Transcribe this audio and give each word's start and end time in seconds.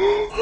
Oh! 0.00 0.38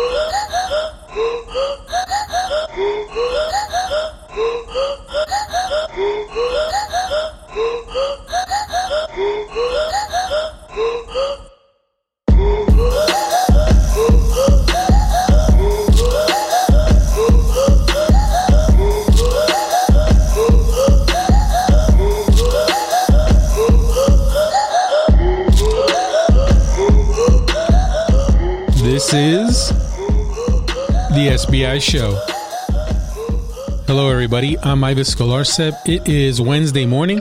This 29.06 29.14
is 29.14 29.68
the 29.68 31.28
SBI 31.30 31.80
Show. 31.80 32.16
Hello, 33.86 34.10
everybody. 34.10 34.58
I'm 34.58 34.82
Ives 34.82 35.14
Galarcep. 35.14 35.74
It 35.86 36.08
is 36.08 36.40
Wednesday 36.40 36.86
morning, 36.86 37.20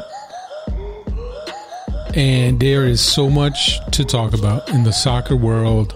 and 2.15 2.59
there 2.59 2.85
is 2.85 3.01
so 3.01 3.29
much 3.29 3.77
to 3.91 4.03
talk 4.03 4.33
about 4.33 4.67
in 4.69 4.83
the 4.83 4.91
soccer 4.91 5.35
world. 5.35 5.93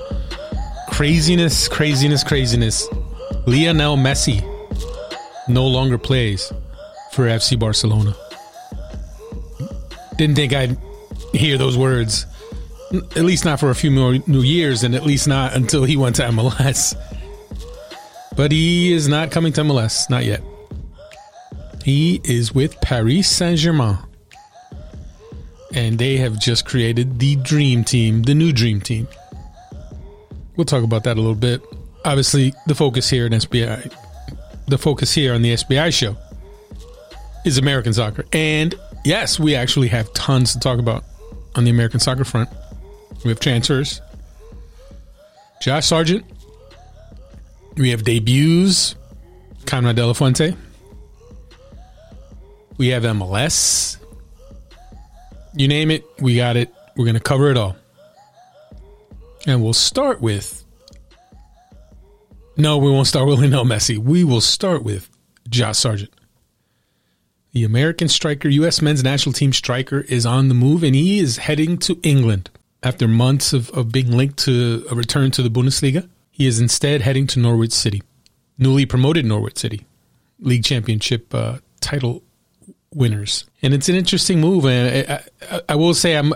Craziness, 0.92 1.68
craziness, 1.68 2.24
craziness. 2.24 2.88
Lionel 3.48 3.98
Messi 3.98 4.44
no 5.48 5.66
longer 5.66 5.98
plays 5.98 6.54
for 7.14 7.24
FC 7.26 7.58
Barcelona. 7.58 8.14
Didn't 10.18 10.36
think 10.36 10.54
I'd 10.54 10.78
hear 11.34 11.58
those 11.58 11.80
words 11.80 12.28
at 12.92 13.24
least 13.24 13.46
not 13.46 13.60
for 13.60 13.70
a 13.70 13.76
few 13.76 13.92
more 13.92 14.18
new 14.28 14.42
years, 14.42 14.84
and 14.84 14.96
at 14.96 15.04
least 15.04 15.28
not 15.28 15.56
until 15.56 15.84
he 15.84 15.96
went 15.96 16.16
to 16.18 16.24
MLS. 16.24 16.96
But 18.36 18.52
he 18.52 18.94
is 18.94 19.08
not 19.08 19.32
coming 19.32 19.54
to 19.54 19.62
MLS, 19.62 20.10
not 20.10 20.26
yet. 20.26 20.42
He 21.84 22.22
is 22.24 22.54
with 22.54 22.80
Paris 22.82 23.28
Saint 23.28 23.58
Germain. 23.58 23.98
And 25.74 26.00
they 26.00 26.18
have 26.18 26.40
just 26.40 26.66
created 26.66 27.20
the 27.20 27.36
dream 27.36 27.84
team, 27.84 28.24
the 28.24 28.34
new 28.34 28.52
dream 28.52 28.82
team. 28.82 29.08
We'll 30.56 30.66
talk 30.66 30.84
about 30.84 31.04
that 31.04 31.18
a 31.18 31.22
little 31.22 31.36
bit. 31.36 31.62
Obviously, 32.06 32.54
the 32.66 32.76
focus 32.76 33.10
here 33.10 33.26
in 33.26 33.34
SBI, 33.34 33.94
the 34.68 34.78
focus 34.78 35.14
here 35.14 35.34
on 35.34 35.42
the 35.42 35.54
SBI 35.54 35.94
show 35.94 36.18
is 37.46 37.58
American 37.58 37.94
soccer. 37.94 38.26
And 38.34 38.74
yes, 39.06 39.40
we 39.40 39.56
actually 39.56 39.90
have 39.90 40.12
tons 40.14 40.54
to 40.54 40.60
talk 40.60 40.80
about 40.80 41.04
on 41.56 41.66
the 41.66 41.72
American 41.72 42.00
soccer 42.00 42.24
front. 42.24 42.50
We 43.24 43.30
have 43.30 43.40
transfers. 43.40 44.02
Josh 45.62 45.88
Sargent. 45.88 46.26
We 47.76 47.90
have 47.90 48.04
debuts. 48.04 48.96
Camila 49.66 49.94
De 49.94 50.06
La 50.06 50.14
Fuente. 50.14 50.56
We 52.78 52.90
have 52.90 53.04
MLS. 53.04 53.98
You 55.56 55.68
name 55.68 55.92
it, 55.92 56.06
we 56.20 56.36
got 56.36 56.56
it. 56.56 56.74
We're 56.96 57.06
going 57.06 57.16
to 57.16 57.20
cover 57.20 57.52
it 57.52 57.58
all. 57.58 57.76
And 59.46 59.62
we'll 59.64 59.74
start 59.74 60.22
with. 60.22 60.64
No, 62.56 62.78
we 62.78 62.90
won't 62.90 63.08
start 63.08 63.28
with 63.28 63.40
Lionel 63.40 63.66
Messi. 63.66 63.98
We 63.98 64.24
will 64.24 64.42
start 64.42 64.84
with 64.84 65.10
Josh 65.50 65.78
Sargent. 65.78 66.14
The 67.52 67.64
American 67.64 68.08
striker, 68.08 68.48
U.S. 68.48 68.82
men's 68.82 69.04
national 69.04 69.34
team 69.34 69.54
striker, 69.54 70.02
is 70.02 70.26
on 70.26 70.50
the 70.50 70.54
move 70.54 70.84
and 70.84 70.94
he 70.94 71.20
is 71.20 71.38
heading 71.38 71.78
to 71.80 72.00
England 72.04 72.50
after 72.84 73.08
months 73.08 73.54
of, 73.54 73.70
of 73.72 73.92
being 73.92 74.12
linked 74.12 74.38
to 74.40 74.86
a 74.90 74.96
return 74.96 75.32
to 75.32 75.42
the 75.42 75.50
Bundesliga, 75.50 76.08
he 76.32 76.48
is 76.48 76.60
instead 76.60 77.02
heading 77.02 77.28
to 77.28 77.40
Norwich 77.40 77.74
City, 77.74 78.02
newly 78.58 78.86
promoted 78.86 79.26
Norwich 79.26 79.58
City, 79.58 79.86
league 80.40 80.64
championship 80.64 81.34
uh, 81.34 81.58
title 81.82 82.24
winners. 82.94 83.46
And 83.62 83.74
it's 83.74 83.90
an 83.90 83.96
interesting 83.96 84.40
move. 84.40 84.66
And 84.66 85.12
I, 85.12 85.24
I, 85.52 85.62
I, 85.70 85.76
will 85.76 85.94
say, 85.94 86.16
I'm 86.16 86.34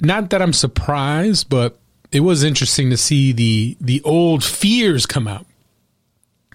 not 0.00 0.30
that 0.30 0.40
I'm 0.40 0.52
surprised, 0.52 1.48
but 1.48 1.78
it 2.12 2.20
was 2.20 2.44
interesting 2.44 2.90
to 2.90 2.96
see 2.96 3.32
the 3.32 3.76
the 3.80 4.02
old 4.02 4.44
fears 4.44 5.06
come 5.06 5.26
out. 5.26 5.46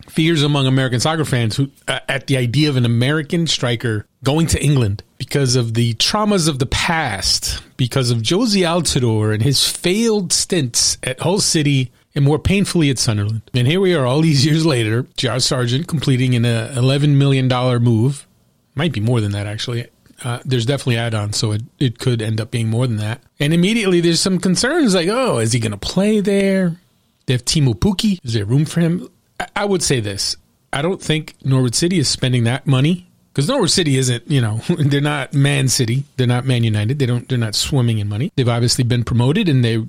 Fears 0.10 0.44
among 0.44 0.68
American 0.68 1.00
soccer 1.00 1.26
fans 1.26 1.56
who, 1.56 1.70
uh, 1.88 2.00
at 2.08 2.28
the 2.28 2.38
idea 2.38 2.70
of 2.70 2.78
an 2.78 2.86
American 2.86 3.48
striker 3.48 4.08
going 4.26 4.48
to 4.48 4.62
England 4.62 5.04
because 5.18 5.56
of 5.56 5.76
the 5.76 5.94
traumas 5.94 6.50
of 6.50 6.60
the 6.60 6.66
past, 6.66 7.62
because 7.78 8.12
of 8.12 8.18
Jozy 8.18 8.64
Altidore 8.64 9.34
and 9.34 9.42
his 9.42 9.66
failed 9.66 10.34
stints 10.34 10.98
at 11.04 11.22
Hull 11.22 11.40
City 11.40 11.92
and 12.14 12.26
more 12.26 12.40
painfully 12.40 12.90
at 12.90 12.98
Sunderland. 12.98 13.42
And 13.54 13.68
here 13.68 13.80
we 13.80 13.94
are 13.94 14.06
all 14.06 14.22
these 14.22 14.46
years 14.46 14.66
later, 14.66 15.06
Josh 15.16 15.46
Sargent 15.46 15.88
completing 15.88 16.36
an 16.36 16.46
uh, 16.46 16.74
$11 16.76 17.16
million 17.16 17.48
move. 17.82 18.28
Might 18.74 18.92
be 18.92 19.00
more 19.00 19.22
than 19.22 19.32
that, 19.32 19.48
actually. 19.48 19.88
Uh, 20.24 20.40
there's 20.44 20.66
definitely 20.66 20.98
add-ons, 20.98 21.38
so 21.38 21.52
it, 21.52 21.62
it 21.78 22.00
could 22.00 22.22
end 22.22 22.42
up 22.42 22.50
being 22.50 22.70
more 22.70 22.88
than 22.88 22.98
that. 22.98 23.22
And 23.40 23.54
immediately 23.54 24.02
there's 24.02 24.20
some 24.20 24.40
concerns 24.40 24.96
like, 24.96 25.08
oh, 25.10 25.38
is 25.38 25.52
he 25.52 25.60
going 25.60 25.72
to 25.72 25.78
play 25.78 26.20
there? 26.20 26.80
They 27.26 27.34
have 27.34 27.46
Teemu 27.46 27.76
Pukki. 27.76 28.20
Is 28.24 28.34
there 28.34 28.46
room 28.46 28.66
for 28.66 28.80
him? 28.80 29.08
I, 29.40 29.48
I 29.58 29.66
would 29.66 29.84
say 29.84 30.00
this. 30.00 30.36
I 30.74 30.82
don't 30.82 31.02
think 31.02 31.36
Norwich 31.44 31.76
City 31.76 32.00
is 32.00 32.08
spending 32.08 32.46
that 32.46 32.66
money 32.66 33.08
because 33.36 33.50
Norwich 33.50 33.72
City 33.72 33.98
isn't, 33.98 34.32
you 34.32 34.40
know, 34.40 34.62
they're 34.70 35.02
not 35.02 35.34
Man 35.34 35.68
City, 35.68 36.06
they're 36.16 36.26
not 36.26 36.46
Man 36.46 36.64
United, 36.64 37.00
they 37.00 37.06
don't, 37.06 37.28
they're 37.28 37.38
not 37.38 37.54
swimming 37.54 38.00
in 38.00 38.08
money. 38.08 38.32
They've 38.38 38.48
obviously 38.48 38.86
been 38.86 39.04
promoted 39.04 39.50
and 39.50 39.64
they 39.64 39.86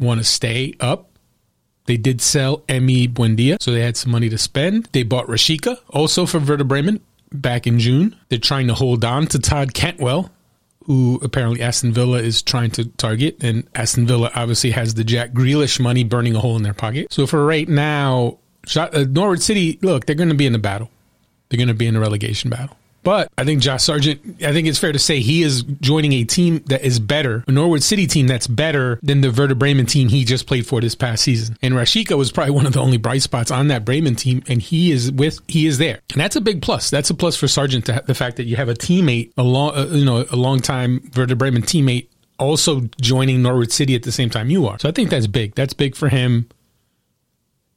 want 0.00 0.18
to 0.18 0.24
stay 0.24 0.74
up. 0.80 1.08
They 1.86 1.96
did 1.96 2.20
sell 2.20 2.58
Emi 2.62 3.08
Buendia, 3.08 3.62
so 3.62 3.70
they 3.70 3.82
had 3.82 3.96
some 3.96 4.10
money 4.10 4.28
to 4.28 4.36
spend. 4.36 4.88
They 4.92 5.04
bought 5.04 5.26
Rashica, 5.26 5.78
also 5.88 6.26
for 6.26 6.40
Werder 6.40 6.64
Bremen, 6.64 7.00
back 7.32 7.68
in 7.68 7.78
June. 7.78 8.16
They're 8.28 8.38
trying 8.38 8.66
to 8.66 8.74
hold 8.74 9.04
on 9.04 9.26
to 9.28 9.38
Todd 9.38 9.74
Cantwell, 9.74 10.30
who 10.84 11.20
apparently 11.22 11.62
Aston 11.62 11.92
Villa 11.92 12.18
is 12.18 12.42
trying 12.42 12.72
to 12.72 12.86
target, 12.86 13.42
and 13.42 13.66
Aston 13.76 14.06
Villa 14.06 14.30
obviously 14.34 14.72
has 14.72 14.94
the 14.94 15.04
Jack 15.04 15.30
Grealish 15.30 15.80
money 15.80 16.02
burning 16.02 16.34
a 16.34 16.40
hole 16.40 16.56
in 16.56 16.62
their 16.62 16.74
pocket. 16.74 17.12
So 17.12 17.26
for 17.26 17.46
right 17.46 17.68
now, 17.68 18.38
uh, 18.76 19.06
Norwich 19.08 19.40
City, 19.40 19.78
look, 19.80 20.04
they're 20.04 20.16
going 20.16 20.28
to 20.30 20.34
be 20.34 20.46
in 20.46 20.52
the 20.52 20.58
battle. 20.58 20.90
They're 21.48 21.58
going 21.58 21.68
to 21.68 21.74
be 21.74 21.86
in 21.86 21.96
a 21.96 22.00
relegation 22.00 22.50
battle. 22.50 22.76
But 23.08 23.32
I 23.38 23.44
think 23.44 23.62
Josh 23.62 23.84
Sargent, 23.84 24.42
I 24.42 24.52
think 24.52 24.68
it's 24.68 24.78
fair 24.78 24.92
to 24.92 24.98
say 24.98 25.20
he 25.20 25.42
is 25.42 25.62
joining 25.62 26.12
a 26.12 26.24
team 26.24 26.58
that 26.66 26.84
is 26.84 27.00
better, 27.00 27.42
a 27.48 27.52
Norwich 27.52 27.82
City 27.82 28.06
team 28.06 28.26
that's 28.26 28.46
better 28.46 29.00
than 29.02 29.22
the 29.22 29.30
Werder 29.30 29.54
Bremen 29.54 29.86
team 29.86 30.10
he 30.10 30.24
just 30.24 30.46
played 30.46 30.66
for 30.66 30.82
this 30.82 30.94
past 30.94 31.22
season. 31.24 31.56
And 31.62 31.72
Rashica 31.72 32.18
was 32.18 32.30
probably 32.30 32.50
one 32.54 32.66
of 32.66 32.74
the 32.74 32.80
only 32.80 32.98
bright 32.98 33.22
spots 33.22 33.50
on 33.50 33.68
that 33.68 33.86
Bremen 33.86 34.14
team, 34.14 34.42
and 34.46 34.60
he 34.60 34.92
is 34.92 35.10
with 35.10 35.40
he 35.48 35.66
is 35.66 35.78
there, 35.78 36.00
and 36.12 36.20
that's 36.20 36.36
a 36.36 36.40
big 36.42 36.60
plus. 36.60 36.90
That's 36.90 37.08
a 37.08 37.14
plus 37.14 37.34
for 37.34 37.48
Sargent 37.48 37.86
to 37.86 38.04
the 38.06 38.14
fact 38.14 38.36
that 38.36 38.44
you 38.44 38.56
have 38.56 38.68
a 38.68 38.74
teammate, 38.74 39.32
a 39.38 39.42
long, 39.42 39.74
uh, 39.74 39.86
you 39.86 40.04
know, 40.04 40.26
a 40.30 40.36
long 40.36 40.60
time 40.60 41.10
Werder 41.16 41.34
Bremen 41.34 41.62
teammate 41.62 42.08
also 42.38 42.82
joining 43.00 43.40
Norwich 43.40 43.72
City 43.72 43.94
at 43.94 44.02
the 44.02 44.12
same 44.12 44.28
time 44.28 44.50
you 44.50 44.66
are. 44.66 44.78
So 44.78 44.86
I 44.86 44.92
think 44.92 45.08
that's 45.08 45.26
big. 45.26 45.54
That's 45.54 45.72
big 45.72 45.96
for 45.96 46.10
him. 46.10 46.46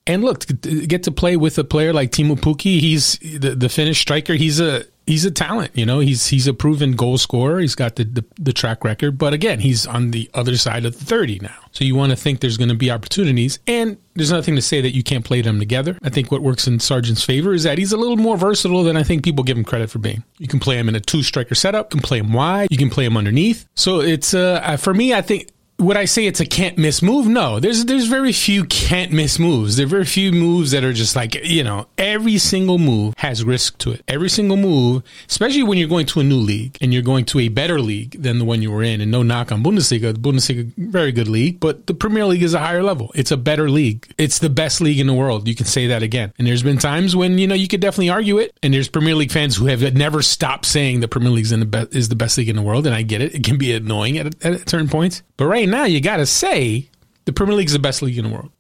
And 0.07 0.25
look, 0.25 0.45
get 0.87 1.03
to 1.03 1.11
play 1.11 1.37
with 1.37 1.57
a 1.57 1.63
player 1.63 1.93
like 1.93 2.11
Teemu 2.11 2.35
Pukki, 2.35 2.81
he's 2.81 3.17
the, 3.19 3.55
the 3.55 3.69
Finnish 3.69 4.01
striker. 4.01 4.33
He's 4.33 4.59
a 4.59 4.83
he's 5.11 5.25
a 5.25 5.31
talent. 5.31 5.71
You 5.75 5.85
know, 5.85 5.99
he's 5.99 6.27
he's 6.27 6.47
a 6.47 6.53
proven 6.53 6.93
goal 6.93 7.17
scorer. 7.17 7.59
He's 7.59 7.75
got 7.75 7.97
the, 7.97 8.05
the, 8.05 8.25
the 8.39 8.53
track 8.53 8.83
record. 8.85 9.17
But 9.17 9.33
again, 9.33 9.59
he's 9.59 9.85
on 9.85 10.11
the 10.11 10.29
other 10.33 10.55
side 10.55 10.85
of 10.85 10.97
the 10.97 11.05
thirty 11.05 11.37
now. 11.39 11.57
So 11.71 11.83
you 11.83 11.95
want 11.95 12.11
to 12.11 12.15
think 12.15 12.39
there's 12.39 12.57
going 12.57 12.69
to 12.69 12.75
be 12.75 12.89
opportunities, 12.89 13.59
and 13.67 13.97
there's 14.15 14.31
nothing 14.31 14.55
to 14.55 14.61
say 14.61 14.79
that 14.79 14.95
you 14.95 15.03
can't 15.03 15.25
play 15.25 15.41
them 15.41 15.59
together. 15.59 15.97
I 16.01 16.09
think 16.09 16.31
what 16.31 16.41
works 16.41 16.65
in 16.65 16.79
Sargent's 16.79 17.23
favor 17.23 17.53
is 17.53 17.63
that 17.63 17.77
he's 17.77 17.91
a 17.91 17.97
little 17.97 18.17
more 18.17 18.37
versatile 18.37 18.83
than 18.83 18.95
I 18.95 19.03
think 19.03 19.23
people 19.23 19.43
give 19.43 19.57
him 19.57 19.65
credit 19.65 19.89
for 19.89 19.99
being. 19.99 20.23
You 20.37 20.47
can 20.47 20.59
play 20.59 20.77
him 20.77 20.87
in 20.87 20.95
a 20.95 21.01
two 21.01 21.23
striker 21.23 21.55
setup. 21.55 21.93
You 21.93 21.99
can 21.99 22.07
play 22.07 22.19
him 22.19 22.31
wide. 22.31 22.69
You 22.71 22.77
can 22.77 22.89
play 22.89 23.05
him 23.05 23.17
underneath. 23.17 23.67
So 23.75 23.99
it's 23.99 24.33
uh 24.33 24.77
for 24.77 24.93
me, 24.93 25.13
I 25.13 25.21
think 25.21 25.49
would 25.81 25.97
I 25.97 26.05
say 26.05 26.27
it's 26.27 26.39
a 26.39 26.45
can't 26.45 26.77
miss 26.77 27.01
move? 27.01 27.27
No, 27.27 27.59
there's 27.59 27.85
there's 27.85 28.05
very 28.07 28.31
few 28.31 28.65
can't 28.65 29.11
miss 29.11 29.39
moves. 29.39 29.77
There 29.77 29.85
are 29.85 29.89
very 29.89 30.05
few 30.05 30.31
moves 30.31 30.71
that 30.71 30.83
are 30.83 30.93
just 30.93 31.15
like 31.15 31.33
you 31.43 31.63
know 31.63 31.87
every 31.97 32.37
single 32.37 32.77
move 32.77 33.15
has 33.17 33.43
risk 33.43 33.79
to 33.79 33.91
it. 33.91 34.03
Every 34.07 34.29
single 34.29 34.57
move, 34.57 35.03
especially 35.27 35.63
when 35.63 35.79
you're 35.79 35.89
going 35.89 36.05
to 36.07 36.19
a 36.19 36.23
new 36.23 36.37
league 36.37 36.77
and 36.81 36.93
you're 36.93 37.01
going 37.01 37.25
to 37.25 37.39
a 37.39 37.47
better 37.47 37.81
league 37.81 38.21
than 38.21 38.37
the 38.37 38.45
one 38.45 38.61
you 38.61 38.71
were 38.71 38.83
in. 38.83 39.01
And 39.01 39.11
no 39.11 39.23
knock 39.23 39.51
on 39.51 39.63
Bundesliga, 39.63 40.13
the 40.13 40.19
Bundesliga 40.19 40.71
very 40.77 41.11
good 41.11 41.27
league, 41.27 41.59
but 41.59 41.87
the 41.87 41.95
Premier 41.95 42.25
League 42.25 42.43
is 42.43 42.53
a 42.53 42.59
higher 42.59 42.83
level. 42.83 43.11
It's 43.15 43.31
a 43.31 43.37
better 43.37 43.69
league. 43.69 44.07
It's 44.17 44.39
the 44.39 44.49
best 44.49 44.81
league 44.81 44.99
in 44.99 45.07
the 45.07 45.13
world. 45.13 45.47
You 45.47 45.55
can 45.55 45.65
say 45.65 45.87
that 45.87 46.03
again. 46.03 46.31
And 46.37 46.47
there's 46.47 46.63
been 46.63 46.77
times 46.77 47.15
when 47.15 47.39
you 47.39 47.47
know 47.47 47.55
you 47.55 47.67
could 47.67 47.81
definitely 47.81 48.09
argue 48.09 48.37
it. 48.37 48.55
And 48.61 48.73
there's 48.73 48.87
Premier 48.87 49.15
League 49.15 49.31
fans 49.31 49.55
who 49.55 49.65
have 49.65 49.81
never 49.95 50.21
stopped 50.21 50.65
saying 50.65 50.99
the 50.99 51.07
Premier 51.07 51.31
League 51.31 51.45
is 51.45 52.09
the 52.09 52.15
best 52.15 52.37
league 52.37 52.49
in 52.49 52.55
the 52.55 52.61
world, 52.61 52.85
and 52.85 52.95
I 52.95 53.01
get 53.01 53.21
it. 53.21 53.33
It 53.33 53.43
can 53.43 53.57
be 53.57 53.73
annoying 53.73 54.19
at, 54.19 54.45
at 54.45 54.69
certain 54.69 54.87
points, 54.87 55.23
but 55.37 55.45
right 55.45 55.70
now, 55.71 55.85
you 55.85 56.01
got 56.01 56.17
to 56.17 56.25
say 56.25 56.89
the 57.25 57.33
Premier 57.33 57.55
League 57.55 57.67
is 57.67 57.73
the 57.73 57.79
best 57.79 58.01
league 58.01 58.17
in 58.17 58.25
the 58.25 58.31
world. 58.31 58.51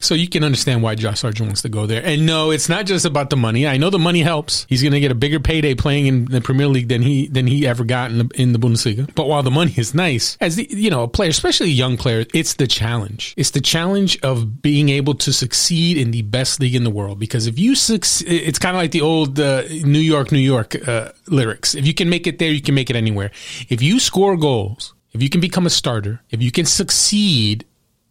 So 0.00 0.14
you 0.14 0.28
can 0.28 0.44
understand 0.44 0.82
why 0.82 0.96
Josh 0.96 1.20
Sargent 1.20 1.48
wants 1.48 1.62
to 1.62 1.70
go 1.70 1.86
there. 1.86 2.04
And 2.04 2.26
no, 2.26 2.50
it's 2.50 2.68
not 2.68 2.84
just 2.84 3.06
about 3.06 3.30
the 3.30 3.36
money. 3.36 3.66
I 3.66 3.78
know 3.78 3.88
the 3.88 3.98
money 3.98 4.20
helps. 4.20 4.66
He's 4.68 4.82
going 4.82 4.92
to 4.92 5.00
get 5.00 5.10
a 5.10 5.14
bigger 5.14 5.40
payday 5.40 5.74
playing 5.74 6.06
in 6.06 6.24
the 6.26 6.42
Premier 6.42 6.66
League 6.66 6.88
than 6.88 7.00
he 7.00 7.26
than 7.28 7.46
he 7.46 7.66
ever 7.66 7.84
got 7.84 8.10
in 8.10 8.18
the, 8.18 8.30
in 8.34 8.52
the 8.52 8.58
Bundesliga. 8.58 9.12
But 9.14 9.28
while 9.28 9.42
the 9.42 9.50
money 9.50 9.72
is 9.76 9.94
nice, 9.94 10.36
as 10.42 10.56
the 10.56 10.66
you 10.68 10.90
know 10.90 11.04
a 11.04 11.08
player, 11.08 11.30
especially 11.30 11.68
a 11.68 11.72
young 11.72 11.96
player, 11.96 12.26
it's 12.34 12.54
the 12.54 12.66
challenge. 12.66 13.32
It's 13.38 13.52
the 13.52 13.62
challenge 13.62 14.18
of 14.22 14.60
being 14.60 14.90
able 14.90 15.14
to 15.14 15.32
succeed 15.32 15.96
in 15.96 16.10
the 16.10 16.22
best 16.22 16.60
league 16.60 16.74
in 16.74 16.84
the 16.84 16.90
world. 16.90 17.18
Because 17.18 17.46
if 17.46 17.58
you 17.58 17.74
succeed, 17.74 18.28
it's 18.28 18.58
kind 18.58 18.76
of 18.76 18.82
like 18.82 18.90
the 18.90 19.00
old 19.00 19.40
uh, 19.40 19.62
New 19.62 20.00
York, 20.00 20.32
New 20.32 20.38
York 20.38 20.86
uh, 20.86 21.12
lyrics. 21.28 21.74
If 21.74 21.86
you 21.86 21.94
can 21.94 22.10
make 22.10 22.26
it 22.26 22.38
there, 22.38 22.50
you 22.50 22.60
can 22.60 22.74
make 22.74 22.90
it 22.90 22.96
anywhere. 22.96 23.30
If 23.70 23.80
you 23.80 23.98
score 23.98 24.36
goals, 24.36 24.92
if 25.14 25.22
you 25.22 25.30
can 25.30 25.40
become 25.40 25.64
a 25.64 25.70
starter, 25.70 26.20
if 26.30 26.42
you 26.42 26.50
can 26.50 26.66
succeed 26.66 27.64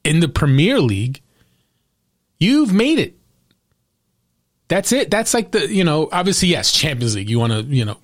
in 0.04 0.20
the 0.20 0.28
Premier 0.28 0.80
League 0.80 1.22
You've 2.44 2.74
made 2.74 3.00
it. 3.00 3.16
That's 4.68 4.92
it. 4.92 5.10
That's 5.10 5.34
like 5.34 5.52
the, 5.52 5.74
you 5.74 5.86
know, 5.86 6.10
obviously, 6.12 6.50
yes, 6.50 6.74
Champions 6.74 7.16
League. 7.16 7.30
You 7.30 7.40
want 7.40 7.54
to, 7.54 7.62
you 7.62 7.86
know, 7.86 7.98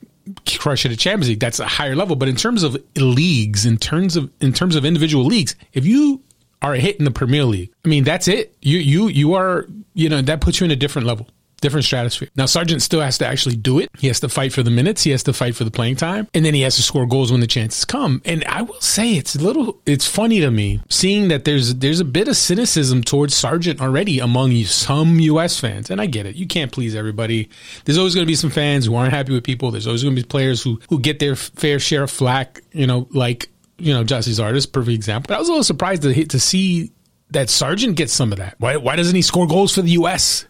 crush 0.57 0.85
it 0.85 0.93
at 0.93 0.99
Champions 0.99 1.27
League. 1.27 1.41
That's 1.41 1.59
a 1.59 1.65
higher 1.65 1.93
level. 1.93 2.15
But 2.15 2.29
in 2.29 2.37
terms 2.37 2.63
of 2.63 2.81
leagues, 2.95 3.65
in 3.65 3.77
terms 3.77 4.15
of 4.15 4.31
in 4.39 4.53
terms 4.53 4.77
of 4.77 4.85
individual 4.85 5.25
leagues, 5.25 5.55
if 5.73 5.85
you 5.85 6.21
are 6.61 6.73
a 6.73 6.79
hit 6.79 6.97
in 6.99 7.03
the 7.05 7.11
Premier 7.11 7.43
League, 7.43 7.73
I 7.83 7.89
mean, 7.89 8.05
that's 8.05 8.29
it. 8.29 8.55
You 8.61 8.77
you 8.77 9.09
you 9.09 9.33
are, 9.33 9.67
you 9.93 10.07
know, 10.07 10.21
that 10.21 10.39
puts 10.39 10.61
you 10.61 10.65
in 10.65 10.71
a 10.71 10.77
different 10.77 11.05
level 11.05 11.27
different 11.59 11.85
stratosphere. 11.85 12.29
Now, 12.35 12.45
Sargent 12.45 12.81
still 12.81 13.01
has 13.01 13.17
to 13.19 13.27
actually 13.27 13.56
do 13.56 13.79
it. 13.79 13.89
He 13.97 14.07
has 14.07 14.19
to 14.21 14.29
fight 14.29 14.53
for 14.53 14.63
the 14.63 14.71
minutes. 14.71 15.03
He 15.03 15.11
has 15.11 15.23
to 15.23 15.33
fight 15.33 15.56
for 15.56 15.63
the 15.63 15.71
playing 15.71 15.97
time. 15.97 16.27
And 16.33 16.45
then 16.45 16.53
he 16.53 16.61
has 16.61 16.75
to 16.77 16.81
score 16.81 17.06
goals 17.06 17.31
when 17.31 17.41
the 17.41 17.47
chances 17.47 17.85
come. 17.85 18.21
And 18.25 18.44
I 18.45 18.61
will 18.61 18.81
say 18.81 19.13
it's 19.13 19.35
a 19.35 19.39
little, 19.39 19.81
it's 19.85 20.07
funny 20.07 20.39
to 20.41 20.51
me 20.51 20.81
seeing 20.89 21.29
that 21.29 21.45
there's, 21.45 21.75
there's 21.75 22.00
a 22.00 22.06
bit 22.06 22.27
of 22.27 22.35
cynicism 22.35 23.03
towards 23.03 23.35
Sargent 23.35 23.81
already 23.81 24.19
among 24.19 24.50
some 24.65 25.19
U.S. 25.19 25.59
fans. 25.59 25.89
And 25.89 26.01
I 26.01 26.06
get 26.06 26.25
it. 26.25 26.35
You 26.35 26.47
can't 26.47 26.71
please 26.71 26.95
everybody. 26.95 27.50
There's 27.85 27.97
always 27.97 28.15
going 28.15 28.25
to 28.25 28.31
be 28.31 28.35
some 28.35 28.50
fans 28.50 28.85
who 28.85 28.95
aren't 28.95 29.13
happy 29.13 29.33
with 29.33 29.44
people. 29.44 29.71
There's 29.71 29.88
always 29.88 30.03
going 30.03 30.15
to 30.15 30.21
be 30.21 30.27
players 30.27 30.61
who, 30.61 30.79
who 30.89 31.00
get 31.00 31.19
their 31.19 31.35
fair 31.35 31.79
share 31.79 32.03
of 32.03 32.11
flack, 32.11 32.61
you 32.71 32.88
know, 32.88 33.07
like, 33.11 33.50
you 33.77 33.94
know, 33.94 34.03
Gyasi 34.03 34.39
Zardes, 34.39 34.71
perfect 34.71 34.94
example. 34.94 35.27
But 35.29 35.35
I 35.35 35.39
was 35.39 35.47
a 35.47 35.51
little 35.51 35.63
surprised 35.63 36.01
to, 36.03 36.25
to 36.25 36.39
see 36.39 36.91
that 37.31 37.50
Sargent 37.50 37.95
gets 37.95 38.13
some 38.13 38.31
of 38.31 38.39
that. 38.39 38.56
Why, 38.57 38.77
why 38.77 38.95
doesn't 38.95 39.15
he 39.15 39.21
score 39.21 39.47
goals 39.47 39.73
for 39.73 39.81
the 39.81 39.91
U.S.? 39.91 40.45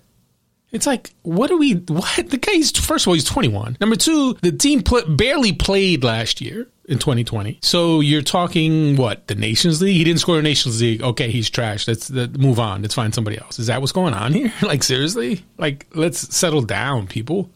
It's 0.72 0.86
like, 0.86 1.14
what 1.24 1.48
do 1.48 1.58
we, 1.58 1.74
what? 1.88 2.30
The 2.30 2.38
guy's, 2.38 2.72
first 2.72 3.06
of 3.06 3.10
all, 3.10 3.14
he's 3.14 3.24
21. 3.24 3.78
Number 3.80 3.96
two, 3.96 4.36
the 4.42 4.52
team 4.52 4.84
pl- 4.84 5.16
barely 5.16 5.54
played 5.54 6.04
last 6.04 6.42
year 6.42 6.68
in 6.86 7.00
2020. 7.00 7.60
So 7.62 8.00
you're 8.02 8.22
talking 8.22 8.96
what? 8.96 9.28
The 9.28 9.36
Nations 9.36 9.82
League? 9.82 9.96
He 9.96 10.04
didn't 10.04 10.20
score 10.20 10.40
a 10.40 10.42
Nations 10.42 10.82
League. 10.82 11.02
Okay, 11.02 11.32
he's 11.32 11.50
trash. 11.50 11.88
Let's, 11.88 12.10
let's 12.10 12.38
move 12.38 12.60
on. 12.60 12.82
Let's 12.82 12.94
find 12.94 13.14
somebody 13.14 13.38
else. 13.38 13.60
Is 13.60 13.68
that 13.68 13.82
what's 13.82 13.92
going 13.92 14.14
on 14.14 14.34
here? 14.34 14.54
like, 14.62 14.84
seriously? 14.84 15.44
Like, 15.58 15.88
let's 15.94 16.36
settle 16.36 16.62
down, 16.62 17.08
people. 17.08 17.50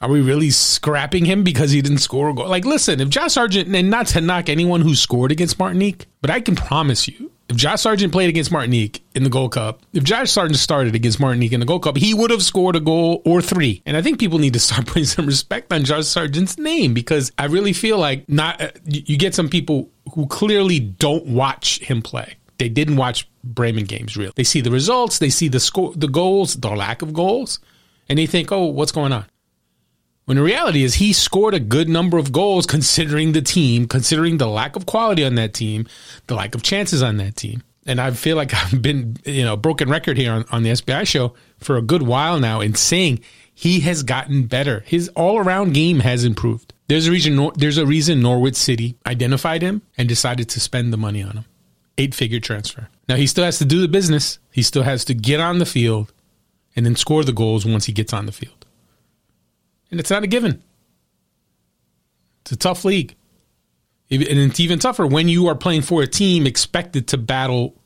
Are 0.00 0.08
we 0.10 0.20
really 0.20 0.50
scrapping 0.50 1.24
him 1.24 1.44
because 1.44 1.70
he 1.70 1.80
didn't 1.80 1.98
score 1.98 2.28
a 2.28 2.34
goal? 2.34 2.48
Like, 2.48 2.64
listen, 2.64 3.00
if 3.00 3.08
Josh 3.08 3.34
Sargent, 3.34 3.72
and 3.74 3.88
not 3.88 4.08
to 4.08 4.20
knock 4.20 4.48
anyone 4.48 4.80
who 4.80 4.96
scored 4.96 5.30
against 5.30 5.60
Martinique, 5.60 6.06
but 6.20 6.28
I 6.28 6.40
can 6.40 6.56
promise 6.56 7.06
you, 7.06 7.30
if 7.52 7.58
Josh 7.58 7.82
Sargent 7.82 8.12
played 8.12 8.30
against 8.30 8.50
Martinique 8.50 9.04
in 9.14 9.24
the 9.24 9.28
Gold 9.28 9.52
Cup, 9.52 9.82
if 9.92 10.02
Josh 10.04 10.30
Sargent 10.30 10.58
started 10.58 10.94
against 10.94 11.20
Martinique 11.20 11.52
in 11.52 11.60
the 11.60 11.66
Gold 11.66 11.82
Cup, 11.82 11.98
he 11.98 12.14
would 12.14 12.30
have 12.30 12.42
scored 12.42 12.76
a 12.76 12.80
goal 12.80 13.20
or 13.26 13.42
three. 13.42 13.82
And 13.84 13.94
I 13.94 14.00
think 14.00 14.18
people 14.18 14.38
need 14.38 14.54
to 14.54 14.58
start 14.58 14.86
putting 14.86 15.04
some 15.04 15.26
respect 15.26 15.70
on 15.70 15.84
Josh 15.84 16.06
Sargent's 16.06 16.56
name 16.56 16.94
because 16.94 17.30
I 17.36 17.44
really 17.44 17.74
feel 17.74 17.98
like 17.98 18.26
not 18.26 18.60
uh, 18.60 18.70
you 18.86 19.18
get 19.18 19.34
some 19.34 19.50
people 19.50 19.90
who 20.14 20.26
clearly 20.28 20.80
don't 20.80 21.26
watch 21.26 21.78
him 21.80 22.00
play. 22.00 22.36
They 22.56 22.70
didn't 22.70 22.96
watch 22.96 23.28
Bremen 23.44 23.84
games 23.84 24.16
really. 24.16 24.32
They 24.34 24.44
see 24.44 24.62
the 24.62 24.70
results, 24.70 25.18
they 25.18 25.30
see 25.30 25.48
the 25.48 25.60
score, 25.60 25.92
the 25.94 26.08
goals, 26.08 26.54
the 26.54 26.70
lack 26.70 27.02
of 27.02 27.12
goals, 27.12 27.58
and 28.08 28.18
they 28.18 28.26
think, 28.26 28.50
"Oh, 28.50 28.64
what's 28.64 28.92
going 28.92 29.12
on?" 29.12 29.26
When 30.24 30.36
the 30.36 30.42
reality 30.42 30.84
is 30.84 30.94
he 30.94 31.12
scored 31.12 31.54
a 31.54 31.60
good 31.60 31.88
number 31.88 32.16
of 32.16 32.30
goals 32.30 32.64
considering 32.66 33.32
the 33.32 33.42
team, 33.42 33.88
considering 33.88 34.38
the 34.38 34.46
lack 34.46 34.76
of 34.76 34.86
quality 34.86 35.24
on 35.24 35.34
that 35.34 35.52
team, 35.52 35.86
the 36.28 36.34
lack 36.34 36.54
of 36.54 36.62
chances 36.62 37.02
on 37.02 37.16
that 37.16 37.34
team. 37.36 37.62
And 37.86 38.00
I 38.00 38.12
feel 38.12 38.36
like 38.36 38.54
I've 38.72 38.80
been, 38.80 39.16
you 39.24 39.44
know, 39.44 39.56
broken 39.56 39.90
record 39.90 40.16
here 40.16 40.32
on, 40.32 40.44
on 40.50 40.62
the 40.62 40.70
SBI 40.70 41.06
show 41.06 41.34
for 41.58 41.76
a 41.76 41.82
good 41.82 42.02
while 42.02 42.38
now 42.38 42.60
in 42.60 42.74
saying 42.74 43.20
he 43.52 43.80
has 43.80 44.04
gotten 44.04 44.46
better. 44.46 44.80
His 44.86 45.08
all 45.10 45.38
around 45.38 45.74
game 45.74 46.00
has 46.00 46.24
improved. 46.24 46.72
There's 46.86 47.08
a 47.08 47.10
reason, 47.10 47.50
there's 47.56 47.78
a 47.78 47.86
reason 47.86 48.20
Norwich 48.20 48.56
City 48.56 48.96
identified 49.06 49.62
him 49.62 49.82
and 49.98 50.08
decided 50.08 50.48
to 50.50 50.60
spend 50.60 50.92
the 50.92 50.96
money 50.96 51.22
on 51.22 51.38
him. 51.38 51.44
Eight 51.98 52.14
figure 52.14 52.40
transfer. 52.40 52.88
Now 53.08 53.16
he 53.16 53.26
still 53.26 53.44
has 53.44 53.58
to 53.58 53.64
do 53.64 53.80
the 53.80 53.88
business. 53.88 54.38
He 54.52 54.62
still 54.62 54.82
has 54.82 55.04
to 55.06 55.14
get 55.14 55.40
on 55.40 55.58
the 55.58 55.66
field 55.66 56.12
and 56.76 56.86
then 56.86 56.96
score 56.96 57.24
the 57.24 57.32
goals 57.32 57.66
once 57.66 57.86
he 57.86 57.92
gets 57.92 58.12
on 58.12 58.26
the 58.26 58.32
field. 58.32 58.61
And 59.92 60.00
it's 60.00 60.10
not 60.10 60.24
a 60.24 60.26
given. 60.26 60.60
It's 62.40 62.52
a 62.52 62.56
tough 62.56 62.84
league. 62.84 63.14
And 64.10 64.22
it's 64.22 64.58
even 64.58 64.78
tougher 64.78 65.06
when 65.06 65.28
you 65.28 65.46
are 65.46 65.54
playing 65.54 65.82
for 65.82 66.02
a 66.02 66.06
team 66.06 66.46
expected 66.46 67.08
to 67.08 67.18
battle 67.18 67.76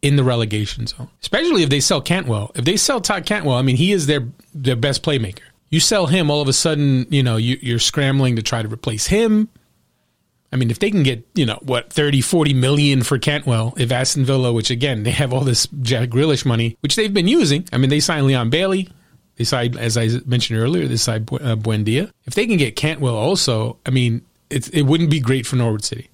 in 0.00 0.16
the 0.16 0.24
relegation 0.24 0.86
zone, 0.86 1.08
especially 1.22 1.62
if 1.62 1.70
they 1.70 1.80
sell 1.80 2.00
Cantwell. 2.00 2.52
If 2.54 2.64
they 2.64 2.76
sell 2.76 3.00
Todd 3.00 3.26
Cantwell, 3.26 3.56
I 3.56 3.62
mean, 3.62 3.76
he 3.76 3.92
is 3.92 4.06
their 4.06 4.28
their 4.54 4.76
best 4.76 5.02
playmaker. 5.02 5.40
You 5.70 5.80
sell 5.80 6.06
him, 6.06 6.30
all 6.30 6.40
of 6.40 6.48
a 6.48 6.52
sudden, 6.52 7.06
you 7.10 7.22
know, 7.22 7.36
you, 7.36 7.58
you're 7.60 7.78
scrambling 7.78 8.36
to 8.36 8.42
try 8.42 8.62
to 8.62 8.68
replace 8.68 9.06
him. 9.06 9.48
I 10.52 10.56
mean, 10.56 10.70
if 10.70 10.78
they 10.78 10.90
can 10.90 11.02
get, 11.02 11.26
you 11.34 11.46
know, 11.46 11.58
what, 11.62 11.92
30, 11.92 12.20
40 12.20 12.54
million 12.54 13.02
for 13.02 13.18
Cantwell, 13.18 13.74
if 13.76 13.90
Aston 13.90 14.24
Villa, 14.24 14.52
which 14.52 14.70
again, 14.70 15.02
they 15.02 15.10
have 15.10 15.32
all 15.32 15.40
this 15.40 15.66
Jack 15.82 16.10
Grealish 16.10 16.46
money, 16.46 16.76
which 16.80 16.94
they've 16.94 17.12
been 17.12 17.26
using. 17.26 17.66
I 17.72 17.78
mean, 17.78 17.90
they 17.90 17.98
signed 17.98 18.26
Leon 18.26 18.50
Bailey. 18.50 18.88
They 19.36 19.44
side, 19.44 19.76
as 19.76 19.96
I 19.96 20.08
mentioned 20.26 20.58
earlier, 20.58 20.86
they 20.86 20.96
side 20.96 21.22
uh, 21.32 21.56
Buendia. 21.56 22.10
If 22.24 22.34
they 22.34 22.46
can 22.46 22.56
get 22.56 22.76
Cantwell 22.76 23.16
also, 23.16 23.78
I 23.84 23.90
mean, 23.90 24.22
it, 24.50 24.72
it 24.72 24.82
wouldn't 24.82 25.10
be 25.10 25.20
great 25.20 25.46
for 25.46 25.56
Norwich 25.56 25.84
City. 25.84 26.08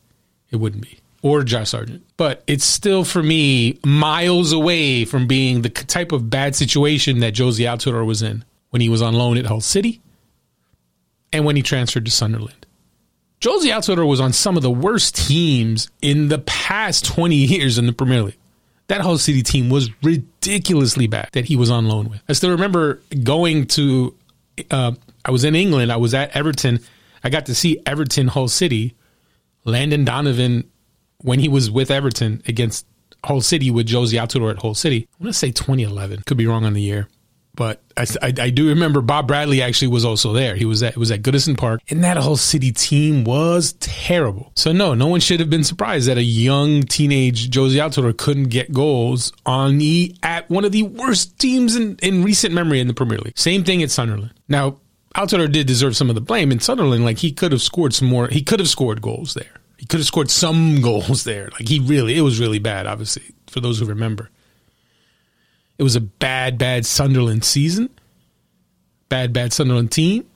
It 0.50 0.56
wouldn't 0.56 0.82
be. 0.82 0.98
Or 1.22 1.42
Josh 1.42 1.70
Sargent. 1.70 2.02
But 2.16 2.42
it's 2.46 2.64
still, 2.64 3.04
for 3.04 3.22
me, 3.22 3.78
miles 3.84 4.52
away 4.52 5.04
from 5.04 5.26
being 5.26 5.60
the 5.60 5.68
type 5.68 6.12
of 6.12 6.30
bad 6.30 6.56
situation 6.56 7.20
that 7.20 7.34
Jozy 7.34 7.66
Altidore 7.66 8.06
was 8.06 8.22
in 8.22 8.44
when 8.70 8.80
he 8.80 8.88
was 8.88 9.02
on 9.02 9.12
loan 9.14 9.36
at 9.36 9.46
Hull 9.46 9.60
City 9.60 10.00
and 11.30 11.44
when 11.44 11.56
he 11.56 11.62
transferred 11.62 12.06
to 12.06 12.10
Sunderland. 12.10 12.66
Jozy 13.40 13.70
Altidore 13.70 14.08
was 14.08 14.20
on 14.20 14.32
some 14.32 14.56
of 14.56 14.62
the 14.62 14.70
worst 14.70 15.14
teams 15.14 15.90
in 16.00 16.28
the 16.28 16.38
past 16.38 17.04
20 17.04 17.34
years 17.36 17.78
in 17.78 17.86
the 17.86 17.92
Premier 17.92 18.22
League 18.22 18.39
that 18.90 19.02
Hull 19.02 19.18
City 19.18 19.42
team 19.44 19.70
was 19.70 19.88
ridiculously 20.02 21.06
bad 21.06 21.28
that 21.32 21.44
he 21.44 21.54
was 21.54 21.70
on 21.70 21.86
loan 21.86 22.10
with. 22.10 22.20
I 22.28 22.32
still 22.32 22.50
remember 22.50 23.00
going 23.22 23.66
to, 23.68 24.16
uh, 24.70 24.92
I 25.24 25.30
was 25.30 25.44
in 25.44 25.54
England, 25.54 25.92
I 25.92 25.96
was 25.96 26.12
at 26.12 26.36
Everton. 26.36 26.80
I 27.22 27.30
got 27.30 27.46
to 27.46 27.54
see 27.54 27.80
Everton 27.86 28.26
Hull 28.26 28.48
City, 28.48 28.96
Landon 29.64 30.04
Donovan, 30.04 30.68
when 31.18 31.38
he 31.38 31.48
was 31.48 31.70
with 31.70 31.88
Everton 31.90 32.42
against 32.48 32.84
Hull 33.22 33.40
City 33.40 33.70
with 33.70 33.86
Jozy 33.86 34.20
Altidore 34.20 34.50
at 34.50 34.58
Hull 34.58 34.74
City. 34.74 35.06
I 35.12 35.22
want 35.24 35.34
to 35.34 35.38
say 35.38 35.52
2011. 35.52 36.24
Could 36.26 36.36
be 36.36 36.48
wrong 36.48 36.64
on 36.64 36.72
the 36.72 36.82
year 36.82 37.06
but 37.60 37.82
I, 37.94 38.06
I, 38.22 38.32
I, 38.40 38.48
do 38.48 38.68
remember 38.70 39.02
Bob 39.02 39.28
Bradley 39.28 39.60
actually 39.60 39.88
was 39.88 40.02
also 40.02 40.32
there. 40.32 40.56
He 40.56 40.64
was 40.64 40.82
at 40.82 40.96
was 40.96 41.10
at 41.10 41.20
Goodison 41.20 41.58
Park, 41.58 41.82
and 41.90 42.02
that 42.04 42.16
Hull 42.16 42.38
City 42.38 42.72
team 42.72 43.22
was 43.22 43.74
terrible. 43.80 44.50
So 44.56 44.72
no, 44.72 44.94
no 44.94 45.08
one 45.08 45.20
should 45.20 45.40
have 45.40 45.50
been 45.50 45.62
surprised 45.62 46.08
that 46.08 46.16
a 46.16 46.22
young 46.22 46.84
teenage 46.84 47.50
Jozy 47.50 47.76
Altidore 47.76 48.16
couldn't 48.16 48.48
get 48.48 48.72
goals 48.72 49.34
on 49.44 49.76
the 49.76 50.16
at 50.22 50.48
one 50.48 50.64
of 50.64 50.72
the 50.72 50.84
worst 50.84 51.38
teams 51.38 51.76
in, 51.76 51.98
in 52.02 52.24
recent 52.24 52.54
memory 52.54 52.80
in 52.80 52.88
the 52.88 52.94
Premier 52.94 53.18
League. 53.18 53.38
Same 53.38 53.62
thing 53.62 53.82
at 53.82 53.90
Sunderland. 53.90 54.32
Now 54.48 54.78
Altidore 55.14 55.52
did 55.52 55.66
deserve 55.66 55.94
some 55.94 56.08
of 56.08 56.14
the 56.14 56.22
blame 56.22 56.50
in 56.52 56.60
Sunderland. 56.60 57.04
Like 57.04 57.18
he 57.18 57.30
could 57.30 57.52
have 57.52 57.60
scored 57.60 57.92
some 57.92 58.08
more. 58.08 58.28
He 58.28 58.40
could 58.40 58.60
have 58.60 58.70
scored 58.70 59.02
goals 59.02 59.34
there. 59.34 59.60
He 59.76 59.84
could 59.84 60.00
have 60.00 60.06
scored 60.06 60.30
some 60.30 60.80
goals 60.80 61.24
there. 61.24 61.50
Like 61.52 61.68
he 61.68 61.78
really, 61.78 62.16
it 62.16 62.22
was 62.22 62.40
really 62.40 62.58
bad. 62.58 62.86
Obviously, 62.86 63.24
for 63.48 63.60
those 63.60 63.80
who 63.80 63.84
remember. 63.84 64.30
It 65.80 65.82
was 65.82 65.96
a 65.96 66.00
bad, 66.02 66.58
bad 66.58 66.84
Sunderland 66.84 67.42
season, 67.42 67.88
bad, 69.08 69.32
bad 69.32 69.54
Sunderland 69.54 69.90
team. 69.90 70.26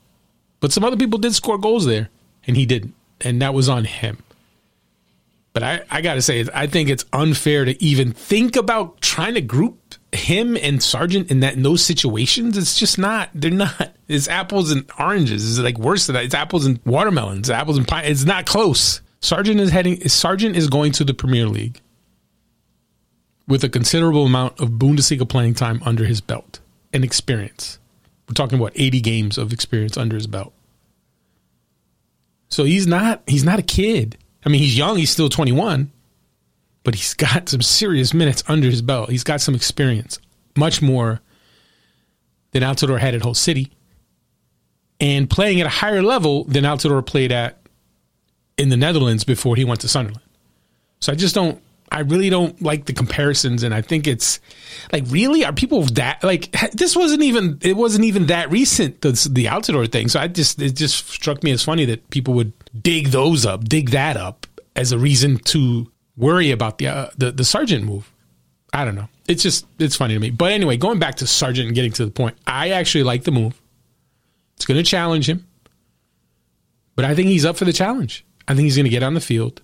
But 0.59 0.71
some 0.71 0.83
other 0.83 0.97
people 0.97 1.19
did 1.19 1.35
score 1.35 1.59
goals 1.59 1.85
there, 1.85 2.09
and 2.47 2.57
he 2.57 2.65
didn't. 2.65 2.95
And 3.21 3.43
that 3.43 3.53
was 3.53 3.69
on 3.69 3.85
him. 3.85 4.23
But 5.53 5.61
I, 5.61 5.83
I 5.91 6.01
got 6.01 6.15
to 6.15 6.23
say, 6.23 6.43
I 6.51 6.65
think 6.65 6.89
it's 6.89 7.05
unfair 7.13 7.63
to 7.63 7.81
even 7.83 8.11
think 8.11 8.55
about 8.55 9.01
trying 9.01 9.35
to 9.35 9.41
group 9.41 9.77
him 10.11 10.57
and 10.57 10.81
Sargent 10.81 11.29
in 11.29 11.41
that 11.41 11.53
in 11.53 11.61
those 11.61 11.85
situations. 11.85 12.57
It's 12.57 12.79
just 12.79 12.97
not. 12.97 13.29
They're 13.35 13.51
not. 13.51 13.93
It's 14.07 14.27
apples 14.27 14.71
and 14.71 14.89
oranges. 14.97 15.47
It's 15.47 15.63
like 15.63 15.77
worse 15.77 16.07
than 16.07 16.15
that. 16.15 16.25
It's 16.25 16.33
apples 16.33 16.65
and 16.65 16.79
watermelons. 16.85 17.51
Apples 17.51 17.77
and 17.77 17.87
pine. 17.87 18.05
It's 18.05 18.25
not 18.25 18.47
close. 18.47 18.99
Sargent 19.21 19.59
is 19.59 19.69
heading. 19.69 20.09
Sargent 20.09 20.55
is 20.55 20.69
going 20.69 20.91
to 20.93 21.03
the 21.03 21.13
Premier 21.13 21.45
League 21.45 21.81
with 23.47 23.63
a 23.63 23.69
considerable 23.69 24.25
amount 24.25 24.59
of 24.59 24.71
Bundesliga 24.71 25.27
playing 25.27 25.53
time 25.53 25.81
under 25.85 26.05
his 26.05 26.21
belt 26.21 26.59
and 26.93 27.03
experience. 27.03 27.79
We're 28.27 28.33
talking 28.33 28.59
about 28.59 28.71
80 28.75 29.01
games 29.01 29.37
of 29.37 29.53
experience 29.53 29.97
under 29.97 30.15
his 30.15 30.27
belt. 30.27 30.53
So 32.49 32.63
he's 32.63 32.87
not 32.87 33.21
he's 33.27 33.43
not 33.43 33.59
a 33.59 33.63
kid. 33.63 34.17
I 34.45 34.49
mean, 34.49 34.61
he's 34.61 34.77
young, 34.77 34.97
he's 34.97 35.09
still 35.11 35.29
21. 35.29 35.91
but 36.83 36.95
he's 36.95 37.13
got 37.15 37.49
some 37.49 37.61
serious 37.61 38.13
minutes 38.13 38.43
under 38.47 38.69
his 38.69 38.81
belt. 38.81 39.09
He's 39.09 39.23
got 39.23 39.41
some 39.41 39.55
experience, 39.55 40.19
much 40.55 40.81
more 40.81 41.19
than 42.51 42.63
Altidore 42.63 42.99
had 42.99 43.15
at 43.15 43.23
Hull 43.23 43.33
City, 43.33 43.71
and 45.01 45.29
playing 45.29 45.59
at 45.59 45.65
a 45.65 45.69
higher 45.69 46.01
level 46.01 46.45
than 46.45 46.63
Altidore 46.63 47.05
played 47.05 47.31
at 47.31 47.57
in 48.57 48.69
the 48.69 48.77
Netherlands 48.77 49.23
before 49.25 49.55
he 49.57 49.65
went 49.65 49.81
to 49.81 49.87
Sunderland. 49.89 50.21
So 51.01 51.11
I 51.11 51.15
just 51.15 51.35
don't. 51.35 51.61
I 51.95 51.99
really 52.01 52.29
don't 52.29 52.61
like 52.61 52.85
the 52.85 52.91
comparisons, 52.93 53.63
and 53.63 53.73
I 53.73 53.81
think 53.81 54.05
it's 54.05 54.41
like 54.91 55.05
really 55.07 55.45
are 55.45 55.53
people 55.53 55.83
that 55.93 56.21
like 56.25 56.51
this 56.73 56.93
wasn't 56.93 57.23
even 57.23 57.57
it 57.61 57.77
wasn't 57.77 58.03
even 58.03 58.25
that 58.25 58.51
recent 58.51 58.99
the 58.99 59.11
the 59.31 59.45
Altidore 59.45 59.89
thing. 59.89 60.09
So 60.09 60.19
I 60.19 60.27
just 60.27 60.61
it 60.61 60.75
just 60.75 61.07
struck 61.07 61.41
me 61.41 61.51
as 61.51 61.63
funny 61.63 61.85
that 61.85 62.09
people 62.09 62.33
would 62.33 62.51
dig 62.83 63.07
those 63.11 63.45
up, 63.45 63.63
dig 63.63 63.91
that 63.91 64.17
up 64.17 64.45
as 64.75 64.91
a 64.91 64.99
reason 64.99 65.37
to 65.37 65.89
worry 66.17 66.51
about 66.51 66.79
the 66.79 66.87
uh, 66.87 67.09
the 67.17 67.31
the 67.31 67.45
Sargent 67.45 67.85
move. 67.85 68.11
I 68.73 68.83
don't 68.83 68.95
know. 68.95 69.07
It's 69.29 69.41
just 69.41 69.65
it's 69.79 69.95
funny 69.95 70.15
to 70.15 70.19
me. 70.19 70.31
But 70.31 70.51
anyway, 70.51 70.75
going 70.75 70.99
back 70.99 71.15
to 71.15 71.27
Sargent 71.27 71.67
and 71.67 71.75
getting 71.75 71.93
to 71.93 72.03
the 72.03 72.11
point, 72.11 72.37
I 72.45 72.71
actually 72.71 73.05
like 73.05 73.23
the 73.23 73.31
move. 73.31 73.61
It's 74.57 74.65
going 74.65 74.83
to 74.83 74.83
challenge 74.83 75.29
him, 75.29 75.47
but 76.97 77.05
I 77.05 77.15
think 77.15 77.29
he's 77.29 77.45
up 77.45 77.55
for 77.55 77.63
the 77.63 77.71
challenge. 77.71 78.25
I 78.49 78.53
think 78.53 78.65
he's 78.65 78.75
going 78.75 78.83
to 78.83 78.89
get 78.89 79.01
on 79.01 79.13
the 79.13 79.21
field. 79.21 79.61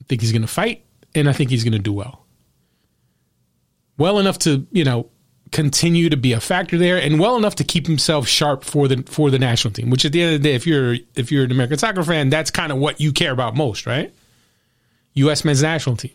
I 0.00 0.04
think 0.08 0.20
he's 0.20 0.30
going 0.30 0.42
to 0.42 0.48
fight, 0.48 0.84
and 1.18 1.28
I 1.28 1.32
think 1.32 1.50
he's 1.50 1.64
going 1.64 1.72
to 1.72 1.78
do 1.78 1.92
well. 1.92 2.24
Well 3.96 4.18
enough 4.18 4.38
to 4.40 4.66
you 4.70 4.84
know 4.84 5.10
continue 5.50 6.10
to 6.10 6.16
be 6.16 6.32
a 6.32 6.40
factor 6.40 6.78
there, 6.78 6.96
and 7.00 7.18
well 7.18 7.36
enough 7.36 7.56
to 7.56 7.64
keep 7.64 7.86
himself 7.86 8.28
sharp 8.28 8.64
for 8.64 8.88
the 8.88 9.02
for 9.06 9.30
the 9.30 9.38
national 9.38 9.72
team. 9.72 9.90
Which 9.90 10.04
at 10.04 10.12
the 10.12 10.22
end 10.22 10.34
of 10.34 10.42
the 10.42 10.48
day, 10.48 10.54
if 10.54 10.66
you're 10.66 10.96
if 11.14 11.32
you're 11.32 11.44
an 11.44 11.50
American 11.50 11.78
soccer 11.78 12.02
fan, 12.02 12.30
that's 12.30 12.50
kind 12.50 12.72
of 12.72 12.78
what 12.78 13.00
you 13.00 13.12
care 13.12 13.32
about 13.32 13.56
most, 13.56 13.86
right? 13.86 14.14
U.S. 15.14 15.44
men's 15.44 15.62
national 15.62 15.96
team. 15.96 16.14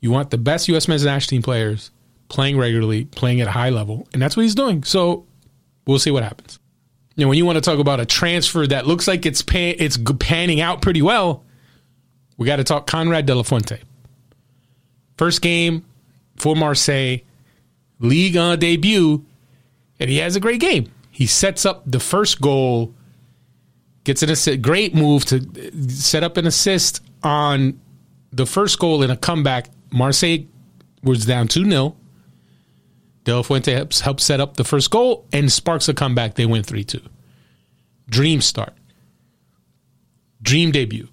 You 0.00 0.10
want 0.10 0.30
the 0.30 0.38
best 0.38 0.68
U.S. 0.68 0.88
men's 0.88 1.04
national 1.04 1.30
team 1.30 1.42
players 1.42 1.90
playing 2.28 2.58
regularly, 2.58 3.04
playing 3.06 3.40
at 3.40 3.48
a 3.48 3.52
high 3.52 3.70
level, 3.70 4.06
and 4.12 4.20
that's 4.20 4.36
what 4.36 4.42
he's 4.42 4.54
doing. 4.54 4.84
So 4.84 5.26
we'll 5.86 5.98
see 5.98 6.10
what 6.10 6.22
happens. 6.22 6.58
You 7.14 7.24
know, 7.24 7.28
when 7.28 7.38
you 7.38 7.46
want 7.46 7.56
to 7.56 7.62
talk 7.62 7.78
about 7.78 7.98
a 7.98 8.04
transfer 8.04 8.66
that 8.66 8.86
looks 8.86 9.08
like 9.08 9.24
it's 9.24 9.40
pan, 9.40 9.76
it's 9.78 9.96
panning 10.20 10.60
out 10.60 10.82
pretty 10.82 11.00
well, 11.00 11.44
we 12.36 12.46
got 12.46 12.56
to 12.56 12.64
talk 12.64 12.86
Konrad 12.86 13.26
De 13.26 13.34
La 13.34 13.42
Fuente. 13.42 13.80
First 15.16 15.40
game 15.40 15.84
for 16.36 16.54
Marseille, 16.54 17.18
Ligue 17.98 18.36
1 18.36 18.58
debut, 18.58 19.24
and 19.98 20.10
he 20.10 20.18
has 20.18 20.36
a 20.36 20.40
great 20.40 20.60
game. 20.60 20.92
He 21.10 21.26
sets 21.26 21.64
up 21.64 21.82
the 21.86 22.00
first 22.00 22.40
goal, 22.40 22.94
gets 24.04 24.22
an 24.22 24.30
assist, 24.30 24.60
great 24.60 24.94
move 24.94 25.24
to 25.26 25.36
uh, 25.36 25.88
set 25.88 26.22
up 26.22 26.36
an 26.36 26.46
assist 26.46 27.00
on 27.22 27.80
the 28.32 28.44
first 28.44 28.78
goal 28.78 29.02
in 29.02 29.10
a 29.10 29.16
comeback 29.16 29.70
Marseille 29.90 30.44
was 31.02 31.24
down 31.24 31.48
2 31.48 31.64
0. 31.64 31.96
De 33.24 33.34
La 33.34 33.42
Fuente 33.42 33.72
helps, 33.72 34.00
helps 34.00 34.24
set 34.24 34.40
up 34.40 34.56
the 34.56 34.64
first 34.64 34.90
goal 34.90 35.26
and 35.32 35.50
sparks 35.50 35.88
a 35.88 35.94
comeback. 35.94 36.34
They 36.34 36.46
win 36.46 36.62
3 36.62 36.84
2. 36.84 37.00
Dream 38.08 38.40
start. 38.40 38.74
Dream 40.42 40.70
debut. 40.70 41.08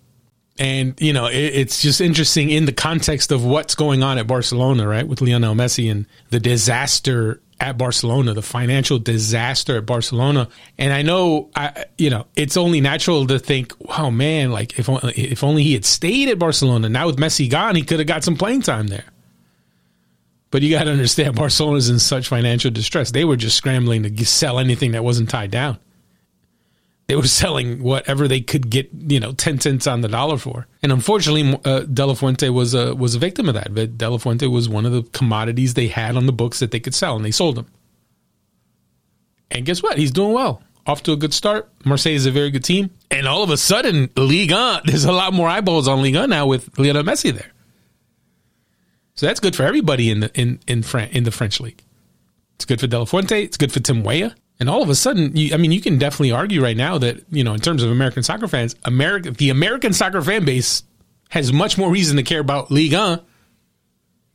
And, 0.60 0.94
you 1.02 1.14
know, 1.14 1.26
it, 1.26 1.36
it's 1.36 1.82
just 1.82 2.00
interesting 2.00 2.50
in 2.50 2.66
the 2.66 2.74
context 2.74 3.32
of 3.32 3.44
what's 3.44 3.76
going 3.76 4.04
on 4.04 4.18
at 4.18 4.28
Barcelona, 4.28 4.88
right? 4.88 5.08
With 5.08 5.22
Lionel 5.22 5.56
Messi 5.56 5.90
and 5.90 6.06
the 6.30 6.40
disaster 6.40 7.42
at 7.60 7.78
Barcelona, 7.78 8.34
the 8.34 8.42
financial 8.42 9.00
disaster 9.00 9.78
at 9.78 9.86
Barcelona. 9.86 10.50
And 10.78 10.94
I 10.94 11.02
know, 11.02 11.50
I, 11.56 11.86
you 11.98 12.10
know, 12.10 12.28
it's 12.36 12.58
only 12.58 12.82
natural 12.82 13.26
to 13.28 13.40
think, 13.40 13.74
wow, 13.80 14.10
man, 14.10 14.52
like 14.52 14.78
if 14.78 14.90
only, 14.90 15.14
if 15.14 15.44
only 15.44 15.64
he 15.64 15.74
had 15.74 15.86
stayed 15.86 16.30
at 16.30 16.38
Barcelona. 16.38 16.90
Now 16.90 17.08
with 17.08 17.18
Messi 17.18 17.50
gone, 17.50 17.76
he 17.76 17.84
could 17.84 18.00
have 18.00 18.08
got 18.08 18.24
some 18.24 18.36
playing 18.36 18.62
time 18.62 18.88
there. 18.88 19.06
But 20.52 20.62
you 20.62 20.70
got 20.70 20.84
to 20.84 20.92
understand, 20.92 21.36
Barcelona's 21.38 21.90
in 21.90 21.98
such 21.98 22.28
financial 22.28 22.70
distress. 22.70 23.10
They 23.12 23.26
were 23.26 23.38
just 23.38 23.58
scrambling 23.58 24.04
to 24.04 24.26
sell 24.26 24.60
anything 24.60 24.92
that 24.92 25.04
wasn't 25.04 25.30
tied 25.30 25.50
down 25.50 25.80
they 27.08 27.16
were 27.16 27.28
selling 27.28 27.84
whatever 27.84 28.28
they 28.28 28.42
could 28.42 28.70
get, 28.70 28.90
you 28.94 29.20
know, 29.20 29.34
ten 29.34 29.60
cents 29.60 29.88
on 29.88 30.02
the 30.02 30.08
dollar 30.08 30.38
for. 30.38 30.68
And 30.82 30.92
unfortunately, 30.92 31.60
uh, 31.66 31.82
De 31.82 32.06
La 32.06 32.14
Fuente 32.14 32.50
was 32.50 32.74
a 32.74 32.96
was 32.96 33.16
a 33.16 33.20
victim 33.20 33.48
of 33.48 33.56
that. 33.56 33.74
But 33.74 33.98
De 33.98 34.10
La 34.10 34.18
Fuente 34.18 34.48
was 34.48 34.70
one 34.70 34.86
of 34.86 34.92
the 34.92 35.04
commodities 35.04 35.74
they 35.74 35.88
had 35.88 36.16
on 36.16 36.26
the 36.26 36.34
books 36.34 36.60
that 36.60 36.72
they 36.72 36.80
could 36.80 36.96
sell, 36.96 37.16
and 37.16 37.26
they 37.26 37.32
sold 37.32 37.56
them. 37.56 37.68
And 39.52 39.66
guess 39.66 39.84
what? 39.84 39.98
He's 39.98 40.12
doing 40.12 40.34
well. 40.34 40.64
Off 40.86 41.04
to 41.04 41.14
a 41.14 41.18
good 41.18 41.34
start. 41.34 41.70
Marseille 41.86 42.14
is 42.16 42.26
a 42.26 42.32
very 42.32 42.52
good 42.52 42.64
team, 42.64 42.90
and 43.10 43.28
all 43.28 43.44
of 43.44 43.50
a 43.50 43.58
sudden, 43.58 44.10
Ligue 44.18 44.52
1, 44.52 44.82
there's 44.86 45.06
a 45.06 45.14
lot 45.14 45.32
more 45.34 45.48
eyeballs 45.48 45.88
on 45.88 46.02
Ligue 46.02 46.16
1 46.16 46.30
now 46.30 46.46
with 46.46 46.78
Lionel 46.78 47.04
Messi 47.04 47.34
there. 47.34 47.52
So 49.16 49.28
that's 49.28 49.40
good 49.40 49.56
for 49.56 49.64
everybody 49.64 50.10
in 50.10 50.22
the 50.22 50.32
in 50.34 50.60
in, 50.68 50.84
Fran- 50.84 51.10
in 51.10 51.24
the 51.24 51.32
French 51.32 51.60
league. 51.60 51.84
It's 52.56 52.66
good 52.66 52.80
for 52.80 52.88
De 52.88 52.98
La 52.98 53.06
Fuente. 53.06 53.44
It's 53.44 53.58
good 53.58 53.72
for 53.72 53.80
Tim 53.80 54.04
Weah. 54.04 54.36
And 54.60 54.70
all 54.70 54.82
of 54.82 54.90
a 54.90 54.96
sudden, 54.96 55.36
you, 55.36 55.54
I 55.54 55.58
mean, 55.58 55.72
you 55.72 55.82
can 55.82 55.98
definitely 55.98 56.32
argue 56.32 56.62
right 56.62 56.78
now 56.78 56.98
that 57.00 57.24
you 57.32 57.44
know, 57.44 57.54
in 57.54 57.60
terms 57.60 57.84
of 57.84 57.92
American 57.92 58.24
soccer 58.24 58.48
fans, 58.48 58.76
America, 58.86 59.32
the 59.32 59.50
American 59.50 59.94
soccer 59.94 60.22
fan 60.22 60.46
base 60.46 60.84
has 61.30 61.52
much 61.52 61.78
more 61.78 61.90
reason 61.90 62.18
to 62.18 62.24
care 62.24 62.40
about 62.40 62.70
Ligue 62.70 62.94
1 62.94 63.20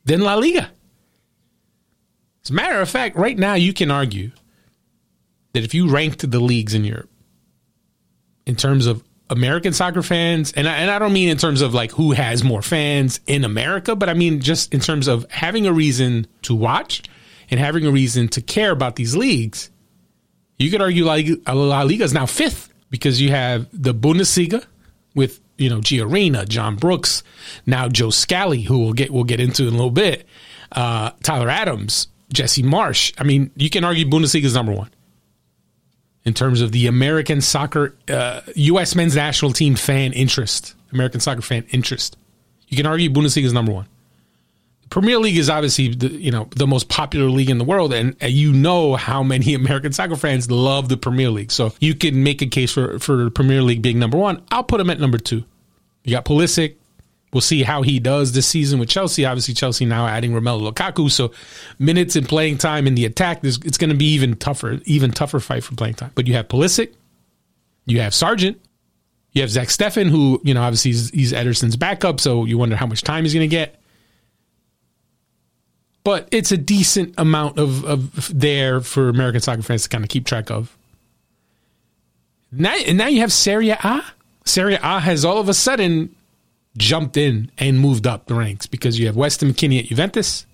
than 0.05 0.21
La 0.21 0.35
Liga. 0.35 0.71
As 2.45 2.51
a 2.51 2.55
matter 2.55 2.81
of 2.81 2.89
fact, 2.89 3.17
right 3.17 3.39
now 3.39 3.55
you 3.55 3.73
can 3.73 3.91
argue 3.91 4.33
that 5.53 5.65
if 5.65 5.75
you 5.75 5.89
ranked 5.89 6.29
the 6.29 6.41
leagues 6.41 6.75
in 6.75 6.85
Europe 6.85 7.11
in 8.47 8.57
terms 8.57 8.87
of 8.87 9.05
American 9.31 9.73
soccer 9.73 10.03
fans, 10.03 10.53
and 10.53 10.67
I, 10.69 10.79
and 10.79 10.91
I 10.91 10.99
don't 10.99 11.13
mean 11.13 11.29
in 11.29 11.37
terms 11.37 11.61
of 11.61 11.75
like 11.75 11.93
who 11.93 12.13
has 12.13 12.43
more 12.43 12.63
fans 12.63 13.21
in 13.27 13.45
America, 13.45 13.95
but 13.95 14.09
I 14.09 14.15
mean 14.15 14.41
just 14.41 14.73
in 14.73 14.81
terms 14.81 15.07
of 15.07 15.31
having 15.31 15.67
a 15.67 15.73
reason 15.73 16.27
to 16.43 16.55
watch 16.55 17.03
and 17.51 17.61
having 17.61 17.87
a 17.87 17.91
reason 17.91 18.29
to 18.29 18.41
care 18.41 18.71
about 18.71 18.97
these 18.97 19.15
leagues 19.15 19.71
you 20.59 20.71
could 20.71 20.81
argue 20.81 21.05
La 21.05 21.83
Liga, 21.83 22.05
is 22.05 22.13
now 22.13 22.27
fifth 22.27 22.73
because 22.91 23.21
you 23.21 23.31
have 23.31 23.69
the 23.73 23.95
Bundesliga 23.95 24.65
with 25.15 25.41
you 25.57 25.69
know 25.71 25.79
Gio 25.81 26.49
John 26.49 26.77
Brooks, 26.77 27.23
now 27.67 27.89
Joe 27.89 28.11
Scally, 28.11 28.63
who 28.63 28.79
we'll 28.79 28.93
get 28.93 29.11
we'll 29.11 29.25
get 29.25 29.41
into 29.41 29.63
in 29.63 29.69
a 29.69 29.73
little 29.73 29.91
bit, 29.91 30.27
uh, 30.73 31.11
Tyler 31.23 31.49
Adams, 31.49 32.09
Jesse 32.33 32.63
Marsh. 32.63 33.13
I 33.19 33.25
mean, 33.25 33.51
you 33.57 33.71
can 33.71 33.85
argue 33.85 34.05
Bundesliga 34.05 34.45
is 34.45 34.55
number 34.55 34.73
one 34.73 34.91
in 36.25 36.35
terms 36.35 36.61
of 36.61 36.73
the 36.73 36.87
American 36.89 37.41
soccer, 37.41 37.97
uh, 38.09 38.43
U.S. 38.55 38.95
men's 38.95 39.17
national 39.17 39.53
team 39.53 39.77
fan 39.77 40.13
interest, 40.13 40.75
American 40.93 41.21
soccer 41.21 41.41
fan 41.41 41.65
interest. 41.71 42.17
You 42.69 42.77
can 42.77 42.87
argue 42.87 43.09
Bundesliga 43.09 43.45
is 43.45 43.53
number 43.53 43.73
one. 43.73 43.87
Premier 44.91 45.19
League 45.19 45.37
is 45.37 45.51
obviously 45.51 45.95
the, 45.95 46.09
you 46.09 46.31
know 46.31 46.49
the 46.57 46.67
most 46.67 46.89
popular 46.89 47.29
league 47.29 47.51
in 47.51 47.59
the 47.59 47.65
world, 47.65 47.93
and 47.93 48.17
you 48.23 48.53
know 48.53 48.97
how 48.97 49.23
many 49.23 49.55
American 49.55 49.93
soccer 49.93 50.17
fans 50.17 50.51
love 50.51 50.89
the 50.89 50.97
Premier 50.97 51.31
League. 51.31 51.53
So 51.53 51.73
you 51.81 51.95
can 51.95 52.23
make 52.23 52.43
a 52.43 52.47
case 52.47 52.73
for 52.73 52.99
for 52.99 53.31
Premier 53.31 53.63
League 53.63 53.83
being 53.83 53.99
number 53.99 54.19
one. 54.19 54.43
I'll 54.51 54.65
put 54.65 54.81
him 54.81 54.91
at 54.91 55.01
number 55.01 55.19
two. 55.19 55.45
You 56.05 56.13
got 56.13 56.25
Pulisic. 56.25 56.77
We'll 57.31 57.43
see 57.43 57.63
how 57.63 57.83
he 57.83 57.99
does 58.01 58.33
this 58.33 58.47
season 58.47 58.79
with 58.79 58.89
Chelsea. 58.89 59.27
Obviously, 59.27 59.53
Chelsea 59.53 59.85
now 59.85 60.07
adding 60.07 60.33
Romelu 60.33 60.73
Lukaku, 60.73 61.11
so 61.11 61.31
minutes 61.79 62.17
and 62.17 62.27
playing 62.27 62.57
time 62.57 62.87
in 62.87 62.95
the 62.95 63.05
attack, 63.05 63.41
it's 63.43 63.77
going 63.77 63.91
to 63.91 63.97
be 63.97 64.07
even 64.13 64.35
tougher, 64.37 64.81
even 64.87 65.11
tougher 65.11 65.39
fight 65.39 65.63
for 65.63 65.75
playing 65.75 65.95
time. 65.95 66.11
But 66.15 66.27
you 66.27 66.33
have 66.35 66.49
Pulisic, 66.49 66.95
you 67.85 68.01
have 68.01 68.15
Sargent, 68.15 68.59
you 69.33 69.43
have 69.43 69.51
Zach 69.51 69.69
Steffen, 69.69 70.09
who 70.09 70.41
you 70.43 70.55
know 70.55 70.63
obviously 70.63 70.93
he's, 70.93 71.11
he's 71.11 71.33
Ederson's 71.35 71.77
backup, 71.77 72.19
so 72.19 72.47
you 72.47 72.57
wonder 72.57 72.77
how 72.77 72.87
much 72.87 73.03
time 73.03 73.25
he's 73.25 73.35
going 73.35 73.49
to 73.49 73.55
get 73.55 73.78
but 76.05 76.29
it's 76.31 76.53
a 76.53 76.57
decent 76.57 77.15
amount 77.19 77.59
of, 77.59 77.85
of 77.85 78.39
there 78.39 78.81
for 78.81 79.09
American 79.09 79.41
soccer 79.41 79.63
fans 79.63 79.83
to 79.85 79.89
kind 79.89 80.05
of 80.05 80.11
keep 80.11 80.27
track 80.27 80.51
of. 80.51 80.77
Now, 82.51 82.75
and 82.75 82.97
now 82.97 83.09
you 83.09 83.21
have 83.21 83.33
Serie 83.33 83.71
A. 83.71 84.05
Serie 84.45 84.79
A 84.83 85.01
has 85.01 85.25
all 85.25 85.39
of 85.39 85.49
a 85.49 85.55
sudden 85.55 86.15
jumped 86.77 87.17
in 87.17 87.51
and 87.59 87.81
moved 87.81 88.07
up 88.07 88.27
the 88.27 88.35
ranks 88.35 88.67
because 88.67 88.99
you 88.99 89.07
have 89.07 89.17
Weston 89.17 89.53
McKennie 89.53 89.81
at 89.81 89.87
Juventus. 89.87 90.47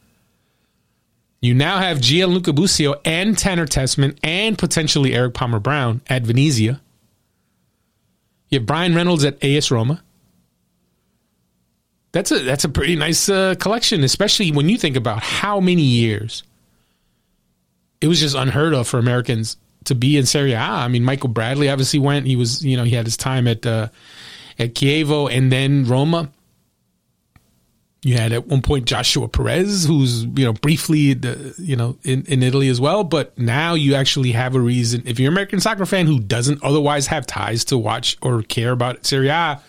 You 1.40 1.54
now 1.54 1.78
have 1.78 2.00
Gianluca 2.00 2.52
Busio 2.52 3.00
and 3.04 3.36
Tanner 3.36 3.66
Tessmann 3.66 4.16
and 4.22 4.56
potentially 4.56 5.14
Erik 5.14 5.34
Palmer 5.34 5.60
Brown 5.60 6.00
at 6.08 6.22
Venezia. 6.22 6.80
You 8.48 8.60
have 8.60 8.66
Bryan 8.66 8.94
Reynolds 8.94 9.24
at 9.24 9.42
AS 9.44 9.70
Roma. 9.70 10.03
That's 12.14 12.30
a 12.30 12.38
that's 12.38 12.62
a 12.62 12.68
pretty 12.68 12.94
nice 12.94 13.28
uh, 13.28 13.56
collection, 13.58 14.04
especially 14.04 14.52
when 14.52 14.68
you 14.68 14.78
think 14.78 14.94
about 14.94 15.20
how 15.20 15.58
many 15.58 15.82
years 15.82 16.44
it 18.00 18.06
was 18.06 18.20
just 18.20 18.36
unheard 18.36 18.72
of 18.72 18.86
for 18.86 19.00
Americans 19.00 19.56
to 19.86 19.96
be 19.96 20.16
in 20.16 20.24
Serie 20.24 20.52
A. 20.52 20.60
I 20.60 20.86
mean, 20.86 21.02
Michael 21.02 21.28
Bradley 21.28 21.68
obviously 21.68 21.98
went. 21.98 22.24
He 22.24 22.36
was, 22.36 22.64
you 22.64 22.76
know, 22.76 22.84
he 22.84 22.94
had 22.94 23.04
his 23.04 23.16
time 23.16 23.48
at 23.48 23.66
uh, 23.66 23.88
at 24.60 24.74
Chievo 24.74 25.28
and 25.28 25.50
then 25.50 25.86
Roma. 25.86 26.30
You 28.04 28.16
had 28.16 28.32
at 28.32 28.46
one 28.46 28.62
point 28.62 28.84
Joshua 28.84 29.26
Perez, 29.26 29.84
who's 29.84 30.22
you 30.22 30.44
know 30.44 30.52
briefly, 30.52 31.14
the, 31.14 31.52
you 31.58 31.74
know, 31.74 31.98
in, 32.04 32.24
in 32.26 32.44
Italy 32.44 32.68
as 32.68 32.80
well. 32.80 33.02
But 33.02 33.36
now 33.36 33.74
you 33.74 33.96
actually 33.96 34.30
have 34.30 34.54
a 34.54 34.60
reason. 34.60 35.02
If 35.04 35.18
you're 35.18 35.32
an 35.32 35.34
American 35.34 35.58
soccer 35.58 35.84
fan 35.84 36.06
who 36.06 36.20
doesn't 36.20 36.62
otherwise 36.62 37.08
have 37.08 37.26
ties 37.26 37.64
to 37.64 37.76
watch 37.76 38.16
or 38.22 38.42
care 38.42 38.70
about 38.70 39.04
Serie 39.04 39.30
A, 39.30 39.60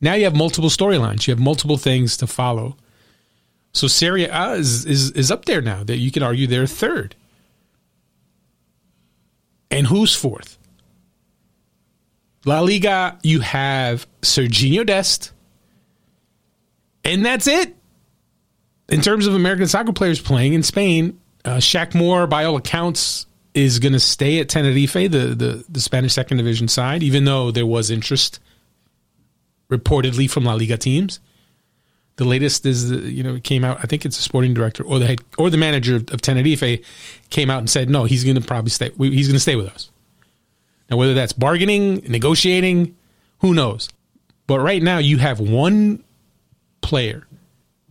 Now 0.00 0.14
you 0.14 0.24
have 0.24 0.36
multiple 0.36 0.70
storylines. 0.70 1.26
You 1.26 1.32
have 1.32 1.40
multiple 1.40 1.76
things 1.76 2.16
to 2.18 2.26
follow. 2.26 2.76
So 3.72 3.88
Serie 3.88 4.24
A 4.24 4.52
is, 4.52 4.84
is, 4.84 5.10
is 5.12 5.30
up 5.30 5.44
there 5.46 5.60
now. 5.60 5.82
That 5.82 5.96
you 5.96 6.10
can 6.10 6.22
argue 6.22 6.46
they're 6.46 6.66
third. 6.66 7.16
And 9.70 9.86
who's 9.86 10.14
fourth? 10.14 10.58
La 12.44 12.60
Liga, 12.60 13.18
you 13.22 13.40
have 13.40 14.06
Sergiño 14.20 14.86
Dest, 14.86 15.32
and 17.02 17.24
that's 17.24 17.46
it. 17.46 17.74
In 18.90 19.00
terms 19.00 19.26
of 19.26 19.34
American 19.34 19.66
soccer 19.66 19.94
players 19.94 20.20
playing 20.20 20.52
in 20.52 20.62
Spain, 20.62 21.18
uh, 21.44 21.56
Shaq 21.56 21.94
Moore, 21.94 22.26
by 22.26 22.44
all 22.44 22.56
accounts, 22.56 23.26
is 23.54 23.78
going 23.78 23.94
to 23.94 24.00
stay 24.00 24.40
at 24.40 24.50
Tenerife, 24.50 24.92
the, 24.92 25.08
the, 25.08 25.64
the 25.68 25.80
Spanish 25.80 26.12
second 26.12 26.36
division 26.36 26.68
side, 26.68 27.02
even 27.02 27.24
though 27.24 27.50
there 27.50 27.66
was 27.66 27.90
interest 27.90 28.40
reportedly 29.70 30.30
from 30.30 30.44
La 30.44 30.54
Liga 30.54 30.76
teams. 30.76 31.20
The 32.16 32.24
latest 32.24 32.64
is, 32.64 32.92
uh, 32.92 32.96
you 32.96 33.22
know, 33.22 33.40
came 33.40 33.64
out. 33.64 33.78
I 33.82 33.86
think 33.86 34.04
it's 34.04 34.16
the 34.16 34.22
sporting 34.22 34.54
director 34.54 34.84
or 34.84 34.98
the 34.98 35.06
head 35.06 35.20
or 35.36 35.50
the 35.50 35.56
manager 35.56 35.96
of, 35.96 36.10
of 36.12 36.20
Tenerife 36.20 36.80
came 37.30 37.50
out 37.50 37.58
and 37.58 37.68
said, 37.68 37.90
no, 37.90 38.04
he's 38.04 38.22
going 38.22 38.36
to 38.36 38.40
probably 38.40 38.70
stay. 38.70 38.90
He's 38.98 39.26
going 39.26 39.34
to 39.34 39.40
stay 39.40 39.56
with 39.56 39.66
us. 39.66 39.90
Now, 40.90 40.96
whether 40.96 41.14
that's 41.14 41.32
bargaining, 41.32 42.04
negotiating, 42.08 42.94
who 43.40 43.54
knows? 43.54 43.88
But 44.46 44.60
right 44.60 44.82
now, 44.82 44.98
you 44.98 45.18
have 45.18 45.40
one 45.40 46.04
player 46.82 47.26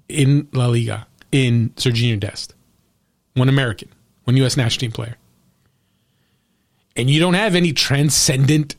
in 0.08 0.48
La 0.54 0.68
Liga 0.68 1.08
in 1.32 1.72
Sergiño 1.72 2.20
Dest, 2.20 2.54
one 3.34 3.50
American, 3.50 3.90
one 4.26 4.38
U.S. 4.38 4.56
national 4.56 4.82
team 4.82 4.92
player. 4.92 5.18
And 6.96 7.10
you 7.10 7.20
don't 7.20 7.34
have 7.34 7.56
any 7.56 7.74
transcendent 7.74 8.76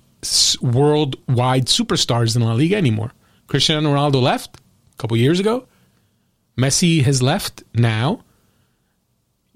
worldwide 0.61 1.67
superstars 1.67 2.37
in 2.37 2.43
La 2.43 2.53
Liga 2.53 2.77
anymore. 2.77 3.13
Cristiano 3.47 3.93
Ronaldo 3.93 4.23
left 4.23 4.57
a 4.57 4.97
couple 4.97 5.17
years 5.17 5.41
ago. 5.41 5.67
Messi 6.57 7.03
has 7.03 7.23
left 7.23 7.63
now. 7.75 8.23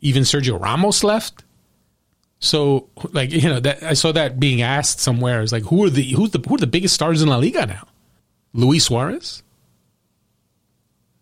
Even 0.01 0.23
Sergio 0.23 0.61
Ramos 0.61 1.03
left. 1.03 1.45
So, 2.41 2.89
like 3.13 3.33
you 3.33 3.49
know, 3.49 3.61
that 3.61 3.83
I 3.83 3.95
saw 3.95 4.13
that 4.13 4.39
being 4.39 4.63
asked 4.63 5.01
somewhere. 5.01 5.43
It's 5.43 5.51
like, 5.51 5.65
who 5.65 5.85
are 5.85 5.91
the 5.91 6.05
who's 6.13 6.31
the 6.31 6.39
who 6.47 6.55
are 6.55 6.59
the 6.59 6.67
biggest 6.69 6.95
stars 6.95 7.21
in 7.21 7.29
La 7.29 7.37
Liga 7.37 7.67
now? 7.67 7.89
Luis 8.53 8.85
Suarez, 8.85 9.43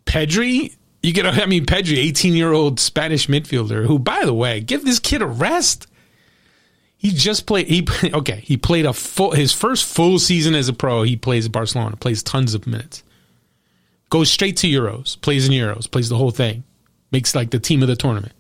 Pedri. 0.04 0.74
You 1.02 1.12
get, 1.12 1.24
I 1.24 1.46
mean, 1.46 1.66
Pedri, 1.66 1.98
eighteen-year-old 1.98 2.80
Spanish 2.80 3.28
midfielder, 3.28 3.86
who, 3.86 3.98
by 3.98 4.24
the 4.24 4.34
way, 4.34 4.60
give 4.60 4.84
this 4.84 4.98
kid 4.98 5.22
a 5.22 5.26
rest. 5.26 5.86
He 7.06 7.12
just 7.12 7.46
played. 7.46 7.68
He 7.68 7.86
okay. 8.14 8.40
He 8.42 8.56
played 8.56 8.84
a 8.84 8.92
full 8.92 9.30
his 9.30 9.52
first 9.52 9.84
full 9.84 10.18
season 10.18 10.56
as 10.56 10.68
a 10.68 10.72
pro. 10.72 11.04
He 11.04 11.16
plays 11.16 11.46
at 11.46 11.52
Barcelona. 11.52 11.94
Plays 11.94 12.20
tons 12.20 12.52
of 12.52 12.66
minutes. 12.66 13.04
Goes 14.10 14.28
straight 14.28 14.56
to 14.58 14.66
Euros. 14.66 15.20
Plays 15.20 15.46
in 15.46 15.52
Euros. 15.52 15.88
Plays 15.88 16.08
the 16.08 16.16
whole 16.16 16.32
thing. 16.32 16.64
Makes 17.12 17.36
like 17.36 17.50
the 17.50 17.60
team 17.60 17.82
of 17.82 17.88
the 17.88 17.94
tournament. 17.94 18.32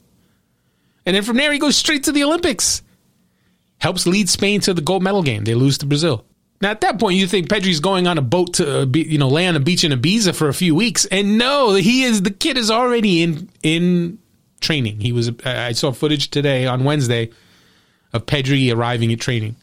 And 1.04 1.14
then 1.14 1.22
from 1.22 1.36
there, 1.36 1.52
he 1.52 1.60
goes 1.60 1.76
straight 1.76 2.02
to 2.04 2.12
the 2.12 2.24
Olympics. 2.24 2.82
Helps 3.78 4.04
lead 4.04 4.28
Spain 4.28 4.60
to 4.62 4.74
the 4.74 4.80
gold 4.80 5.04
medal 5.04 5.22
game. 5.22 5.44
They 5.44 5.54
lose 5.54 5.78
to 5.78 5.86
Brazil. 5.86 6.24
Now, 6.60 6.72
at 6.72 6.80
that 6.80 6.98
point, 6.98 7.18
you 7.18 7.28
think 7.28 7.48
Pedri's 7.48 7.78
going 7.78 8.08
on 8.08 8.18
a 8.18 8.22
boat 8.22 8.54
to, 8.54 8.80
uh, 8.82 8.86
you 8.94 9.18
know, 9.18 9.28
lay 9.28 9.46
on 9.46 9.54
a 9.54 9.60
beach 9.60 9.84
in 9.84 9.92
Ibiza 9.92 10.34
for 10.34 10.48
a 10.48 10.54
few 10.54 10.74
weeks, 10.74 11.04
and 11.04 11.38
no, 11.38 11.74
he 11.74 12.02
is. 12.02 12.22
The 12.22 12.30
kid 12.32 12.56
is 12.58 12.68
already 12.68 13.22
in 13.22 13.48
in 13.62 14.18
training. 14.60 14.98
He 14.98 15.12
was. 15.12 15.30
I 15.44 15.70
saw 15.70 15.92
footage 15.92 16.30
today 16.30 16.66
on 16.66 16.82
Wednesday 16.82 17.30
of 18.16 18.26
Pedri 18.26 18.74
arriving 18.74 19.12
at 19.12 19.20
training. 19.20 19.56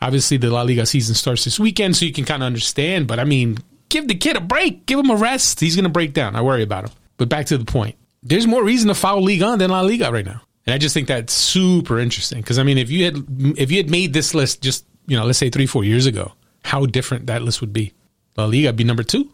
Obviously, 0.00 0.36
the 0.36 0.50
La 0.50 0.62
Liga 0.62 0.86
season 0.86 1.14
starts 1.14 1.44
this 1.44 1.58
weekend, 1.58 1.96
so 1.96 2.04
you 2.04 2.12
can 2.12 2.24
kind 2.24 2.42
of 2.42 2.46
understand. 2.46 3.08
But 3.08 3.18
I 3.18 3.24
mean, 3.24 3.58
give 3.88 4.06
the 4.06 4.14
kid 4.14 4.36
a 4.36 4.40
break, 4.40 4.86
give 4.86 4.98
him 4.98 5.10
a 5.10 5.16
rest. 5.16 5.60
He's 5.60 5.74
going 5.74 5.84
to 5.84 5.90
break 5.90 6.12
down. 6.12 6.36
I 6.36 6.42
worry 6.42 6.62
about 6.62 6.84
him. 6.84 6.90
But 7.16 7.28
back 7.28 7.46
to 7.46 7.58
the 7.58 7.64
point. 7.64 7.96
There's 8.22 8.46
more 8.46 8.62
reason 8.62 8.88
to 8.88 8.94
follow 8.94 9.20
Ligue 9.20 9.42
1 9.42 9.58
than 9.58 9.70
La 9.70 9.80
Liga 9.80 10.12
right 10.12 10.26
now. 10.26 10.42
And 10.66 10.74
I 10.74 10.78
just 10.78 10.92
think 10.92 11.08
that's 11.08 11.32
super 11.32 11.98
interesting 11.98 12.42
because 12.42 12.58
I 12.58 12.62
mean, 12.62 12.76
if 12.76 12.90
you 12.90 13.06
had 13.06 13.24
if 13.56 13.70
you 13.70 13.78
had 13.78 13.88
made 13.88 14.12
this 14.12 14.34
list 14.34 14.60
just 14.60 14.84
you 15.06 15.16
know 15.16 15.24
let's 15.24 15.38
say 15.38 15.48
three 15.48 15.64
four 15.64 15.82
years 15.82 16.04
ago, 16.04 16.32
how 16.62 16.84
different 16.84 17.26
that 17.28 17.40
list 17.40 17.62
would 17.62 17.72
be. 17.72 17.94
La 18.36 18.44
Liga 18.44 18.74
be 18.74 18.84
number 18.84 19.02
two. 19.02 19.30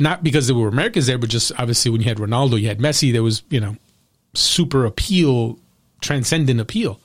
Not 0.00 0.24
because 0.24 0.48
there 0.48 0.56
were 0.56 0.66
Americans 0.66 1.06
there, 1.06 1.16
but 1.16 1.30
just 1.30 1.52
obviously 1.60 1.92
when 1.92 2.00
you 2.00 2.08
had 2.08 2.16
Ronaldo, 2.16 2.60
you 2.60 2.66
had 2.66 2.80
Messi. 2.80 3.12
There 3.12 3.22
was 3.22 3.44
you 3.50 3.60
know 3.60 3.76
super 4.34 4.84
appeal, 4.84 5.60
transcendent 6.00 6.58
appeal. 6.60 6.98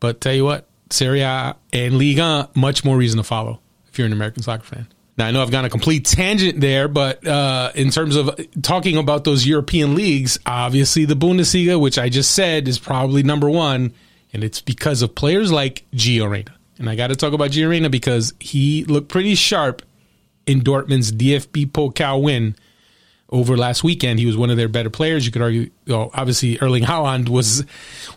But 0.00 0.20
tell 0.20 0.34
you 0.34 0.44
what, 0.44 0.66
Serie 0.90 1.22
A 1.22 1.56
and 1.72 1.98
Liga, 1.98 2.48
much 2.54 2.84
more 2.84 2.96
reason 2.96 3.18
to 3.18 3.24
follow 3.24 3.60
if 3.88 3.98
you're 3.98 4.06
an 4.06 4.12
American 4.12 4.42
soccer 4.42 4.64
fan. 4.64 4.86
Now, 5.16 5.26
I 5.26 5.30
know 5.32 5.42
I've 5.42 5.50
gone 5.50 5.64
a 5.64 5.70
complete 5.70 6.04
tangent 6.04 6.60
there, 6.60 6.86
but 6.86 7.26
uh, 7.26 7.72
in 7.74 7.90
terms 7.90 8.14
of 8.14 8.38
talking 8.62 8.96
about 8.96 9.24
those 9.24 9.44
European 9.44 9.96
leagues, 9.96 10.38
obviously 10.46 11.06
the 11.06 11.16
Bundesliga, 11.16 11.78
which 11.80 11.98
I 11.98 12.08
just 12.08 12.36
said 12.36 12.68
is 12.68 12.78
probably 12.78 13.24
number 13.24 13.50
one, 13.50 13.92
and 14.32 14.44
it's 14.44 14.60
because 14.60 15.02
of 15.02 15.16
players 15.16 15.50
like 15.50 15.84
Gio 15.92 16.30
Reyna. 16.30 16.54
And 16.78 16.88
I 16.88 16.94
got 16.94 17.08
to 17.08 17.16
talk 17.16 17.32
about 17.32 17.50
Gio 17.50 17.68
Reyna 17.68 17.90
because 17.90 18.32
he 18.38 18.84
looked 18.84 19.08
pretty 19.08 19.34
sharp 19.34 19.82
in 20.46 20.60
Dortmund's 20.60 21.10
DFB 21.10 21.72
Pokal 21.72 22.22
win 22.22 22.54
over 23.30 23.56
last 23.56 23.84
weekend. 23.84 24.18
He 24.18 24.26
was 24.26 24.36
one 24.36 24.50
of 24.50 24.56
their 24.56 24.68
better 24.68 24.90
players. 24.90 25.26
You 25.26 25.32
could 25.32 25.42
argue, 25.42 25.70
obviously 25.90 26.58
Erling 26.60 26.84
Haaland 26.84 27.28
was 27.28 27.64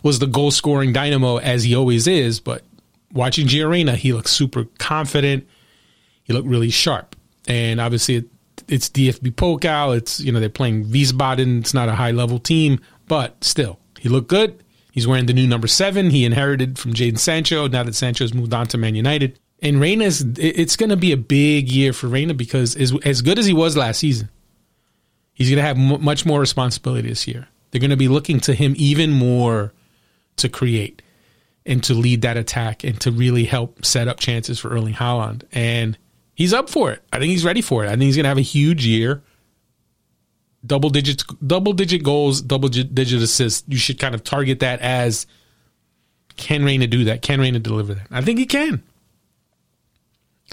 was 0.02 0.18
the 0.18 0.26
goal 0.26 0.50
scoring 0.50 0.92
dynamo 0.92 1.36
as 1.38 1.64
he 1.64 1.74
always 1.74 2.06
is, 2.06 2.40
but 2.40 2.62
watching 3.12 3.46
Gio 3.46 3.68
Reyna, 3.70 3.96
he 3.96 4.12
looked 4.12 4.30
super 4.30 4.64
confident 4.78 5.46
he 6.24 6.32
looked 6.32 6.48
really 6.48 6.70
sharp. 6.70 7.16
And 7.46 7.80
obviously, 7.80 8.16
it, 8.16 8.26
it's 8.68 8.88
DFB 8.88 9.32
Pokal. 9.32 9.96
It's 9.96 10.20
you 10.20 10.32
know 10.32 10.40
they're 10.40 10.48
playing 10.48 10.86
Wiesbaden. 10.86 11.60
It's 11.60 11.74
not 11.74 11.88
a 11.88 11.94
high 11.94 12.12
level 12.12 12.38
team, 12.38 12.80
but 13.08 13.42
still, 13.42 13.78
he 13.98 14.08
looked 14.08 14.28
good. 14.28 14.62
He's 14.92 15.06
wearing 15.06 15.26
the 15.26 15.32
new 15.32 15.46
number 15.46 15.66
seven. 15.66 16.10
He 16.10 16.24
inherited 16.24 16.78
from 16.78 16.92
Jadon 16.92 17.18
Sancho. 17.18 17.66
Now 17.66 17.82
that 17.82 17.94
Sancho's 17.94 18.34
moved 18.34 18.52
on 18.52 18.66
to 18.68 18.78
Man 18.78 18.94
United, 18.94 19.38
and 19.60 19.80
Reyna's 19.80 20.24
it's 20.38 20.76
going 20.76 20.90
to 20.90 20.96
be 20.96 21.12
a 21.12 21.16
big 21.16 21.70
year 21.70 21.92
for 21.92 22.06
Reyna 22.06 22.34
because 22.34 22.76
as 22.76 22.94
as 23.04 23.22
good 23.22 23.38
as 23.38 23.46
he 23.46 23.52
was 23.52 23.76
last 23.76 23.98
season, 23.98 24.30
he's 25.42 25.50
going 25.50 25.62
to 25.62 25.66
have 25.66 25.78
m- 25.78 26.04
much 26.04 26.24
more 26.24 26.38
responsibility 26.38 27.08
this 27.08 27.26
year. 27.26 27.48
They're 27.70 27.80
going 27.80 27.90
to 27.90 27.96
be 27.96 28.08
looking 28.08 28.38
to 28.40 28.54
him 28.54 28.74
even 28.76 29.10
more 29.10 29.72
to 30.36 30.48
create 30.48 31.02
and 31.66 31.82
to 31.84 31.94
lead 31.94 32.22
that 32.22 32.36
attack 32.36 32.84
and 32.84 33.00
to 33.00 33.10
really 33.10 33.44
help 33.44 33.84
set 33.84 34.08
up 34.08 34.20
chances 34.20 34.58
for 34.58 34.70
Erling 34.70 34.94
Haaland. 34.94 35.42
And 35.52 35.98
he's 36.34 36.52
up 36.52 36.70
for 36.70 36.92
it. 36.92 37.02
I 37.12 37.18
think 37.18 37.30
he's 37.30 37.44
ready 37.44 37.60
for 37.60 37.84
it. 37.84 37.88
I 37.88 37.90
think 37.90 38.02
he's 38.02 38.16
going 38.16 38.24
to 38.24 38.28
have 38.28 38.38
a 38.38 38.42
huge 38.42 38.86
year. 38.86 39.22
Double 40.64 40.90
digits, 40.90 41.24
double 41.44 41.72
digit 41.72 42.04
goals, 42.04 42.40
double 42.40 42.68
digit 42.68 43.20
assists. 43.20 43.64
You 43.66 43.78
should 43.78 43.98
kind 43.98 44.14
of 44.14 44.22
target 44.22 44.60
that 44.60 44.80
as 44.80 45.26
can 46.36 46.64
Reyna 46.64 46.86
do 46.86 47.04
that? 47.04 47.20
Can 47.20 47.40
Reyna 47.40 47.58
deliver 47.58 47.94
that? 47.94 48.06
I 48.12 48.20
think 48.20 48.38
he 48.38 48.46
can. 48.46 48.82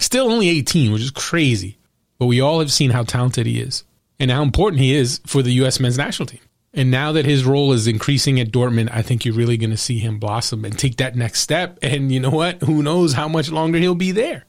Still 0.00 0.30
only 0.30 0.48
18, 0.48 0.92
which 0.92 1.02
is 1.02 1.12
crazy. 1.12 1.78
But 2.18 2.26
we 2.26 2.40
all 2.40 2.58
have 2.58 2.72
seen 2.72 2.90
how 2.90 3.04
talented 3.04 3.46
he 3.46 3.60
is 3.60 3.84
and 4.20 4.30
how 4.30 4.42
important 4.42 4.80
he 4.80 4.94
is 4.94 5.20
for 5.26 5.42
the 5.42 5.52
U.S. 5.54 5.80
men's 5.80 5.98
national 5.98 6.26
team. 6.26 6.40
And 6.72 6.92
now 6.92 7.10
that 7.12 7.24
his 7.24 7.44
role 7.44 7.72
is 7.72 7.88
increasing 7.88 8.38
at 8.38 8.52
Dortmund, 8.52 8.90
I 8.92 9.02
think 9.02 9.24
you're 9.24 9.34
really 9.34 9.56
going 9.56 9.70
to 9.70 9.76
see 9.76 9.98
him 9.98 10.20
blossom 10.20 10.64
and 10.64 10.78
take 10.78 10.98
that 10.98 11.16
next 11.16 11.40
step. 11.40 11.80
And 11.82 12.12
you 12.12 12.20
know 12.20 12.30
what? 12.30 12.62
Who 12.62 12.84
knows 12.84 13.14
how 13.14 13.26
much 13.26 13.50
longer 13.50 13.78
he'll 13.78 13.96
be 13.96 14.12
there? 14.12 14.44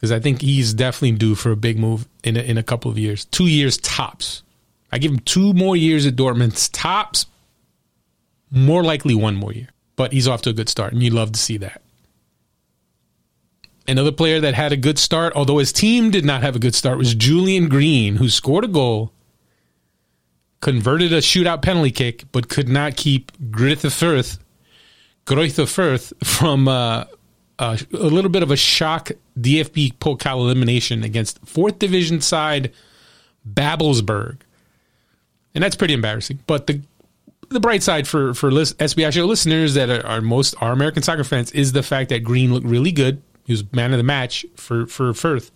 because 0.00 0.12
I 0.12 0.18
think 0.18 0.40
he's 0.40 0.72
definitely 0.72 1.12
due 1.18 1.34
for 1.34 1.50
a 1.52 1.56
big 1.56 1.78
move 1.78 2.08
in 2.24 2.36
a, 2.36 2.40
in 2.40 2.56
a 2.56 2.62
couple 2.62 2.90
of 2.90 2.98
years. 2.98 3.26
Two 3.26 3.46
years 3.46 3.76
tops. 3.76 4.42
I 4.90 4.98
give 4.98 5.12
him 5.12 5.20
two 5.20 5.52
more 5.52 5.76
years 5.76 6.06
at 6.06 6.16
Dortmund's 6.16 6.70
tops. 6.70 7.26
More 8.50 8.82
likely 8.82 9.14
one 9.14 9.36
more 9.36 9.52
year, 9.52 9.68
but 9.96 10.12
he's 10.12 10.26
off 10.26 10.42
to 10.42 10.50
a 10.50 10.52
good 10.54 10.68
start, 10.68 10.92
and 10.92 11.02
you 11.02 11.10
love 11.10 11.32
to 11.32 11.38
see 11.38 11.58
that. 11.58 11.82
Another 13.90 14.12
player 14.12 14.40
that 14.40 14.54
had 14.54 14.72
a 14.72 14.76
good 14.76 15.00
start, 15.00 15.32
although 15.34 15.58
his 15.58 15.72
team 15.72 16.12
did 16.12 16.24
not 16.24 16.42
have 16.42 16.54
a 16.54 16.60
good 16.60 16.76
start, 16.76 16.96
was 16.96 17.12
Julian 17.12 17.68
Green, 17.68 18.14
who 18.16 18.28
scored 18.28 18.64
a 18.64 18.68
goal, 18.68 19.12
converted 20.60 21.12
a 21.12 21.18
shootout 21.18 21.60
penalty 21.60 21.90
kick, 21.90 22.24
but 22.30 22.48
could 22.48 22.68
not 22.68 22.96
keep 22.96 23.32
Fürth, 23.40 24.38
Greuther 25.26 25.66
Fürth 25.66 26.12
from 26.24 26.68
uh, 26.68 27.04
a, 27.58 27.80
a 27.92 27.96
little 27.96 28.30
bit 28.30 28.44
of 28.44 28.52
a 28.52 28.56
shock 28.56 29.10
DFB 29.36 29.94
Pokal 29.94 30.38
elimination 30.38 31.02
against 31.02 31.44
fourth 31.44 31.80
division 31.80 32.20
side 32.20 32.72
Babelsberg, 33.48 34.38
and 35.52 35.64
that's 35.64 35.74
pretty 35.74 35.94
embarrassing. 35.94 36.38
But 36.46 36.68
the 36.68 36.80
the 37.48 37.58
bright 37.58 37.82
side 37.82 38.06
for 38.06 38.34
for 38.34 38.52
SBI 38.52 39.12
show 39.12 39.26
listeners 39.26 39.74
that 39.74 39.90
are, 39.90 40.06
are, 40.06 40.20
most 40.20 40.54
are 40.60 40.70
American 40.70 41.02
soccer 41.02 41.24
fans 41.24 41.50
is 41.50 41.72
the 41.72 41.82
fact 41.82 42.10
that 42.10 42.20
Green 42.20 42.54
looked 42.54 42.66
really 42.66 42.92
good. 42.92 43.20
He 43.50 43.54
was 43.54 43.72
man 43.72 43.90
of 43.90 43.98
the 43.98 44.04
match 44.04 44.46
for 44.54 44.86
for 44.86 45.12
Fürth. 45.12 45.50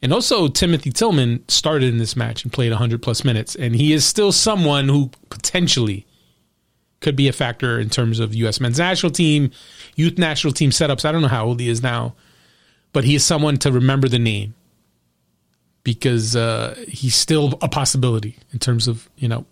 And 0.00 0.14
also 0.14 0.48
Timothy 0.48 0.90
Tillman 0.90 1.46
started 1.46 1.90
in 1.90 1.98
this 1.98 2.16
match 2.16 2.42
and 2.42 2.50
played 2.50 2.70
100 2.70 3.02
plus 3.02 3.22
minutes 3.22 3.54
and 3.54 3.76
he 3.76 3.92
is 3.92 4.06
still 4.06 4.32
someone 4.32 4.88
who 4.88 5.10
potentially 5.28 6.06
could 7.00 7.14
be 7.14 7.28
a 7.28 7.34
factor 7.34 7.78
in 7.78 7.90
terms 7.90 8.18
of 8.18 8.34
U.S. 8.34 8.60
men's 8.60 8.78
national 8.78 9.12
team, 9.12 9.50
youth 9.94 10.16
national 10.16 10.54
team 10.54 10.70
setups. 10.70 11.04
I 11.04 11.12
don't 11.12 11.20
know 11.20 11.28
how 11.28 11.44
old 11.44 11.60
he 11.60 11.68
is 11.68 11.82
now, 11.82 12.14
but 12.94 13.04
he 13.04 13.14
is 13.14 13.26
someone 13.26 13.58
to 13.58 13.70
remember 13.70 14.08
the 14.08 14.18
name 14.18 14.54
because 15.84 16.34
uh, 16.34 16.82
he's 16.88 17.14
still 17.14 17.58
a 17.60 17.68
possibility 17.68 18.38
in 18.54 18.58
terms 18.58 18.88
of 18.88 19.10
you 19.16 19.28
know 19.28 19.44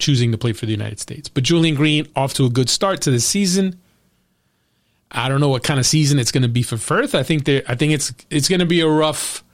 choosing 0.00 0.32
to 0.32 0.38
play 0.38 0.52
for 0.52 0.66
the 0.66 0.72
United 0.72 0.98
States. 0.98 1.28
But 1.28 1.44
Julian 1.44 1.76
Green 1.76 2.08
off 2.16 2.34
to 2.34 2.44
a 2.44 2.50
good 2.50 2.68
start 2.68 3.02
to 3.02 3.12
the 3.12 3.20
season. 3.20 3.78
I 5.14 5.28
don't 5.28 5.40
know 5.40 5.48
what 5.48 5.62
kind 5.62 5.78
of 5.78 5.86
season 5.86 6.18
it's 6.18 6.32
going 6.32 6.42
to 6.42 6.48
be 6.48 6.62
for 6.62 6.76
Fürth. 6.76 7.14
I 7.14 7.22
think 7.22 7.48
I 7.48 7.74
think 7.76 7.92
it's 7.92 8.12
it's 8.30 8.48
going 8.48 8.60
to 8.60 8.66
be 8.66 8.80
a 8.80 8.88
rough. 8.88 9.44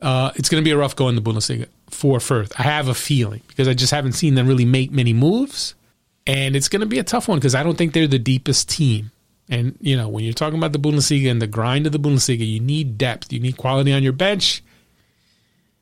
Uh, 0.00 0.30
it's 0.36 0.48
going 0.48 0.62
to 0.62 0.64
be 0.64 0.70
a 0.70 0.76
rough 0.76 0.94
go 0.94 1.08
in 1.08 1.16
the 1.16 1.22
Bundesliga 1.22 1.66
for 1.90 2.18
Fürth. 2.18 2.52
I 2.58 2.62
have 2.62 2.86
a 2.86 2.94
feeling 2.94 3.42
because 3.48 3.66
I 3.66 3.74
just 3.74 3.92
haven't 3.92 4.12
seen 4.12 4.34
them 4.36 4.46
really 4.46 4.64
make 4.64 4.92
many 4.92 5.12
moves, 5.12 5.74
and 6.26 6.54
it's 6.54 6.68
going 6.68 6.80
to 6.80 6.86
be 6.86 7.00
a 7.00 7.04
tough 7.04 7.26
one 7.26 7.38
because 7.38 7.56
I 7.56 7.64
don't 7.64 7.76
think 7.76 7.92
they're 7.92 8.06
the 8.06 8.18
deepest 8.18 8.68
team. 8.68 9.10
And 9.48 9.76
you 9.80 9.96
know 9.96 10.08
when 10.08 10.24
you're 10.24 10.32
talking 10.32 10.58
about 10.58 10.72
the 10.72 10.78
Bundesliga 10.78 11.30
and 11.30 11.42
the 11.42 11.46
grind 11.48 11.86
of 11.86 11.92
the 11.92 11.98
Bundesliga, 12.00 12.46
you 12.46 12.60
need 12.60 12.96
depth, 12.96 13.32
you 13.32 13.40
need 13.40 13.56
quality 13.56 13.92
on 13.92 14.04
your 14.04 14.12
bench. 14.12 14.62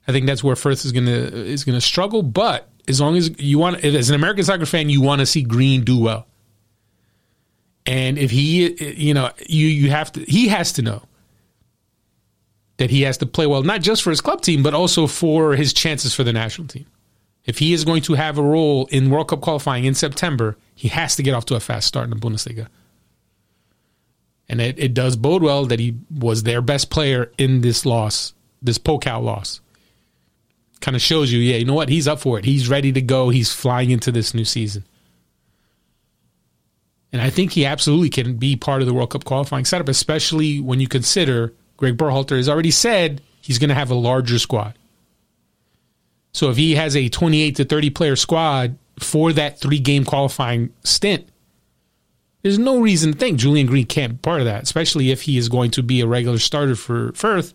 I 0.09 0.13
think 0.13 0.27
that's 0.27 0.45
where 0.45 0.55
Fürth 0.55 0.85
is 0.87 0.93
gonna 0.93 1.11
is 1.11 1.65
gonna 1.65 1.81
struggle. 1.83 2.23
But 2.23 2.69
as 2.89 3.01
long 3.01 3.17
as 3.17 3.39
you 3.39 3.59
want, 3.59 3.85
as 3.85 4.09
an 4.09 4.15
American 4.15 4.45
soccer 4.45 4.67
fan, 4.67 4.89
you 4.89 5.03
want 5.03 5.21
to 5.21 5.27
see 5.27 5.43
Green 5.43 5.85
do 5.85 5.99
well. 5.99 6.27
And 7.87 8.19
if 8.19 8.31
he, 8.31 8.73
you 8.95 9.15
know, 9.15 9.31
you 9.47 9.67
you 9.67 9.91
have 9.91 10.13
to, 10.13 10.21
he 10.25 10.49
has 10.49 10.73
to 10.75 10.83
know 10.83 11.03
that 12.79 12.91
he 12.91 13.03
has 13.03 13.19
to 13.19 13.27
play 13.27 13.47
well, 13.47 13.63
not 13.63 13.83
just 13.83 14.03
for 14.03 14.11
his 14.11 14.21
club 14.21 14.41
team, 14.41 14.63
but 14.63 14.75
also 14.75 15.07
for 15.07 15.55
his 15.55 15.73
chances 15.73 16.15
for 16.15 16.25
the 16.25 16.33
national 16.33 16.67
team. 16.67 16.87
If 17.45 17.59
he 17.59 17.75
is 17.75 17.85
going 17.85 18.03
to 18.03 18.15
have 18.15 18.39
a 18.39 18.43
role 18.43 18.87
in 18.87 19.11
World 19.11 19.29
Cup 19.29 19.43
qualifying 19.43 19.85
in 19.85 19.95
September, 19.95 20.57
he 20.75 20.89
has 20.89 21.15
to 21.17 21.23
get 21.23 21.35
off 21.35 21.45
to 21.47 21.57
a 21.57 21.61
fast 21.61 21.87
start 21.87 22.05
in 22.05 22.11
the 22.11 22.17
Bundesliga. 22.17 22.69
And 24.49 24.61
it, 24.61 24.79
it 24.79 24.95
does 24.95 25.17
bode 25.17 25.43
well 25.43 25.67
that 25.67 25.79
he 25.79 25.97
was 26.11 26.43
their 26.43 26.63
best 26.63 26.91
player 26.91 27.31
in 27.37 27.61
this 27.61 27.85
loss, 27.85 28.33
this 28.63 28.79
Pokal 28.79 29.23
loss 29.23 29.61
kind 30.85 30.95
of 30.95 31.01
shows 31.03 31.33
you, 31.33 31.41
yeah, 31.41 31.57
you 31.57 31.65
know 31.65 31.75
what? 31.75 31.89
He's 31.89 32.07
up 32.07 32.21
for 32.21 32.39
it. 32.39 32.45
He's 32.45 32.69
ready 32.69 32.93
to 32.93 33.01
go. 33.01 33.31
He's 33.31 33.53
flying 33.53 33.91
into 33.91 34.13
this 34.13 34.35
new 34.35 34.45
season. 34.45 34.85
And 37.15 37.23
I 37.23 37.31
think 37.31 37.53
he 37.53 37.65
absolutely 37.65 38.11
can 38.11 38.39
be 38.39 38.57
part 38.57 38.81
of 38.81 38.89
the 38.89 38.93
World 38.93 39.11
Cup 39.11 39.23
qualifying 39.25 39.65
setup, 39.65 39.89
especially 39.89 40.59
when 40.59 40.81
you 40.81 40.89
consider 40.89 41.55
Greg 41.77 41.97
Berhalter 41.97 42.37
has 42.37 42.49
already 42.49 42.73
said 42.73 43.23
he's 43.41 43.61
going 43.61 43.69
to 43.69 43.75
have 43.77 43.93
a 43.93 43.95
larger 43.95 44.41
squad. 44.41 44.77
So 46.33 46.51
if 46.51 46.57
he 46.57 46.75
has 46.75 46.97
a 46.97 47.09
28 47.09 47.55
to 47.55 47.65
30 47.65 47.91
player 47.91 48.17
squad 48.17 48.77
for 48.99 49.33
that 49.33 49.61
three 49.61 49.79
game 49.79 50.05
qualifying 50.05 50.73
stint, 50.83 51.29
there's 52.43 52.59
no 52.59 52.81
reason 52.81 53.13
to 53.13 53.19
think 53.19 53.39
Julian 53.39 53.69
Green 53.69 53.87
can't 53.87 54.15
be 54.15 54.19
part 54.19 54.41
of 54.41 54.47
that, 54.47 54.65
especially 54.65 55.13
if 55.13 55.23
he 55.23 55.39
is 55.39 55.49
going 55.49 55.71
to 55.71 55.85
be 55.85 56.01
a 56.01 56.09
regular 56.09 56.41
starter 56.41 56.75
for 56.75 57.13
Fürth 57.13 57.55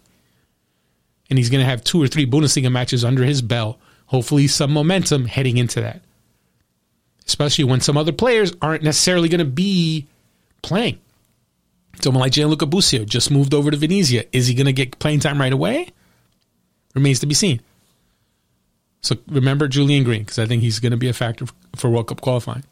and 1.30 1.38
he's 1.38 1.50
going 1.50 1.62
to 1.62 1.69
have 1.69 1.84
two 1.84 2.02
or 2.02 2.08
three 2.08 2.26
Bundesliga 2.26 2.72
matches 2.72 3.04
under 3.04 3.26
his 3.26 3.41
belt. 3.41 3.78
Hopefully, 4.06 4.48
some 4.48 4.72
momentum 4.72 5.26
heading 5.26 5.58
into 5.58 5.82
that, 5.82 6.02
especially 7.30 7.63
when 7.63 7.80
some 7.80 7.96
other 7.96 8.12
players 8.12 8.52
aren't 8.62 8.84
necessarily 8.84 9.30
going 9.30 9.39
to 9.39 9.46
be 9.46 10.08
playing. 10.63 11.00
Someone 12.02 12.22
like 12.22 12.32
Gianluca 12.32 12.65
Busio 12.65 13.06
just 13.06 13.30
moved 13.30 13.54
over 13.54 13.70
to 13.70 13.78
Venezia. 13.78 14.26
Is 14.32 14.48
he 14.48 14.56
going 14.56 14.65
to 14.65 14.74
get 14.74 14.98
playing 15.00 15.20
time 15.20 15.39
right 15.39 15.54
away? 15.54 15.89
Remains 16.96 17.20
to 17.20 17.28
be 17.28 17.36
seen. 17.36 17.62
So 19.02 19.15
remember 19.28 19.68
Julian 19.68 20.04
Green 20.04 20.24
because 20.24 20.39
I 20.39 20.46
think 20.46 20.63
he's 20.63 20.80
going 20.80 20.92
to 20.92 20.98
be 20.98 21.08
a 21.08 21.13
factor 21.13 21.46
for 21.76 21.89
World 21.89 22.08
Cup 22.08 22.20
qualifying. 22.20 22.63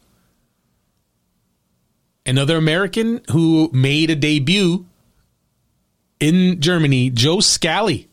Another 2.26 2.56
American 2.56 3.22
who 3.30 3.70
made 3.72 4.10
a 4.10 4.16
debut 4.16 4.86
in 6.20 6.60
Germany, 6.60 7.10
Joe 7.10 7.40
Scally 7.40 8.08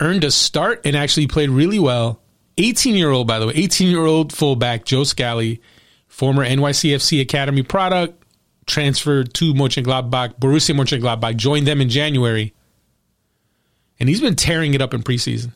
earned 0.00 0.22
a 0.22 0.30
start 0.30 0.82
and 0.84 0.94
actually 0.94 1.26
played 1.28 1.50
really 1.50 1.78
well. 1.78 2.21
18 2.62 2.94
year 2.94 3.10
old, 3.10 3.26
by 3.26 3.38
the 3.38 3.46
way, 3.46 3.54
18 3.54 3.88
year 3.88 4.04
old 4.04 4.32
fullback 4.32 4.84
Joe 4.84 5.04
Scally, 5.04 5.60
former 6.08 6.44
NYCFC 6.44 7.20
Academy 7.20 7.62
product, 7.62 8.22
transferred 8.66 9.34
to 9.34 9.54
Mönchengladbach, 9.54 10.38
Borussia 10.38 10.74
Mönchengladbach, 10.74 11.36
joined 11.36 11.66
them 11.66 11.80
in 11.80 11.88
January. 11.88 12.54
And 13.98 14.08
he's 14.08 14.20
been 14.20 14.36
tearing 14.36 14.74
it 14.74 14.82
up 14.82 14.94
in 14.94 15.02
preseason. 15.02 15.52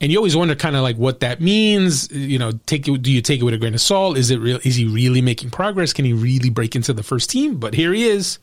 And 0.00 0.12
you 0.12 0.18
always 0.18 0.36
wonder 0.36 0.54
kind 0.54 0.76
of 0.76 0.82
like 0.82 0.96
what 0.96 1.20
that 1.20 1.40
means. 1.40 2.10
You 2.12 2.38
know, 2.38 2.52
take 2.66 2.86
it, 2.86 3.02
do 3.02 3.10
you 3.10 3.22
take 3.22 3.40
it 3.40 3.44
with 3.44 3.54
a 3.54 3.58
grain 3.58 3.74
of 3.74 3.80
salt? 3.80 4.18
Is 4.18 4.30
it 4.30 4.38
real? 4.38 4.60
Is 4.62 4.76
he 4.76 4.86
really 4.86 5.22
making 5.22 5.50
progress? 5.50 5.92
Can 5.92 6.04
he 6.04 6.12
really 6.12 6.50
break 6.50 6.76
into 6.76 6.92
the 6.92 7.02
first 7.02 7.30
team? 7.30 7.58
But 7.58 7.74
here 7.74 7.92
he 7.92 8.06
is. 8.06 8.38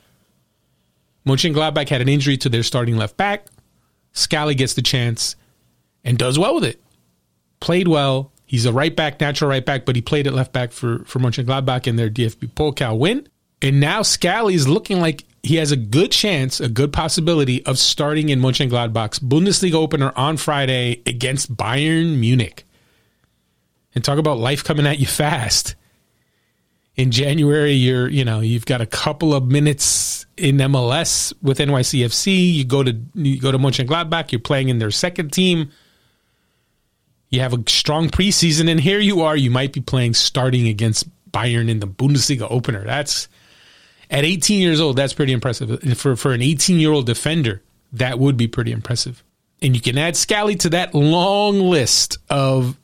Mönchengladbach 1.28 1.90
had 1.90 2.02
an 2.02 2.10
injury 2.10 2.38
to 2.38 2.50
their 2.50 2.64
starting 2.64 2.98
left 2.98 3.18
back. 3.18 3.48
Scally 4.14 4.56
gets 4.56 4.74
the 4.74 4.82
chance 4.82 5.36
and 6.04 6.18
does 6.18 6.38
well 6.40 6.56
with 6.56 6.66
it. 6.66 6.83
Played 7.63 7.88
well. 7.88 8.32
He's 8.45 8.65
a 8.65 8.73
right 8.73 8.93
back, 8.93 9.19
natural 9.21 9.49
right 9.49 9.65
back, 9.65 9.86
but 9.86 9.95
he 9.95 10.02
played 10.02 10.28
at 10.28 10.34
left 10.34 10.52
back 10.52 10.73
for, 10.73 10.99
for 11.06 11.19
Mönchengladbach 11.19 11.88
in 11.88 11.95
their 11.95 12.10
DFB 12.10 12.52
Pokal 12.54 12.99
win. 12.99 13.28
And 13.62 13.80
now 13.80 14.02
Scally 14.02 14.54
is 14.54 14.67
looking 14.67 14.99
like 14.99 15.23
he 15.41 15.56
has 15.56 15.71
a 15.71 15.78
good 15.78 16.12
chance, 16.12 16.60
a 16.60 16.67
good 16.67 16.91
possibility 16.91 17.65
of 17.65 17.80
starting 17.80 18.28
in 18.28 18.41
Mönchengladbach's 18.41 19.19
Bundesliga 19.19 19.76
opener 19.76 20.12
on 20.17 20.36
Friday 20.36 21.02
against 21.06 21.56
Bayern 21.56 22.19
Munich. 22.19 22.65
And 23.95 24.04
talk 24.04 24.17
about 24.19 24.39
life 24.39 24.63
coming 24.63 24.86
at 24.86 24.99
you 24.99 25.06
fast 25.06 25.76
in 26.95 27.12
January, 27.12 27.73
you're 27.73 28.08
you 28.08 28.23
know 28.23 28.39
you've 28.39 28.65
got 28.65 28.82
a 28.82 28.86
couple 28.86 29.34
of 29.34 29.45
minutes 29.45 30.26
in 30.38 30.58
MLS 30.58 31.34
with 31.41 31.58
NYCFC. 31.58 32.54
You 32.54 32.65
go 32.65 32.84
to 32.84 32.95
you 33.15 33.39
go 33.39 33.52
to 33.52 33.58
Mönchengladbach. 33.58 34.32
You're 34.32 34.41
playing 34.41 34.69
in 34.69 34.80
their 34.80 34.91
second 34.91 35.34
team. 35.34 35.71
You 37.34 37.39
have 37.39 37.54
a 37.54 37.63
strong 37.67 38.10
preseason, 38.10 38.69
and 38.69 38.80
here 38.80 39.00
you 39.00 39.22
are. 39.22 39.36
You 39.36 39.50
might 39.50 39.74
be 39.74 39.82
playing 39.82 40.13
starting 40.13 40.67
against 40.67 41.10
Bayern 41.32 41.67
in 41.67 41.80
the 41.80 41.88
Bundesliga 41.88 42.46
opener. 42.48 42.86
That's 42.86 43.28
at 44.12 44.24
18 44.24 44.62
years 44.62 44.80
old. 44.80 44.98
That's 44.98 45.13
pretty 45.13 45.34
impressive 45.34 45.98
for 45.98 46.15
for 46.15 46.34
an 46.34 46.43
18 46.43 46.78
year 46.78 46.91
old 46.91 47.08
defender. 47.08 47.63
That 47.93 48.19
would 48.19 48.38
be 48.38 48.48
pretty 48.48 48.72
impressive. 48.72 49.24
And 49.63 49.76
you 49.76 49.82
can 49.82 49.98
add 49.98 50.15
Scally 50.15 50.58
to 50.58 50.69
that 50.69 50.93
long 50.93 51.60
list 51.60 52.19
of 52.30 52.78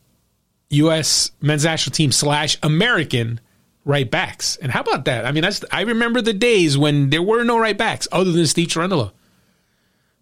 U.S. 0.71 1.29
men's 1.39 1.65
national 1.65 1.93
team 1.93 2.12
slash 2.12 2.57
American 2.63 3.39
right 3.85 4.09
backs. 4.09 4.55
And 4.55 4.71
how 4.71 4.81
about 4.81 5.05
that? 5.05 5.27
I 5.27 5.31
mean, 5.31 5.47
I 5.71 5.81
remember 5.81 6.21
the 6.21 6.33
days 6.33 6.75
when 6.75 7.12
there 7.12 7.21
were 7.21 7.43
no 7.43 7.59
right 7.59 7.77
backs 7.77 8.07
other 8.12 8.31
than 8.31 8.47
Steve 8.47 8.69
Cherundolo, 8.69 9.12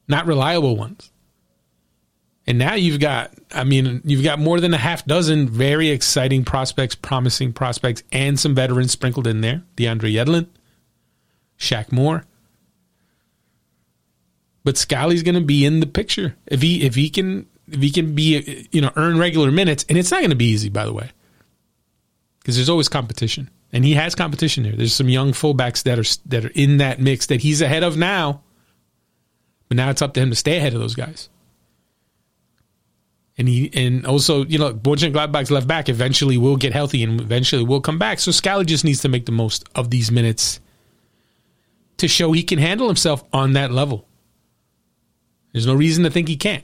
not 0.09 0.25
reliable 0.25 0.75
ones. 0.75 1.11
And 2.47 2.57
now 2.57 2.75
you've 2.75 3.01
got, 3.01 3.33
I 3.51 3.65
mean, 3.65 4.01
you've 4.05 4.23
got 4.23 4.39
more 4.39 4.59
than 4.61 4.73
a 4.73 4.77
half 4.77 5.05
dozen 5.05 5.49
very 5.49 5.89
exciting 5.89 6.45
prospects, 6.45 6.95
promising 6.95 7.51
prospects, 7.51 8.03
and 8.11 8.39
some 8.39 8.55
veterans 8.55 8.91
sprinkled 8.91 9.27
in 9.27 9.41
there. 9.41 9.63
DeAndre 9.75 10.13
Yedlin, 10.13 10.47
Shaq 11.59 11.91
Moore. 11.91 12.23
But 14.63 14.77
Scally's 14.77 15.23
going 15.23 15.35
to 15.35 15.41
be 15.41 15.65
in 15.65 15.81
the 15.81 15.85
picture 15.85 16.35
if 16.45 16.61
he 16.61 16.85
if 16.85 16.95
he 16.95 17.09
can 17.09 17.47
if 17.69 17.81
he 17.81 17.89
can 17.89 18.15
be 18.15 18.67
you 18.71 18.81
know 18.81 18.91
earn 18.95 19.17
regular 19.17 19.51
minutes, 19.51 19.85
and 19.87 19.97
it's 19.97 20.11
not 20.11 20.19
going 20.19 20.29
to 20.29 20.35
be 20.35 20.45
easy, 20.45 20.69
by 20.69 20.85
the 20.85 20.93
way 20.93 21.11
because 22.47 22.55
there's 22.55 22.69
always 22.69 22.87
competition, 22.87 23.49
and 23.73 23.83
he 23.83 23.93
has 23.95 24.15
competition 24.15 24.63
there. 24.63 24.71
There's 24.71 24.95
some 24.95 25.09
young 25.09 25.33
fullbacks 25.33 25.83
that 25.83 25.99
are 25.99 26.27
that 26.29 26.45
are 26.45 26.51
in 26.55 26.77
that 26.77 26.97
mix 26.97 27.25
that 27.25 27.41
he's 27.41 27.61
ahead 27.61 27.83
of 27.83 27.97
now, 27.97 28.41
but 29.67 29.75
now 29.75 29.89
it's 29.89 30.01
up 30.01 30.13
to 30.13 30.21
him 30.21 30.29
to 30.29 30.35
stay 30.37 30.55
ahead 30.55 30.73
of 30.73 30.79
those 30.79 30.95
guys. 30.95 31.27
And 33.37 33.47
he 33.47 33.69
and 33.73 34.05
also 34.05 34.45
you 34.45 34.57
know 34.57 34.73
Borjan 34.73 35.13
Gladbach's 35.13 35.51
left 35.51 35.67
back 35.67 35.89
eventually 35.89 36.37
will 36.37 36.57
get 36.57 36.73
healthy 36.73 37.03
and 37.03 37.21
eventually 37.21 37.63
will 37.63 37.81
come 37.81 37.99
back. 37.99 38.19
So 38.19 38.31
Scally 38.31 38.65
just 38.65 38.83
needs 38.83 39.01
to 39.01 39.09
make 39.09 39.25
the 39.25 39.31
most 39.31 39.67
of 39.75 39.91
these 39.91 40.11
minutes 40.11 40.59
to 41.97 42.07
show 42.07 42.31
he 42.31 42.43
can 42.43 42.59
handle 42.59 42.87
himself 42.87 43.23
on 43.33 43.53
that 43.53 43.71
level. 43.71 44.07
There's 45.51 45.67
no 45.67 45.75
reason 45.75 46.03
to 46.03 46.09
think 46.09 46.27
he 46.27 46.37
can't. 46.37 46.63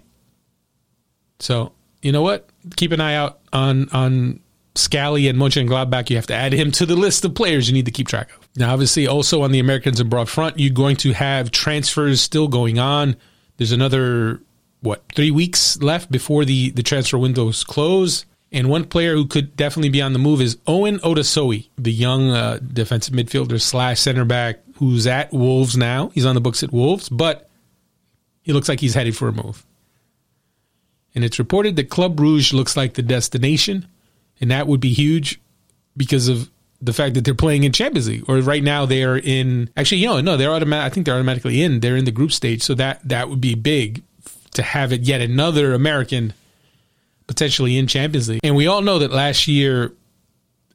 So 1.39 1.73
you 2.01 2.11
know 2.11 2.21
what? 2.21 2.49
Keep 2.75 2.91
an 2.91 3.01
eye 3.01 3.15
out 3.15 3.39
on 3.51 3.89
on 3.89 4.39
Scally 4.75 5.27
and 5.27 5.37
Mönchengladbach, 5.37 6.09
you 6.09 6.15
have 6.15 6.27
to 6.27 6.33
add 6.33 6.53
him 6.53 6.71
to 6.71 6.85
the 6.85 6.95
list 6.95 7.23
of 7.25 7.35
players 7.35 7.67
you 7.67 7.73
need 7.73 7.85
to 7.85 7.91
keep 7.91 8.07
track 8.07 8.29
of. 8.35 8.49
Now, 8.55 8.73
obviously, 8.73 9.07
also 9.07 9.43
on 9.43 9.51
the 9.51 9.59
Americans 9.59 9.99
abroad 9.99 10.29
front, 10.29 10.59
you're 10.59 10.73
going 10.73 10.95
to 10.97 11.13
have 11.13 11.51
transfers 11.51 12.21
still 12.21 12.47
going 12.47 12.79
on. 12.79 13.15
There's 13.57 13.71
another, 13.71 14.41
what, 14.83 15.03
three 15.15 15.31
weeks 15.31 15.81
left 15.81 16.11
before 16.11 16.45
the, 16.45 16.69
the 16.71 16.83
transfer 16.83 17.17
windows 17.17 17.63
close. 17.63 18.25
And 18.51 18.69
one 18.69 18.83
player 18.83 19.15
who 19.15 19.25
could 19.25 19.55
definitely 19.57 19.89
be 19.89 20.01
on 20.01 20.13
the 20.13 20.19
move 20.19 20.39
is 20.39 20.57
Owen 20.67 20.99
Otasowie, 20.99 21.69
the 21.77 21.91
young 21.91 22.29
uh, 22.29 22.59
defensive 22.61 23.15
midfielder 23.15 23.59
slash 23.59 23.99
center 23.99 24.25
back 24.25 24.59
who's 24.75 25.07
at 25.07 25.31
Wolves 25.33 25.75
now. 25.75 26.09
He's 26.09 26.25
on 26.25 26.35
the 26.35 26.41
books 26.41 26.61
at 26.61 26.71
Wolves, 26.71 27.09
but 27.09 27.49
he 28.43 28.53
looks 28.53 28.69
like 28.69 28.79
he's 28.79 28.93
headed 28.93 29.17
for 29.17 29.27
a 29.27 29.31
move. 29.31 29.65
And 31.15 31.23
it's 31.23 31.39
reported 31.39 31.75
that 31.77 31.89
Club 31.89 32.15
Bruges 32.15 32.53
looks 32.53 32.77
like 32.77 32.93
the 32.93 33.01
destination 33.01 33.87
and 34.41 34.51
that 34.51 34.67
would 34.67 34.81
be 34.81 34.93
huge 34.93 35.39
because 35.95 36.27
of 36.27 36.51
the 36.81 36.91
fact 36.91 37.15
that 37.15 37.23
they're 37.23 37.33
playing 37.33 37.63
in 37.63 37.71
Champions 37.71 38.09
League, 38.09 38.25
or 38.27 38.39
right 38.39 38.61
now 38.61 38.85
they 38.85 39.03
are 39.03 39.17
in. 39.17 39.69
Actually, 39.77 39.99
you 39.99 40.07
know, 40.07 40.19
no, 40.19 40.35
they're 40.35 40.51
automatic. 40.51 40.91
I 40.91 40.93
think 40.93 41.05
they're 41.05 41.15
automatically 41.15 41.61
in. 41.61 41.79
They're 41.79 41.95
in 41.95 42.03
the 42.03 42.11
group 42.11 42.33
stage, 42.33 42.61
so 42.61 42.73
that 42.75 43.07
that 43.07 43.29
would 43.29 43.39
be 43.39 43.55
big 43.55 44.03
to 44.53 44.63
have 44.63 44.91
it 44.91 45.01
yet 45.01 45.21
another 45.21 45.73
American 45.73 46.33
potentially 47.27 47.77
in 47.77 47.87
Champions 47.87 48.29
League. 48.29 48.41
And 48.43 48.55
we 48.55 48.67
all 48.67 48.81
know 48.81 48.99
that 48.99 49.11
last 49.11 49.47
year 49.47 49.93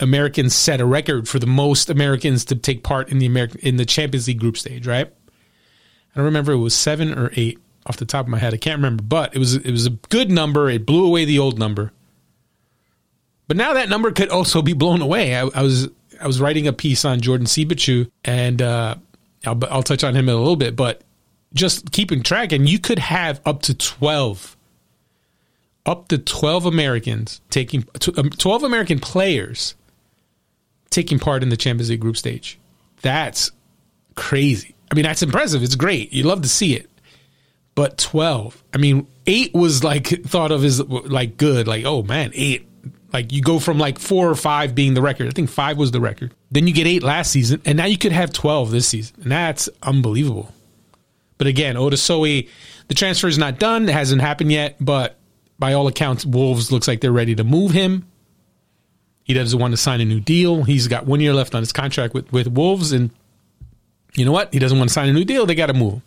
Americans 0.00 0.54
set 0.54 0.80
a 0.80 0.86
record 0.86 1.28
for 1.28 1.38
the 1.38 1.46
most 1.46 1.90
Americans 1.90 2.44
to 2.46 2.54
take 2.56 2.82
part 2.82 3.10
in 3.10 3.18
the 3.18 3.26
American 3.26 3.60
in 3.60 3.76
the 3.76 3.84
Champions 3.84 4.28
League 4.28 4.40
group 4.40 4.56
stage, 4.56 4.86
right? 4.86 5.06
I 5.06 6.16
don't 6.16 6.24
remember 6.24 6.52
it 6.52 6.58
was 6.58 6.74
seven 6.74 7.16
or 7.18 7.30
eight 7.36 7.58
off 7.86 7.96
the 7.96 8.04
top 8.04 8.26
of 8.26 8.30
my 8.30 8.38
head. 8.38 8.54
I 8.54 8.58
can't 8.58 8.78
remember, 8.78 9.02
but 9.02 9.34
it 9.34 9.38
was 9.38 9.54
it 9.54 9.70
was 9.70 9.86
a 9.86 9.90
good 9.90 10.30
number. 10.30 10.68
It 10.70 10.86
blew 10.86 11.06
away 11.06 11.24
the 11.24 11.38
old 11.38 11.58
number. 11.58 11.92
But 13.46 13.56
now 13.56 13.74
that 13.74 13.88
number 13.88 14.12
could 14.12 14.28
also 14.28 14.62
be 14.62 14.74
blown 14.74 15.00
away. 15.00 15.34
I, 15.34 15.46
I 15.46 15.62
was 15.62 15.88
I 16.20 16.26
was 16.26 16.40
writing 16.40 16.66
a 16.66 16.72
piece 16.72 17.04
on 17.04 17.20
Jordan 17.20 17.46
Siebatcheu, 17.46 18.10
and 18.24 18.60
uh, 18.60 18.96
I'll, 19.46 19.58
I'll 19.70 19.82
touch 19.82 20.04
on 20.04 20.14
him 20.14 20.28
in 20.28 20.34
a 20.34 20.38
little 20.38 20.56
bit. 20.56 20.76
But 20.76 21.02
just 21.58 21.92
keeping 21.92 22.22
track, 22.22 22.52
and 22.52 22.68
you 22.68 22.78
could 22.78 22.98
have 22.98 23.40
up 23.44 23.62
to 23.62 23.74
twelve, 23.74 24.56
up 25.84 26.08
to 26.08 26.18
twelve 26.18 26.64
Americans 26.64 27.40
taking 27.50 27.86
um, 28.16 28.30
twelve 28.30 28.62
American 28.62 28.98
players 28.98 29.74
taking 30.90 31.18
part 31.18 31.42
in 31.42 31.48
the 31.48 31.56
Champions 31.56 31.90
League 31.90 32.00
group 32.00 32.16
stage. 32.16 32.58
That's 33.02 33.50
crazy. 34.14 34.74
I 34.90 34.94
mean, 34.94 35.04
that's 35.04 35.22
impressive. 35.22 35.62
It's 35.62 35.74
great. 35.74 36.12
You 36.12 36.24
love 36.24 36.42
to 36.42 36.48
see 36.48 36.74
it. 36.74 36.90
But 37.74 37.98
12, 37.98 38.64
I 38.74 38.78
mean, 38.78 39.06
eight 39.26 39.54
was 39.54 39.84
like 39.84 40.06
thought 40.24 40.50
of 40.50 40.64
as 40.64 40.80
like 40.80 41.36
good. 41.36 41.68
Like, 41.68 41.84
oh 41.84 42.02
man, 42.02 42.32
eight. 42.34 42.66
Like 43.12 43.32
you 43.32 43.40
go 43.40 43.58
from 43.58 43.78
like 43.78 43.98
four 43.98 44.28
or 44.28 44.34
five 44.34 44.74
being 44.74 44.94
the 44.94 45.00
record. 45.00 45.28
I 45.28 45.30
think 45.30 45.48
five 45.48 45.78
was 45.78 45.92
the 45.92 46.00
record. 46.00 46.34
Then 46.50 46.66
you 46.66 46.74
get 46.74 46.86
eight 46.86 47.02
last 47.02 47.30
season, 47.30 47.62
and 47.64 47.78
now 47.78 47.86
you 47.86 47.96
could 47.96 48.12
have 48.12 48.32
12 48.32 48.70
this 48.70 48.88
season. 48.88 49.16
And 49.22 49.32
that's 49.32 49.68
unbelievable. 49.82 50.52
But 51.38 51.46
again, 51.46 51.76
Otasowie, 51.76 52.48
the 52.88 52.94
transfer 52.94 53.28
is 53.28 53.38
not 53.38 53.58
done. 53.58 53.88
It 53.88 53.92
hasn't 53.92 54.20
happened 54.20 54.52
yet. 54.52 54.76
But 54.80 55.16
by 55.58 55.72
all 55.72 55.86
accounts, 55.86 56.26
Wolves 56.26 56.70
looks 56.70 56.88
like 56.88 57.00
they're 57.00 57.12
ready 57.12 57.34
to 57.36 57.44
move 57.44 57.70
him. 57.70 58.06
He 59.24 59.34
doesn't 59.34 59.58
want 59.58 59.72
to 59.72 59.76
sign 59.76 60.00
a 60.00 60.04
new 60.04 60.20
deal. 60.20 60.64
He's 60.64 60.88
got 60.88 61.06
one 61.06 61.20
year 61.20 61.34
left 61.34 61.54
on 61.54 61.62
his 61.62 61.72
contract 61.72 62.14
with, 62.14 62.32
with 62.32 62.48
Wolves. 62.48 62.92
And 62.92 63.10
you 64.14 64.24
know 64.24 64.32
what? 64.32 64.52
He 64.52 64.58
doesn't 64.58 64.78
want 64.78 64.88
to 64.88 64.94
sign 64.94 65.08
a 65.08 65.12
new 65.12 65.24
deal. 65.24 65.46
They 65.46 65.54
got 65.54 65.66
to 65.66 65.74
move 65.74 65.94
him. 65.94 66.02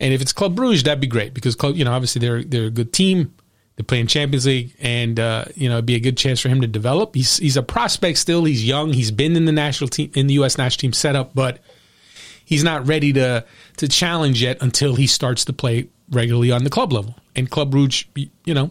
And 0.00 0.12
if 0.12 0.20
it's 0.20 0.32
Club 0.32 0.56
Bruges, 0.56 0.82
that'd 0.82 1.00
be 1.00 1.06
great 1.06 1.32
because 1.32 1.54
Club, 1.54 1.76
you 1.76 1.84
know, 1.84 1.92
obviously 1.92 2.20
they're 2.20 2.42
they're 2.42 2.66
a 2.66 2.70
good 2.70 2.92
team. 2.92 3.34
They're 3.76 3.84
playing 3.84 4.08
Champions 4.08 4.46
League, 4.46 4.74
and 4.80 5.18
uh, 5.18 5.44
you 5.54 5.68
know, 5.68 5.76
it'd 5.76 5.86
be 5.86 5.94
a 5.94 6.00
good 6.00 6.16
chance 6.16 6.40
for 6.40 6.48
him 6.48 6.60
to 6.60 6.66
develop. 6.66 7.14
He's 7.14 7.38
he's 7.38 7.56
a 7.56 7.62
prospect 7.62 8.18
still. 8.18 8.44
He's 8.44 8.64
young. 8.66 8.92
He's 8.92 9.12
been 9.12 9.36
in 9.36 9.44
the 9.44 9.52
national 9.52 9.88
team 9.88 10.10
in 10.14 10.26
the 10.26 10.34
U.S. 10.34 10.58
national 10.58 10.80
team 10.80 10.92
setup, 10.92 11.34
but 11.34 11.60
he's 12.44 12.64
not 12.64 12.86
ready 12.86 13.12
to 13.14 13.44
to 13.78 13.88
challenge 13.88 14.42
yet 14.42 14.58
until 14.60 14.94
he 14.94 15.06
starts 15.06 15.44
to 15.46 15.52
play 15.52 15.88
regularly 16.10 16.50
on 16.50 16.64
the 16.64 16.70
club 16.70 16.92
level. 16.92 17.16
And 17.34 17.50
Club 17.50 17.70
Bruges, 17.70 18.04
you 18.44 18.54
know, 18.54 18.70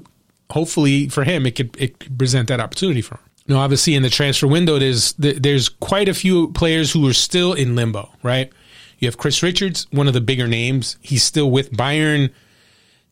hopefully 0.50 1.10
for 1.10 1.24
him, 1.24 1.46
it 1.46 1.56
could 1.56 1.76
it 1.80 2.00
could 2.00 2.18
present 2.18 2.48
that 2.50 2.60
opportunity 2.60 3.02
for 3.02 3.16
him. 3.16 3.24
Now, 3.48 3.60
obviously 3.60 3.96
in 3.96 4.04
the 4.04 4.10
transfer 4.10 4.48
window, 4.48 4.80
there's 4.80 5.14
there's 5.14 5.70
quite 5.70 6.08
a 6.08 6.14
few 6.14 6.52
players 6.54 6.92
who 6.92 7.08
are 7.08 7.14
still 7.14 7.54
in 7.54 7.76
limbo, 7.76 8.10
right? 8.24 8.52
You 9.00 9.08
have 9.08 9.18
Chris 9.18 9.42
Richards, 9.42 9.88
one 9.92 10.08
of 10.08 10.14
the 10.14 10.22
bigger 10.22 10.48
names. 10.48 10.98
He's 11.02 11.24
still 11.24 11.50
with 11.50 11.72
Bayern. 11.72 12.32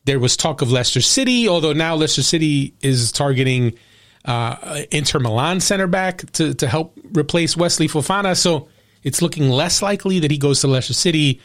There 0.04 0.20
was 0.20 0.36
talk 0.36 0.62
of 0.62 0.70
Leicester 0.70 1.00
City, 1.00 1.48
although 1.48 1.72
now 1.72 1.96
Leicester 1.96 2.22
City 2.22 2.74
is 2.80 3.10
targeting 3.10 3.74
uh, 4.24 4.82
Inter 4.92 5.18
Milan 5.18 5.60
center 5.60 5.88
back 5.88 6.30
to, 6.32 6.54
to 6.54 6.68
help 6.68 6.96
replace 7.12 7.56
Wesley 7.56 7.88
Fofana. 7.88 8.36
So 8.36 8.68
it's 9.02 9.22
looking 9.22 9.48
less 9.48 9.82
likely 9.82 10.20
that 10.20 10.30
he 10.30 10.38
goes 10.38 10.60
to 10.60 10.68
Leicester 10.68 10.94
City. 10.94 11.40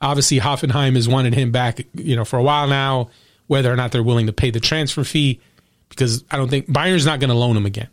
Obviously, 0.00 0.38
Hoffenheim 0.38 0.94
has 0.94 1.08
wanted 1.08 1.34
him 1.34 1.52
back, 1.52 1.86
you 1.94 2.16
know, 2.16 2.24
for 2.24 2.38
a 2.38 2.42
while 2.42 2.66
now. 2.66 3.10
Whether 3.48 3.72
or 3.72 3.76
not 3.76 3.92
they're 3.92 4.02
willing 4.02 4.26
to 4.26 4.32
pay 4.32 4.50
the 4.50 4.60
transfer 4.60 5.04
fee, 5.04 5.40
because 5.88 6.24
I 6.30 6.36
don't 6.36 6.48
think 6.48 6.68
Bayern's 6.68 7.04
not 7.04 7.20
going 7.20 7.28
to 7.28 7.36
loan 7.36 7.56
him 7.56 7.66
again. 7.66 7.88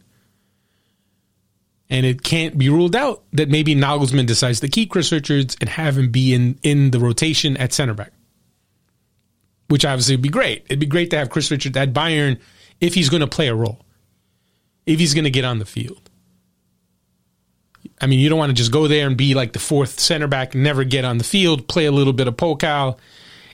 And 1.90 2.06
it 2.06 2.24
can't 2.24 2.58
be 2.58 2.70
ruled 2.70 2.96
out 2.96 3.24
that 3.34 3.50
maybe 3.50 3.76
Nagelsmann 3.76 4.28
decides 4.28 4.60
to 4.60 4.70
keep 4.70 4.92
Chris 4.92 5.12
Richards 5.12 5.58
and 5.60 5.70
have 5.70 5.98
him 5.98 6.12
be 6.12 6.34
in, 6.34 6.60
in 6.62 6.92
the 6.92 7.00
rotation 7.00 7.58
at 7.58 7.74
center 7.74 7.96
back, 7.96 8.14
which 9.68 9.84
obviously 9.84 10.16
would 10.16 10.22
be 10.22 10.30
great. 10.30 10.66
It'd 10.66 10.80
be 10.80 10.86
great 10.86 11.10
to 11.10 11.18
have 11.18 11.32
Chris 11.32 11.50
Richards 11.50 11.76
at 11.76 11.92
Bayern 11.92 12.40
if 12.80 12.94
he's 12.94 13.10
going 13.10 13.22
to 13.22 13.28
play 13.28 13.48
a 13.48 13.56
role, 13.56 13.84
if 14.86 15.00
he's 15.00 15.16
going 15.16 15.24
to 15.24 15.32
get 15.32 15.46
on 15.46 15.60
the 15.60 15.66
field. 15.66 16.09
I 18.02 18.08
mean, 18.08 18.20
you 18.20 18.30
don't 18.30 18.40
want 18.40 18.50
to 18.50 18.56
just 18.56 18.72
go 18.72 18.88
there 18.88 19.08
and 19.08 19.18
be 19.18 19.34
like 19.34 19.54
the 19.54 19.60
fourth 19.60 20.00
center 20.00 20.28
back 20.28 20.54
and 20.54 20.64
never 20.64 20.84
get 20.84 21.06
on 21.06 21.18
the 21.18 21.24
field, 21.24 21.68
play 21.68 21.86
a 21.86 21.92
little 21.92 22.14
bit 22.14 22.28
of 22.28 22.38
Pokal, 22.38 22.98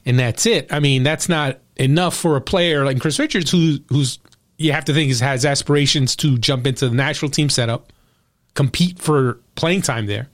and 0.06 0.20
that's 0.20 0.46
it. 0.46 0.72
I 0.72 0.80
mean, 0.80 1.04
that's 1.04 1.28
not 1.28 1.60
enough 1.76 2.16
for 2.16 2.36
a 2.36 2.42
player 2.42 2.86
like 2.86 3.00
Chris 3.02 3.18
Richards, 3.18 3.50
who, 3.50 3.80
who's 3.90 4.20
you 4.58 4.72
have 4.72 4.86
to 4.86 4.94
think 4.94 5.14
has 5.18 5.46
aspirations 5.46 6.16
to 6.18 6.38
jump 6.38 6.66
into 6.68 6.88
the 6.88 6.96
national 6.96 7.32
team 7.32 7.50
setup 7.50 7.92
compete 8.56 8.98
for 8.98 9.40
playing 9.56 9.84
time 9.84 10.08
there, 10.08 10.30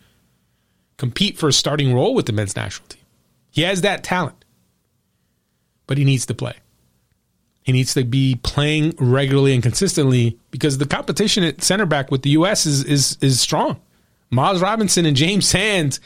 compete 0.97 1.37
for 1.37 1.49
a 1.49 1.53
starting 1.53 1.93
role 1.93 2.13
with 2.13 2.27
the 2.27 2.31
men's 2.31 2.55
national 2.55 2.87
team. 2.87 3.01
He 3.49 3.63
has 3.63 3.81
that 3.81 4.03
talent, 4.03 4.45
but 5.87 5.97
he 5.97 6.05
needs 6.05 6.25
to 6.27 6.33
play. 6.33 6.53
He 7.63 7.73
needs 7.73 7.93
to 7.95 8.03
be 8.03 8.39
playing 8.41 8.95
regularly 8.97 9.53
and 9.53 9.61
consistently 9.61 10.39
because 10.49 10.77
the 10.77 10.85
competition 10.85 11.43
at 11.43 11.61
center 11.61 11.85
back 11.85 12.09
with 12.09 12.21
the 12.21 12.31
U.S. 12.31 12.65
is 12.65 12.83
is 12.85 13.17
is 13.21 13.39
strong. 13.41 13.79
Miles 14.31 14.61
Robinson 14.61 15.05
and 15.05 15.15
James 15.15 15.47
Sands. 15.47 15.99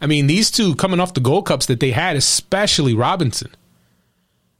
I 0.00 0.06
mean, 0.06 0.26
these 0.26 0.50
two 0.50 0.74
coming 0.76 1.00
off 1.00 1.14
the 1.14 1.20
Gold 1.20 1.46
Cups 1.46 1.66
that 1.66 1.80
they 1.80 1.90
had, 1.90 2.14
especially 2.14 2.94
Robinson. 2.94 3.50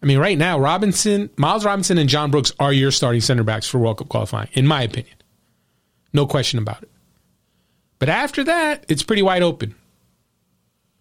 I 0.02 0.06
mean, 0.06 0.18
right 0.18 0.38
now, 0.38 0.58
Robinson, 0.58 1.28
Miles 1.36 1.64
Robinson, 1.64 1.98
and 1.98 2.08
John 2.08 2.30
Brooks 2.30 2.52
are 2.58 2.72
your 2.72 2.90
starting 2.90 3.20
center 3.20 3.44
backs 3.44 3.68
for 3.68 3.78
World 3.78 3.98
Cup 3.98 4.08
qualifying, 4.08 4.48
in 4.54 4.66
my 4.66 4.82
opinion. 4.82 5.14
No 6.12 6.26
question 6.26 6.58
about 6.58 6.82
it. 6.82 6.90
But 7.98 8.08
after 8.08 8.42
that, 8.44 8.86
it's 8.88 9.02
pretty 9.02 9.22
wide 9.22 9.42
open. 9.42 9.74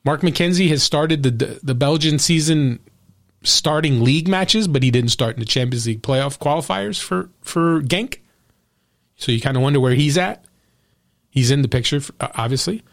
Mark 0.04 0.22
McKenzie 0.22 0.70
has 0.70 0.84
started 0.84 1.24
the 1.24 1.60
the 1.64 1.76
Belgian 1.76 2.20
season 2.20 2.80
starting 3.44 4.04
league 4.04 4.28
matches, 4.28 4.68
but 4.68 4.84
he 4.84 4.92
didn't 4.92 5.12
start 5.12 5.36
in 5.36 5.40
the 5.40 5.46
Champions 5.46 5.88
League 5.88 6.02
playoff 6.02 6.38
qualifiers 6.40 7.02
for 7.02 7.30
for 7.42 7.82
Genk. 7.82 8.20
So 9.16 9.32
you 9.32 9.42
kind 9.42 9.56
of 9.58 9.64
wonder 9.64 9.80
where 9.80 9.94
he's 9.94 10.18
at. 10.18 10.44
He's 11.30 11.52
in 11.52 11.62
the 11.62 11.68
picture, 11.68 12.02
obviously. 12.20 12.84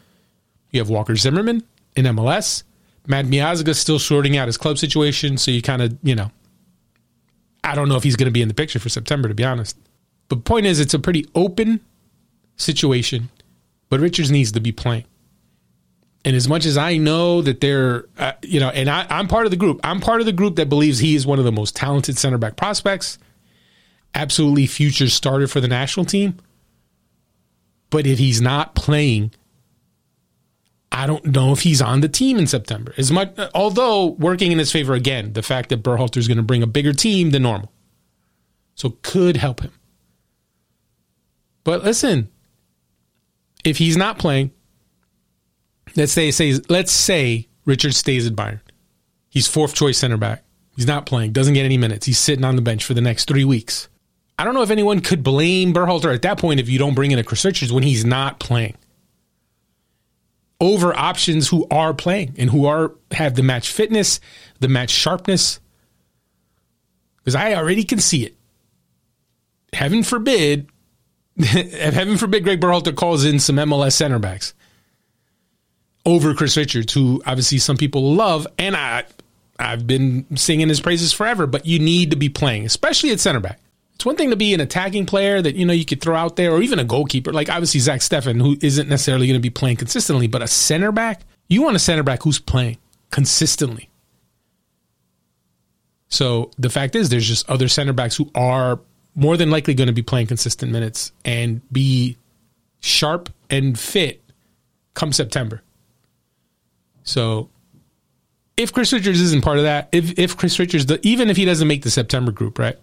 You 0.70 0.81
have 0.81 0.88
Walker 0.88 1.16
Zimmerman 1.16 1.62
in 1.94 2.05
MLS. 2.07 2.62
Matt 3.07 3.27
Miazga 3.27 3.75
still 3.75 3.99
sorting 3.99 4.37
out 4.37 4.49
his 4.49 4.59
club 4.59 4.79
situation, 4.79 5.38
so 5.38 5.51
you 5.51 5.62
kind 5.62 5.81
of, 5.81 5.96
you 6.03 6.14
know, 6.14 6.31
I 7.62 7.75
don't 7.75 7.88
know 7.88 7.96
if 7.96 8.03
he's 8.03 8.16
going 8.16 8.27
to 8.27 8.33
be 8.33 8.42
in 8.42 8.49
the 8.49 8.55
picture 8.55 8.79
for 8.79 8.88
September, 8.88 9.29
to 9.29 9.35
be 9.35 9.44
honest. 9.44 9.77
But 10.29 10.44
point 10.44 10.66
is, 10.66 10.81
it's 10.81 10.94
a 10.94 10.99
pretty 10.99 11.27
open 11.35 11.81
situation 12.57 13.31
but 13.88 14.01
Richards 14.01 14.31
needs 14.31 14.53
to 14.53 14.61
be 14.61 14.72
playing. 14.72 15.05
And 16.25 16.35
as 16.35 16.49
much 16.49 16.66
as 16.66 16.77
I 16.77 16.96
know 16.96 17.40
that 17.42 17.61
they're, 17.61 18.07
uh, 18.18 18.33
you 18.42 18.59
know, 18.59 18.68
and 18.70 18.90
I, 18.90 19.07
I'm 19.09 19.29
part 19.29 19.46
of 19.46 19.51
the 19.53 19.57
group, 19.57 19.81
I'm 19.85 20.01
part 20.01 20.20
of 20.20 20.27
the 20.27 20.33
group 20.33 20.57
that 20.57 20.68
believes 20.68 20.99
he 20.99 21.14
is 21.14 21.25
one 21.25 21.38
of 21.38 21.44
the 21.44 21.53
most 21.53 21.77
talented 21.77 22.18
center 22.18 22.37
back 22.37 22.57
prospects, 22.57 23.18
absolutely 24.14 24.66
future 24.66 25.09
starter 25.09 25.46
for 25.46 25.61
the 25.61 25.68
national 25.68 26.05
team. 26.05 26.37
But 27.90 28.07
if 28.07 28.18
he's 28.18 28.40
not 28.40 28.75
playing, 28.75 29.33
I 30.90 31.07
don't 31.07 31.25
know 31.27 31.53
if 31.53 31.61
he's 31.61 31.83
on 31.83 32.01
the 32.01 32.09
team 32.09 32.38
in 32.38 32.46
September. 32.46 32.94
As 32.96 33.12
much, 33.12 33.38
although 33.55 34.07
working 34.07 34.53
in 34.53 34.59
his 34.59 34.72
favor 34.72 34.94
again, 34.94 35.33
the 35.33 35.42
fact 35.42 35.68
that 35.68 35.83
Berhalter 35.83 36.16
is 36.16 36.29
going 36.29 36.38
to 36.38 36.42
bring 36.42 36.62
a 36.62 36.66
bigger 36.66 36.92
team 36.92 37.31
than 37.31 37.42
normal, 37.42 37.72
so 38.75 38.96
could 39.03 39.37
help 39.37 39.61
him. 39.61 39.72
But 41.64 41.85
listen, 41.85 42.31
if 43.64 43.79
he's 43.79 43.96
not 43.96 44.18
playing, 44.18 44.53
let's 45.96 46.12
say, 46.12 46.31
say 46.31 46.55
let's 46.68 46.92
say 46.92 47.49
Richard 47.64 47.94
stays 47.94 48.27
at 48.27 48.35
Bayern. 48.35 48.61
He's 49.29 49.49
fourth 49.49 49.75
choice 49.75 49.99
center 49.99 50.16
back. 50.16 50.44
He's 50.77 50.87
not 50.87 51.07
playing, 51.07 51.33
doesn't 51.33 51.55
get 51.55 51.64
any 51.64 51.77
minutes. 51.77 52.07
He's 52.07 52.18
sitting 52.18 52.44
on 52.44 52.57
the 52.57 52.62
bench 52.62 52.85
for 52.85 52.94
the 52.94 53.01
next 53.01 53.27
three 53.27 53.44
weeks. 53.44 53.88
I 54.38 54.44
don't 54.44 54.55
know 54.55 54.62
if 54.62 54.70
anyone 54.70 55.01
could 55.01 55.22
blame 55.22 55.72
Berhalter 55.72 56.14
at 56.14 56.22
that 56.22 56.38
point 56.38 56.61
if 56.61 56.68
you 56.68 56.79
don't 56.79 56.94
bring 56.94 57.11
in 57.11 57.18
a 57.18 57.25
Chris 57.25 57.44
Richards 57.44 57.72
when 57.72 57.83
he's 57.83 58.05
not 58.05 58.38
playing. 58.38 58.77
Over 60.61 60.94
options 60.94 61.49
who 61.49 61.66
are 61.70 61.94
playing 61.94 62.35
and 62.38 62.51
who 62.51 62.66
are 62.66 62.92
have 63.12 63.35
the 63.35 63.42
match 63.42 63.70
fitness, 63.70 64.20
the 64.61 64.68
match 64.68 64.90
sharpness. 64.90 65.61
Because 67.18 67.35
I 67.35 67.55
already 67.55 67.85
can 67.85 67.99
see 67.99 68.25
it. 68.25 68.37
Heaven 69.72 70.03
forbid 70.03 70.68
heaven 71.38 72.16
forbid 72.16 72.44
Greg 72.44 72.61
Berhalter 72.61 72.94
calls 72.94 73.25
in 73.25 73.38
some 73.38 73.57
MLS 73.57 73.92
center 73.92 74.18
backs 74.18 74.55
over 76.07 76.33
Chris 76.35 76.57
Richards, 76.57 76.92
who 76.92 77.22
obviously 77.27 77.59
some 77.59 77.77
people 77.77 78.14
love, 78.14 78.46
and 78.59 78.77
I 78.77 79.05
I've 79.59 79.87
been 79.87 80.25
singing 80.37 80.68
his 80.68 80.81
praises 80.81 81.12
forever. 81.12 81.46
But 81.46 81.66
you 81.66 81.79
need 81.79 82.11
to 82.11 82.16
be 82.16 82.29
playing, 82.29 82.64
especially 82.64 83.11
at 83.11 83.20
center 83.20 83.40
back. 83.40 83.61
It's 83.96 84.04
one 84.04 84.16
thing 84.16 84.28
to 84.28 84.37
be 84.37 84.52
an 84.52 84.61
attacking 84.61 85.06
player 85.06 85.40
that 85.40 85.54
you 85.54 85.64
know 85.64 85.72
you 85.72 85.87
could 85.87 86.02
throw 86.02 86.14
out 86.14 86.37
there, 86.37 86.52
or 86.52 86.61
even 86.61 86.78
a 86.78 86.85
goalkeeper. 86.85 87.32
Like 87.32 87.48
obviously 87.48 87.80
Zach 87.80 88.00
Steffen, 88.00 88.40
who 88.40 88.56
isn't 88.61 88.90
necessarily 88.90 89.26
going 89.26 89.38
to 89.38 89.42
be 89.42 89.50
playing 89.50 89.76
consistently, 89.76 90.26
but 90.26 90.42
a 90.42 90.46
center 90.46 90.92
back. 90.92 91.22
You 91.48 91.62
want 91.62 91.76
a 91.76 91.78
center 91.78 92.02
back 92.02 92.22
who's 92.22 92.38
playing 92.38 92.76
consistently. 93.11 93.88
So 96.09 96.50
the 96.59 96.68
fact 96.68 96.94
is, 96.94 97.09
there's 97.09 97.26
just 97.26 97.48
other 97.48 97.68
center 97.68 97.94
backs 97.94 98.16
who 98.16 98.30
are 98.35 98.80
more 99.14 99.38
than 99.38 99.50
likely 99.50 99.72
going 99.72 99.87
to 99.87 99.94
be 99.94 100.02
playing 100.02 100.26
consistent 100.26 100.70
minutes 100.70 101.11
and 101.24 101.62
be 101.72 102.18
sharp 102.80 103.30
and 103.48 103.78
fit 103.78 104.22
come 104.92 105.11
September. 105.11 105.62
So 107.02 107.48
if 108.59 108.74
Chris 108.74 108.92
Richards 108.92 109.22
isn't 109.22 109.42
part 109.42 109.56
of 109.56 109.64
that, 109.64 109.88
if 109.92 110.18
if 110.18 110.37
Chris 110.37 110.59
Richards, 110.59 110.90
even 111.02 111.30
if 111.30 111.37
he 111.38 111.46
doesn't 111.46 111.66
make 111.66 111.82
the 111.82 111.90
September 111.90 112.30
group, 112.30 112.59
right, 112.59 112.76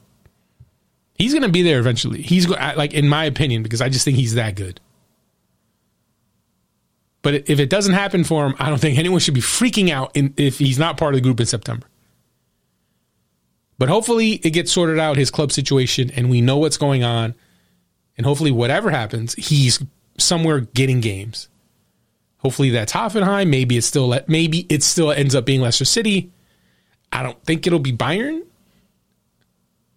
he's 1.16 1.34
going 1.34 1.44
to 1.44 1.50
be 1.50 1.62
there 1.62 1.80
eventually. 1.80 2.22
He's 2.22 2.48
like, 2.48 2.94
in 2.94 3.08
my 3.08 3.26
opinion, 3.26 3.64
because 3.64 3.82
I 3.82 3.90
just 3.90 4.06
think 4.06 4.18
he's 4.18 4.36
that 4.36 4.56
good. 4.56 4.80
But 7.22 7.50
if 7.50 7.60
it 7.60 7.70
doesn't 7.70 7.94
happen 7.94 8.24
for 8.24 8.46
him, 8.46 8.56
I 8.60 8.70
don't 8.70 8.80
think 8.80 9.00
anyone 9.00 9.20
should 9.20 9.34
be 9.34 9.42
freaking 9.42 9.90
out 9.90 10.12
in, 10.16 10.34
if 10.38 10.60
he's 10.60 10.78
not 10.78 10.98
part 10.98 11.14
of 11.14 11.18
the 11.18 11.24
group 11.24 11.40
in 11.40 11.46
September. 11.46 11.88
But 13.78 13.90
hopefully 13.90 14.34
it 14.44 14.52
gets 14.52 14.72
sorted 14.72 15.00
out, 15.00 15.18
his 15.18 15.32
club 15.32 15.52
situation, 15.52 16.12
and 16.16 16.30
we 16.30 16.42
know 16.42 16.58
what's 16.58 16.78
going 16.78 17.04
on. 17.04 17.34
And 18.18 18.26
hopefully, 18.26 18.52
whatever 18.52 18.92
happens, 18.92 19.34
he's 19.34 19.84
somewhere 20.20 20.60
getting 20.60 21.00
games. 21.00 21.50
Hopefully 22.38 22.70
that's 22.70 22.92
Hoffenheim. 22.92 23.50
Maybe 23.50 23.78
it's 23.78 23.88
still 23.88 24.20
maybe 24.28 24.68
it 24.70 24.84
still 24.84 25.12
ends 25.12 25.34
up 25.34 25.46
being 25.46 25.62
Leicester 25.62 25.86
City. 25.86 26.32
I 27.12 27.24
don't 27.24 27.42
think 27.44 27.66
it'll 27.66 27.80
be 27.80 27.94
Bayern, 27.94 28.44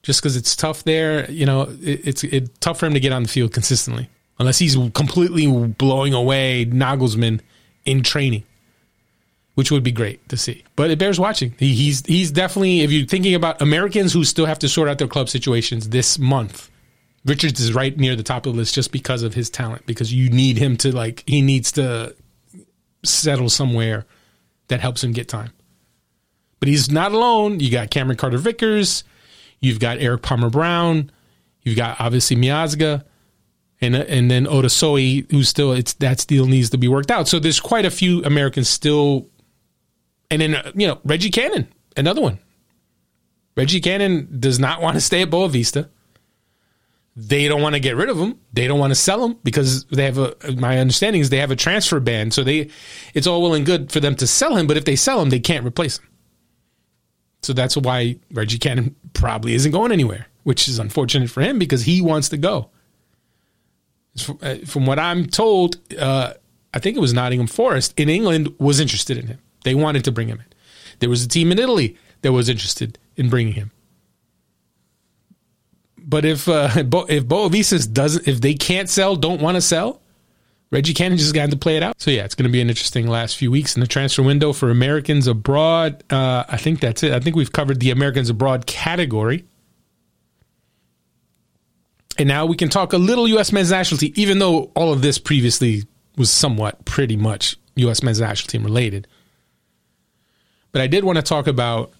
just 0.07 0.23
because 0.23 0.37
it's 0.37 0.55
tough 0.55 0.85
there. 0.85 1.29
You 1.29 1.45
know, 1.45 1.63
it, 1.83 2.07
it's 2.07 2.25
it's 2.25 2.49
tough 2.61 2.79
for 2.79 2.87
him 2.87 2.95
to 2.95 3.01
get 3.01 3.13
on 3.13 3.25
the 3.25 3.29
field 3.29 3.53
consistently 3.53 4.09
unless 4.39 4.59
he's 4.59 4.77
completely 4.95 5.47
blowing 5.67 6.15
away 6.15 6.65
Nagelsmann 6.65 7.41
in 7.85 8.03
training, 8.03 8.45
which 9.55 9.73
would 9.73 9.83
be 9.83 9.91
great 9.91 10.27
to 10.29 10.37
see. 10.37 10.63
But 10.77 10.91
it 10.91 10.99
bears 11.01 11.19
watching. 11.19 11.55
He, 11.59 11.75
he's 11.75 12.07
he's 12.07 12.31
definitely 12.31 12.83
if 12.83 12.93
you're 12.93 13.07
thinking 13.07 13.35
about 13.35 13.61
Americans 13.61 14.13
who 14.13 14.25
still 14.25 14.47
have 14.47 14.61
to 14.61 14.69
sort 14.69 14.89
out 14.89 14.99
their 14.99 15.09
club 15.09 15.29
situations 15.29 15.89
this 15.89 16.19
month. 16.21 16.71
Richards 17.25 17.59
is 17.59 17.75
right 17.75 17.97
near 17.99 18.15
the 18.15 18.23
top 18.23 18.47
of 18.47 18.53
the 18.53 18.59
list 18.59 18.77
just 18.77 18.93
because 18.93 19.25
of 19.25 19.35
his 19.35 19.51
talent. 19.51 19.85
Because 19.87 20.13
you 20.13 20.31
need 20.31 20.57
him 20.57 20.77
to 20.77 20.95
like 20.95 21.25
he 21.27 21.43
needs 21.43 21.73
to 21.73 22.15
settle 23.05 23.49
somewhere 23.49 24.07
that 24.69 24.79
helps 24.79 25.03
him 25.03 25.11
get 25.11 25.29
time. 25.29 25.51
But 26.61 26.69
he's 26.69 26.93
not 26.93 27.11
alone. 27.11 27.59
You 27.59 27.73
got 27.73 27.91
Cameron 27.91 28.17
Carter 28.17 28.39
Vickers, 28.39 29.03
you've 29.61 29.81
got 29.81 29.99
Erik 29.99 30.23
Palmer 30.23 30.51
Brown, 30.51 31.11
you've 31.63 31.77
got 31.77 32.01
obviously 32.01 32.37
Miazga, 32.37 33.05
and 33.81 33.95
uh, 33.95 34.05
and 34.09 34.31
then 34.31 34.47
Otasowie, 34.47 35.31
who's 35.31 35.49
still 35.49 35.73
it's 35.73 35.95
that 35.95 36.21
still 36.21 36.47
needs 36.47 36.71
to 36.71 36.79
be 36.79 36.89
worked 36.89 37.11
out. 37.11 37.29
So 37.29 37.39
there's 37.39 37.61
quite 37.61 37.85
a 37.85 37.91
few 37.91 38.23
Americans 38.25 38.69
still, 38.69 39.29
and 40.31 40.41
then 40.41 40.55
uh, 40.55 40.73
you 40.75 40.87
know 40.87 41.01
Reggie 41.05 41.31
Cannon, 41.31 41.69
another 41.97 42.21
one. 42.21 42.39
Reggie 43.57 43.81
Cannon 43.81 44.29
does 44.39 44.59
not 44.59 44.83
want 44.83 44.97
to 44.97 45.01
stay 45.01 45.23
at 45.23 45.31
Boavista. 45.31 45.89
They 47.19 47.49
don't 47.49 47.63
want 47.63 47.75
to 47.75 47.81
get 47.81 47.97
rid 47.97 48.11
of 48.11 48.19
him. 48.19 48.39
They 48.53 48.67
don't 48.67 48.79
want 48.79 48.91
to 48.91 48.95
sell 48.95 49.25
him 49.25 49.39
because 49.43 49.87
they 49.87 50.05
have 50.05 50.19
a. 50.19 50.37
My 50.57 50.79
understanding 50.79 51.23
is 51.23 51.31
they 51.31 51.39
have 51.39 51.51
a 51.51 51.57
transfer 51.57 51.99
ban, 51.99 52.31
so 52.31 52.45
they, 52.45 52.69
it's 53.15 53.27
all 53.27 53.41
well 53.43 53.55
and 53.55 53.65
good 53.65 53.91
for 53.91 54.01
them 54.01 54.15
to 54.17 54.27
sell 54.27 54.55
him, 54.55 54.67
but 54.67 54.77
if 54.77 54.85
they 54.85 54.97
sell 54.97 55.23
him, 55.23 55.31
they 55.31 55.41
can't 55.41 55.65
replace 55.65 55.99
him. 55.99 56.07
So 57.43 57.53
that's 57.53 57.77
why 57.77 58.17
Reggie 58.33 58.59
Cannon 58.59 58.97
probably 59.13 59.55
isn't 59.55 59.73
going 59.73 59.93
anywhere, 59.93 60.27
which 60.43 60.69
is 60.69 60.79
unfortunate 60.79 61.31
for 61.31 61.41
him 61.41 61.59
because 61.59 61.83
he 61.85 62.01
wants 62.01 62.29
to 62.31 62.37
go. 62.37 62.71
Uh, 64.43 64.57
from 64.67 64.87
what 64.87 64.99
I'm 64.99 65.27
told, 65.27 65.77
uh, 65.99 66.33
I 66.73 66.79
think 66.79 66.97
it 66.97 67.01
was 67.01 67.13
Nottingham 67.13 67.47
Forest 67.47 67.95
in 67.97 68.09
England 68.09 68.55
was 68.59 68.81
interested 68.81 69.19
in 69.19 69.27
him. 69.27 69.39
They 69.65 69.75
wanted 69.75 70.05
to 70.05 70.13
bring 70.13 70.29
him 70.29 70.39
in. 70.39 70.47
There 71.01 71.11
was 71.11 71.25
a 71.25 71.29
team 71.29 71.53
in 71.53 71.59
Italy 71.59 71.97
that 72.23 72.33
was 72.33 72.49
interested 72.49 72.99
in 73.17 73.29
bringing 73.29 73.55
him. 73.55 73.71
But 75.99 76.25
if 76.25 76.49
uh, 76.49 76.71
if 76.77 77.27
Boavista 77.27 77.93
doesn't, 77.93 78.27
if 78.27 78.41
they 78.41 78.55
can't 78.55 78.89
sell, 78.89 79.17
don't 79.17 79.41
want 79.41 79.57
to 79.57 79.61
sell, 79.61 80.01
Reggie 80.71 80.95
Cannon 80.95 81.17
just 81.17 81.35
got 81.35 81.51
to 81.51 81.57
play 81.57 81.77
it 81.77 81.83
out. 81.83 82.01
So 82.01 82.11
yeah, 82.11 82.25
it's 82.25 82.35
going 82.35 82.49
to 82.49 82.53
be 82.53 82.61
an 82.61 82.69
interesting 82.69 83.07
last 83.07 83.37
few 83.37 83.51
weeks 83.51 83.77
in 83.77 83.81
the 83.81 83.87
transfer 83.87 84.23
window 84.23 84.53
for 84.53 84.71
Americans 84.71 85.27
abroad. 85.27 86.03
Uh, 86.11 86.45
I 86.49 86.57
think 86.57 86.81
that's 86.81 87.03
it. 87.03 87.13
I 87.13 87.21
think 87.21 87.37
we've 87.37 87.53
covered 87.53 87.81
the 87.81 87.91
Americans 87.91 88.31
abroad 88.31 88.67
category. 88.67 89.45
And 92.19 92.29
now 92.29 92.47
we 92.47 92.57
can 92.57 92.69
talk 92.69 92.93
a 92.93 92.99
little 92.99 93.29
U.S. 93.29 93.53
men's 93.53 93.71
national 93.71 93.99
team, 93.99 94.13
even 94.17 94.39
though 94.39 94.73
all 94.75 94.93
of 94.93 95.03
this 95.03 95.19
previously 95.19 95.85
was 96.17 96.31
somewhat 96.31 96.85
pretty 96.85 97.17
much 97.17 97.57
U.S. 97.77 98.03
men's 98.03 98.21
national 98.21 98.49
team 98.49 98.65
related. 98.65 99.07
But 100.73 100.83
I 100.83 100.87
did 100.87 101.05
want 101.05 101.17
to 101.17 101.23
talk 101.23 101.47
about 101.47 101.93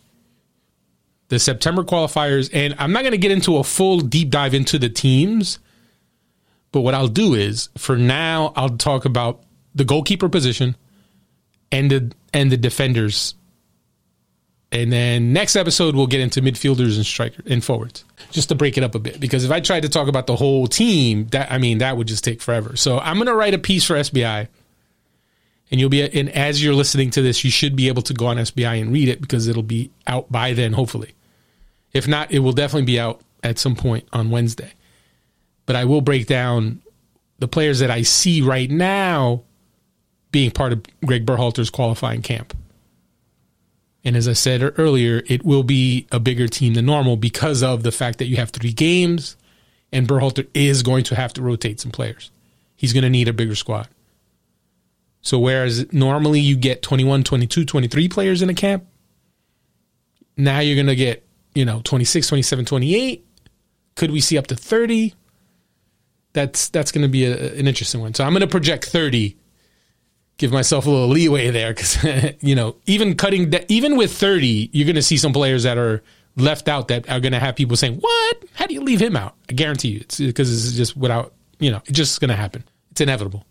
the 1.29 1.39
September 1.39 1.83
qualifiers, 1.83 2.51
and 2.53 2.75
I'm 2.79 2.93
not 2.93 3.03
going 3.03 3.13
to 3.13 3.19
get 3.19 3.31
into 3.31 3.59
a 3.59 3.65
full 3.65 4.01
deep 4.01 4.31
dive 4.31 4.55
into 4.55 4.79
the 4.79 4.89
teams. 4.89 5.59
But 6.73 6.81
what 6.81 6.95
I'll 6.95 7.09
do 7.09 7.35
is, 7.35 7.69
for 7.79 7.97
now, 7.97 8.53
I'll 8.57 8.77
talk 8.77 9.05
about 9.05 9.43
the 9.75 9.85
goalkeeper 9.85 10.29
position 10.29 10.77
and 11.71 11.91
the 11.91 12.13
and 12.33 12.51
the 12.51 12.57
defenders. 12.57 13.35
And 14.73 14.93
then 14.93 15.33
next 15.33 15.55
episode 15.55 15.95
we'll 15.95 16.09
get 16.09 16.21
into 16.21 16.43
midfielders 16.43 16.97
and 16.97 17.07
striker 17.07 17.43
and 17.47 17.65
forwards. 17.65 18.05
Just 18.33 18.49
to 18.49 18.55
break 18.55 18.77
it 18.77 18.83
up 18.83 18.95
a 18.95 18.99
bit. 18.99 19.21
Because 19.21 19.45
if 19.45 19.51
I 19.51 19.61
tried 19.61 19.85
to 19.85 19.89
talk 19.89 20.09
about 20.09 20.27
the 20.27 20.35
whole 20.35 20.67
team, 20.67 21.29
that 21.29 21.53
I 21.53 21.59
mean 21.59 21.79
that 21.79 21.97
would 21.97 22.09
just 22.09 22.25
take 22.25 22.43
forever. 22.43 22.77
So 22.77 22.99
I'm 22.99 23.19
gonna 23.19 23.35
write 23.35 23.55
a 23.55 23.59
piece 23.59 23.85
for 23.85 23.95
SBI. 23.95 24.49
And 25.71 25.81
you'll 25.81 25.91
be 25.91 26.03
and 26.03 26.29
as 26.31 26.63
you're 26.63 26.75
listening 26.75 27.11
to 27.11 27.23
this, 27.23 27.45
you 27.45 27.51
should 27.51 27.77
be 27.77 27.89
able 27.89 28.03
to 28.03 28.15
go 28.15 28.27
on 28.27 28.37
SBI 28.39 28.81
and 28.81 28.93
read 28.93 29.09
it 29.09 29.21
because 29.21 29.47
it'll 29.49 29.63
be 29.63 29.91
out 30.07 30.31
by 30.31 30.53
then, 30.53 30.73
hopefully. 30.73 31.15
If 31.93 32.07
not, 32.07 32.31
it 32.31 32.41
will 32.41 32.53
definitely 32.53 32.87
be 32.87 33.01
out 33.01 33.21
at 33.43 33.59
some 33.59 33.77
point 33.77 34.09
on 34.13 34.31
Wednesday. 34.31 34.73
But 35.67 35.77
I 35.77 35.85
will 35.85 36.01
break 36.01 36.27
down 36.27 36.83
the 37.39 37.49
players 37.49 37.81
that 37.81 37.91
I 37.91 38.03
see 38.03 38.41
right 38.41 38.71
now 38.71 39.43
being 40.33 40.51
part 40.51 40.73
of 40.73 40.85
Greg 41.05 41.27
Berhalter's 41.27 41.71
qualifying 41.71 42.23
camp. 42.23 42.57
And 44.05 44.17
as 44.17 44.29
I 44.29 44.35
said 44.35 44.79
earlier, 44.79 45.23
it 45.27 45.45
will 45.45 45.65
be 45.65 46.07
a 46.13 46.21
bigger 46.21 46.47
team 46.47 46.75
than 46.75 46.87
normal 46.87 47.17
because 47.17 47.63
of 47.63 47.83
the 47.83 47.93
fact 47.93 48.19
that 48.19 48.27
you 48.27 48.37
have 48.37 48.51
three 48.51 48.73
games 48.73 49.37
and 49.93 50.07
Berhalter 50.07 50.47
is 50.55 50.83
going 50.83 51.05
to 51.05 51.17
have 51.17 51.33
to 51.35 51.43
rotate 51.43 51.81
some 51.81 51.91
players. 51.91 52.31
He's 52.77 52.93
going 52.93 53.03
to 53.03 53.11
need 53.11 53.29
a 53.29 53.33
bigger 53.33 53.57
squad. 53.57 53.89
So 55.23 55.39
whereas 55.39 55.93
normally 55.93 56.39
you 56.39 56.57
get 56.57 56.83
21, 56.83 57.25
22, 57.25 57.65
23 57.65 58.09
players 58.09 58.43
in 58.43 58.49
a 58.49 58.55
camp, 58.55 58.87
now 60.37 60.61
you're 60.61 60.77
going 60.77 60.87
to 60.87 60.95
get 60.95 61.27
you 61.57 61.65
know, 61.65 61.81
26, 61.83 62.29
27, 62.29 62.67
28. 62.67 63.27
Could 63.95 64.11
we 64.11 64.21
see 64.21 64.37
up 64.37 64.47
to 64.49 64.55
30? 64.55 65.15
That's 66.37 66.69
that's 66.69 66.93
going 66.93 67.01
to 67.01 67.09
be 67.09 67.25
a, 67.25 67.55
an 67.55 67.67
interesting 67.67 68.03
one. 68.03 68.13
So 68.13 68.23
I'm 68.23 68.33
going 68.35 68.43
to 68.43 68.47
project 68.47 68.85
30. 68.85 69.39
Give 70.37 70.53
myself 70.53 70.85
a 70.85 70.91
little 70.91 71.09
leeway 71.09 71.49
there 71.49 71.73
because 71.73 71.97
you 72.43 72.55
know, 72.55 72.77
even 72.85 73.17
cutting 73.17 73.51
that, 73.51 73.65
even 73.71 73.97
with 73.97 74.13
30, 74.13 74.69
you're 74.71 74.85
going 74.85 74.97
to 74.97 75.03
see 75.03 75.17
some 75.17 75.33
players 75.33 75.63
that 75.63 75.79
are 75.79 76.03
left 76.37 76.69
out 76.69 76.89
that 76.89 77.09
are 77.09 77.21
going 77.21 77.33
to 77.33 77.39
have 77.39 77.57
people 77.57 77.75
saying, 77.75 77.95
"What? 77.95 78.45
How 78.53 78.67
do 78.67 78.75
you 78.75 78.83
leave 78.83 79.01
him 79.01 79.17
out?" 79.17 79.35
I 79.49 79.55
guarantee 79.55 79.89
you, 79.89 80.01
it's 80.01 80.19
because 80.19 80.53
it's 80.53 80.77
just 80.77 80.95
without, 80.95 81.33
you 81.59 81.71
know, 81.71 81.81
it's 81.87 81.97
just 81.97 82.21
going 82.21 82.29
to 82.29 82.37
happen. 82.37 82.65
It's 82.91 83.01
inevitable. 83.01 83.47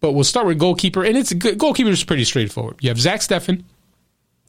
But 0.00 0.12
we'll 0.12 0.24
start 0.24 0.46
with 0.46 0.58
goalkeeper, 0.58 1.04
and 1.04 1.18
it's 1.18 1.34
goalkeeper 1.34 1.90
is 1.90 2.02
pretty 2.02 2.24
straightforward. 2.24 2.78
You 2.80 2.88
have 2.88 2.98
Zach 2.98 3.20
Steffen, 3.20 3.64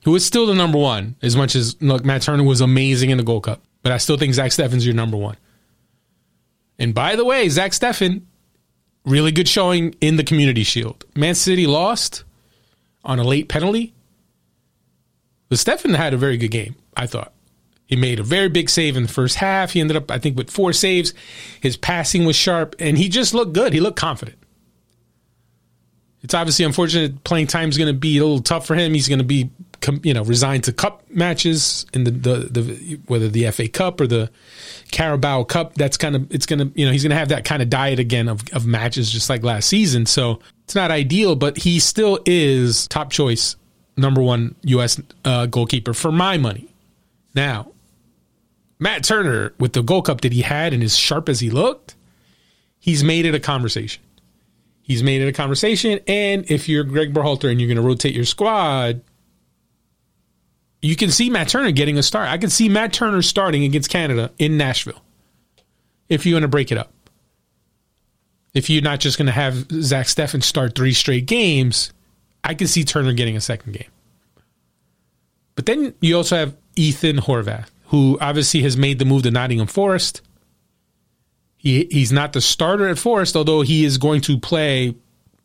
who 0.06 0.16
is 0.16 0.26
still 0.26 0.46
the 0.46 0.56
number 0.56 0.78
one, 0.78 1.18
as 1.22 1.36
much 1.36 1.54
as 1.54 1.76
look, 1.82 2.06
Matt 2.06 2.22
Turner 2.22 2.46
was 2.46 2.62
amazing 2.62 3.10
in 3.10 3.18
the 3.18 3.26
Gold 3.26 3.44
Cup. 3.44 3.62
But 3.84 3.92
I 3.92 3.98
still 3.98 4.16
think 4.16 4.34
Zach 4.34 4.52
Steffen's 4.52 4.86
your 4.86 4.96
number 4.96 5.18
one. 5.18 5.36
And 6.82 6.96
by 6.96 7.15
the 7.15 7.24
way, 7.24 7.48
Zach 7.48 7.74
Steffen, 7.74 8.24
really 9.06 9.32
good 9.32 9.48
showing 9.48 9.94
in 10.02 10.15
the 10.15 10.24
Community 10.24 10.63
Shield. 10.63 11.06
Man 11.15 11.36
City 11.36 11.67
lost 11.67 12.24
on 13.06 13.20
a 13.20 13.24
late 13.24 13.50
penalty. 13.50 13.94
But 15.48 15.60
Steffen 15.60 15.96
had 15.96 16.15
a 16.15 16.17
very 16.17 16.38
good 16.38 16.50
game, 16.50 16.74
I 16.98 17.06
thought. 17.06 17.34
He 17.86 17.96
made 17.96 18.20
a 18.20 18.24
very 18.24 18.50
big 18.50 18.67
save 18.67 18.98
in 18.98 19.04
the 19.04 19.10
first 19.10 19.36
half. 19.36 19.74
He 19.74 19.80
ended 19.80 19.96
up, 19.96 20.10
I 20.10 20.17
think, 20.17 20.36
with 20.36 20.50
four 20.50 20.74
saves. 20.74 21.13
His 21.62 21.78
passing 21.78 22.26
was 22.26 22.36
sharp, 22.36 22.76
and 22.80 22.98
he 22.98 23.10
just 23.10 23.36
looked 23.36 23.54
good. 23.54 23.74
He 23.74 23.80
looked 23.80 24.00
confident. 24.00 24.39
It's 26.24 26.34
obviously 26.34 26.66
unfortunate. 26.66 27.24
Playing 27.24 27.45
time 27.45 27.70
is 27.70 27.78
going 27.78 27.93
to 27.93 27.99
be 27.99 28.18
a 28.18 28.24
little 28.24 28.41
tough 28.41 28.66
for 28.66 28.74
him. 28.74 28.95
He's 28.95 29.08
going 29.08 29.20
to 29.20 29.26
be, 29.26 29.51
you 30.04 30.14
know, 30.14 30.24
resigned 30.24 30.66
to 30.66 30.74
cup 30.74 31.04
matches 31.10 31.86
in 31.94 32.04
the, 32.04 32.12
the, 32.12 32.36
the 32.52 33.00
whether 33.08 33.28
the 33.28 33.50
FA 33.52 33.68
Cup 33.68 34.00
or 34.02 34.08
the 34.08 34.30
Carabao 34.92 35.44
Cup. 35.44 35.76
That's 35.76 35.98
kind 35.98 36.16
of 36.16 36.32
it's 36.34 36.46
going 36.46 36.60
to 36.60 36.80
you 36.80 36.86
know 36.86 36.92
he's 36.92 37.04
going 37.04 37.12
to 37.12 37.18
have 37.18 37.30
that 37.30 37.46
kind 37.46 37.62
of 37.62 37.70
diet 37.70 38.00
again 38.00 38.28
of 38.28 38.44
of 38.54 38.66
matches 38.66 39.12
just 39.12 39.30
like 39.30 39.44
last 39.44 39.68
season. 39.68 40.06
So 40.06 40.40
it's 40.64 40.76
not 40.76 40.92
ideal, 40.92 41.36
but 41.36 41.58
he 41.58 41.80
still 41.80 42.20
is 42.26 42.88
top 42.88 43.12
choice, 43.12 43.56
number 43.98 44.22
one 44.22 44.56
U.S. 44.64 45.02
Uh, 45.26 45.46
goalkeeper 45.46 45.94
for 45.94 46.12
my 46.12 46.38
money. 46.38 46.68
Now, 47.34 47.72
Matt 48.80 49.04
Turner, 49.04 49.54
with 49.60 49.74
the 49.74 49.84
Gold 49.84 50.06
Cup 50.06 50.22
that 50.22 50.34
he 50.34 50.42
had 50.42 50.74
and 50.74 50.82
as 50.82 50.98
sharp 50.98 51.30
as 51.30 51.40
he 51.40 51.50
looked, 51.50 51.96
he's 52.80 53.04
made 53.04 53.26
it 53.26 53.36
a 53.36 53.40
conversation. 53.40 54.02
He's 54.82 55.04
made 55.04 55.22
it 55.22 55.28
a 55.28 55.32
conversation. 55.32 56.00
And 56.08 56.50
if 56.50 56.68
you're 56.68 56.84
Greg 56.84 57.14
Berhalter 57.14 57.50
and 57.50 57.62
you're 57.62 57.68
going 57.68 57.78
to 57.78 57.84
rotate 57.84 58.16
your 58.16 58.26
squad, 58.26 59.02
you 60.82 60.96
can 60.96 61.12
see 61.12 61.30
Matt 61.30 61.50
Turner 61.50 61.72
getting 61.72 61.98
a 61.98 62.04
start. 62.04 62.28
I 62.30 62.38
can 62.38 62.50
see 62.50 62.68
Matt 62.68 62.94
Turner 62.94 63.22
starting 63.22 63.64
against 63.64 63.90
Canada 63.90 64.32
in 64.40 64.58
Nashville 64.58 65.02
if 66.10 66.26
you 66.26 66.34
want 66.36 66.44
to 66.44 66.48
break 66.48 66.72
it 66.72 66.78
up. 66.78 66.92
If 68.54 68.70
you're 68.70 68.82
not 68.82 69.00
just 69.00 69.18
going 69.18 69.28
to 69.28 69.32
have 69.32 69.72
Zach 69.72 70.08
Steffen 70.08 70.44
start 70.44 70.76
three 70.76 70.94
straight 70.94 71.26
games, 71.26 71.94
I 72.44 72.54
can 72.54 72.68
see 72.68 72.84
Turner 72.84 73.14
getting 73.14 73.38
a 73.38 73.42
second 73.42 73.74
game. 73.74 73.90
But 75.56 75.68
then 75.68 75.94
you 76.02 76.18
also 76.18 76.36
have 76.36 76.58
Ethan 76.76 77.18
Horvath, 77.18 77.70
who 77.86 78.18
obviously 78.20 78.62
has 78.64 78.76
made 78.76 79.00
the 79.00 79.06
move 79.06 79.24
to 79.24 79.32
Nottingham 79.32 79.68
Forest. 79.68 80.22
He 81.58 81.88
he's 81.92 82.12
not 82.12 82.34
the 82.34 82.42
starter 82.42 82.88
at 82.88 82.98
Forest, 82.98 83.36
although 83.36 83.62
he 83.62 83.86
is 83.86 83.98
going 83.98 84.22
to 84.22 84.40
play. 84.40 84.96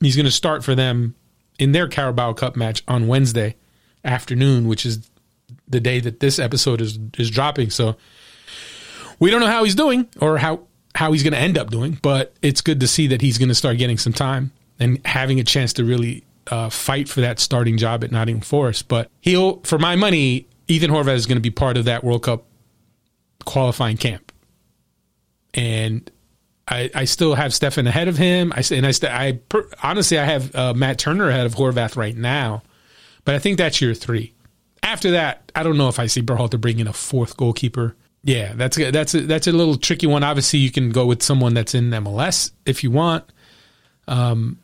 He's 0.01 0.17
going 0.17 0.27
to 0.27 0.33
start 0.33 0.65
for 0.65 0.75
them 0.75 1.15
in 1.59 1.73
their 1.73 1.89
Carabao 1.89 2.33
Cup 2.33 2.57
match 2.57 2.83
on 2.89 3.07
Wednesday 3.07 3.57
afternoon, 4.05 4.67
which 4.69 4.87
is 4.87 5.11
the 5.69 5.81
day 5.81 6.01
that 6.01 6.21
this 6.21 6.39
episode 6.39 6.81
is 6.81 6.99
is 7.19 7.31
dropping. 7.31 7.71
So 7.71 7.97
we 9.19 9.31
don't 9.31 9.41
know 9.41 9.47
how 9.47 9.65
he's 9.65 9.75
doing 9.75 10.09
or 10.21 10.39
how 10.39 10.61
how 10.95 11.13
he's 11.13 11.23
going 11.23 11.33
to 11.35 11.39
end 11.39 11.59
up 11.59 11.71
doing, 11.71 11.99
but 12.03 12.35
it's 12.43 12.61
good 12.61 12.81
to 12.81 12.89
see 12.89 13.07
that 13.09 13.21
he's 13.21 13.39
going 13.39 13.49
to 13.49 13.55
start 13.55 13.79
getting 13.79 13.99
some 13.99 14.13
time 14.13 14.53
and 14.79 15.05
having 15.07 15.39
a 15.41 15.45
chance 15.45 15.73
to 15.75 15.85
really 15.85 16.25
uh, 16.51 16.71
fight 16.71 17.09
for 17.09 17.21
that 17.21 17.39
starting 17.39 17.77
job 17.77 18.03
at 18.05 18.11
Nottingham 18.11 18.43
Forest. 18.43 18.89
But 18.89 19.11
he'll, 19.21 19.61
for 19.61 19.79
my 19.79 19.97
money, 19.97 20.47
Ethan 20.69 20.91
Horvath 20.91 21.15
is 21.15 21.27
going 21.27 21.37
to 21.37 21.43
be 21.43 21.51
part 21.51 21.77
of 21.77 21.85
that 21.85 22.03
World 22.03 22.23
Cup 22.23 22.45
qualifying 23.45 23.97
camp, 23.97 24.33
and 25.55 26.11
I, 26.69 26.91
I 26.95 27.05
still 27.05 27.35
have 27.35 27.53
Steffen 27.53 27.87
ahead 27.87 28.09
of 28.09 28.17
him. 28.17 28.53
I 28.55 28.63
and 28.73 28.87
I, 28.87 28.93
I 29.03 29.41
honestly 29.83 30.19
I 30.19 30.25
have 30.25 30.55
uh, 30.55 30.75
Matt 30.75 30.99
Turner 30.99 31.29
ahead 31.29 31.47
of 31.47 31.55
Horvath 31.55 31.97
right 31.97 32.17
now, 32.17 32.63
but 33.25 33.35
I 33.35 33.39
think 33.39 33.59
that's 33.59 33.81
your 33.81 33.95
three. 33.95 34.33
After 34.83 35.13
that, 35.13 35.51
I 35.55 35.63
don't 35.63 35.79
know 35.79 35.89
if 35.89 35.99
I 35.99 36.07
see 36.07 36.23
Berhalter 36.23 36.61
bring 36.61 36.79
in 36.79 36.87
a 36.87 36.93
fourth 36.93 37.37
goalkeeper. 37.37 37.97
Yeah, 38.23 38.53
that's 38.55 38.79
a, 38.79 38.91
that's 38.91 39.15
a, 39.15 39.21
that's 39.21 39.47
a 39.47 39.53
little 39.53 39.77
tricky 39.77 40.07
one. 40.07 40.25
Obviously, 40.25 40.59
you 40.59 40.71
can 40.71 40.91
go 40.91 41.07
with 41.07 41.23
someone 41.23 41.55
that's 41.55 41.75
in 41.75 41.91
MLS 41.91 42.53
if 42.65 42.83
you 42.83 42.91
want. 42.91 43.25
Um, 44.09 44.59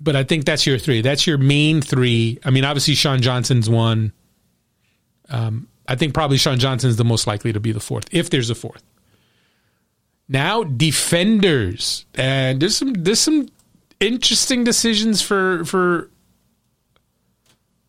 but 0.00 0.16
I 0.16 0.24
think 0.24 0.44
that's 0.44 0.66
your 0.66 0.78
three. 0.78 1.00
That's 1.00 1.26
your 1.26 1.38
main 1.38 1.80
three. 1.80 2.38
I 2.44 2.50
mean, 2.50 2.64
obviously 2.64 2.94
Sean 2.94 3.20
Johnson's 3.20 3.68
one. 3.68 4.12
Um, 5.28 5.68
I 5.88 5.96
think 5.96 6.14
probably 6.14 6.36
Sean 6.36 6.58
Johnson's 6.58 6.96
the 6.96 7.04
most 7.04 7.26
likely 7.26 7.52
to 7.52 7.60
be 7.60 7.72
the 7.72 7.80
fourth, 7.80 8.08
if 8.12 8.30
there's 8.30 8.50
a 8.50 8.54
fourth. 8.54 8.82
Now 10.28 10.64
defenders, 10.64 12.04
and 12.14 12.60
there's 12.60 12.76
some 12.76 12.94
there's 12.94 13.20
some 13.20 13.48
interesting 14.00 14.64
decisions 14.64 15.22
for 15.22 15.64
for 15.64 16.10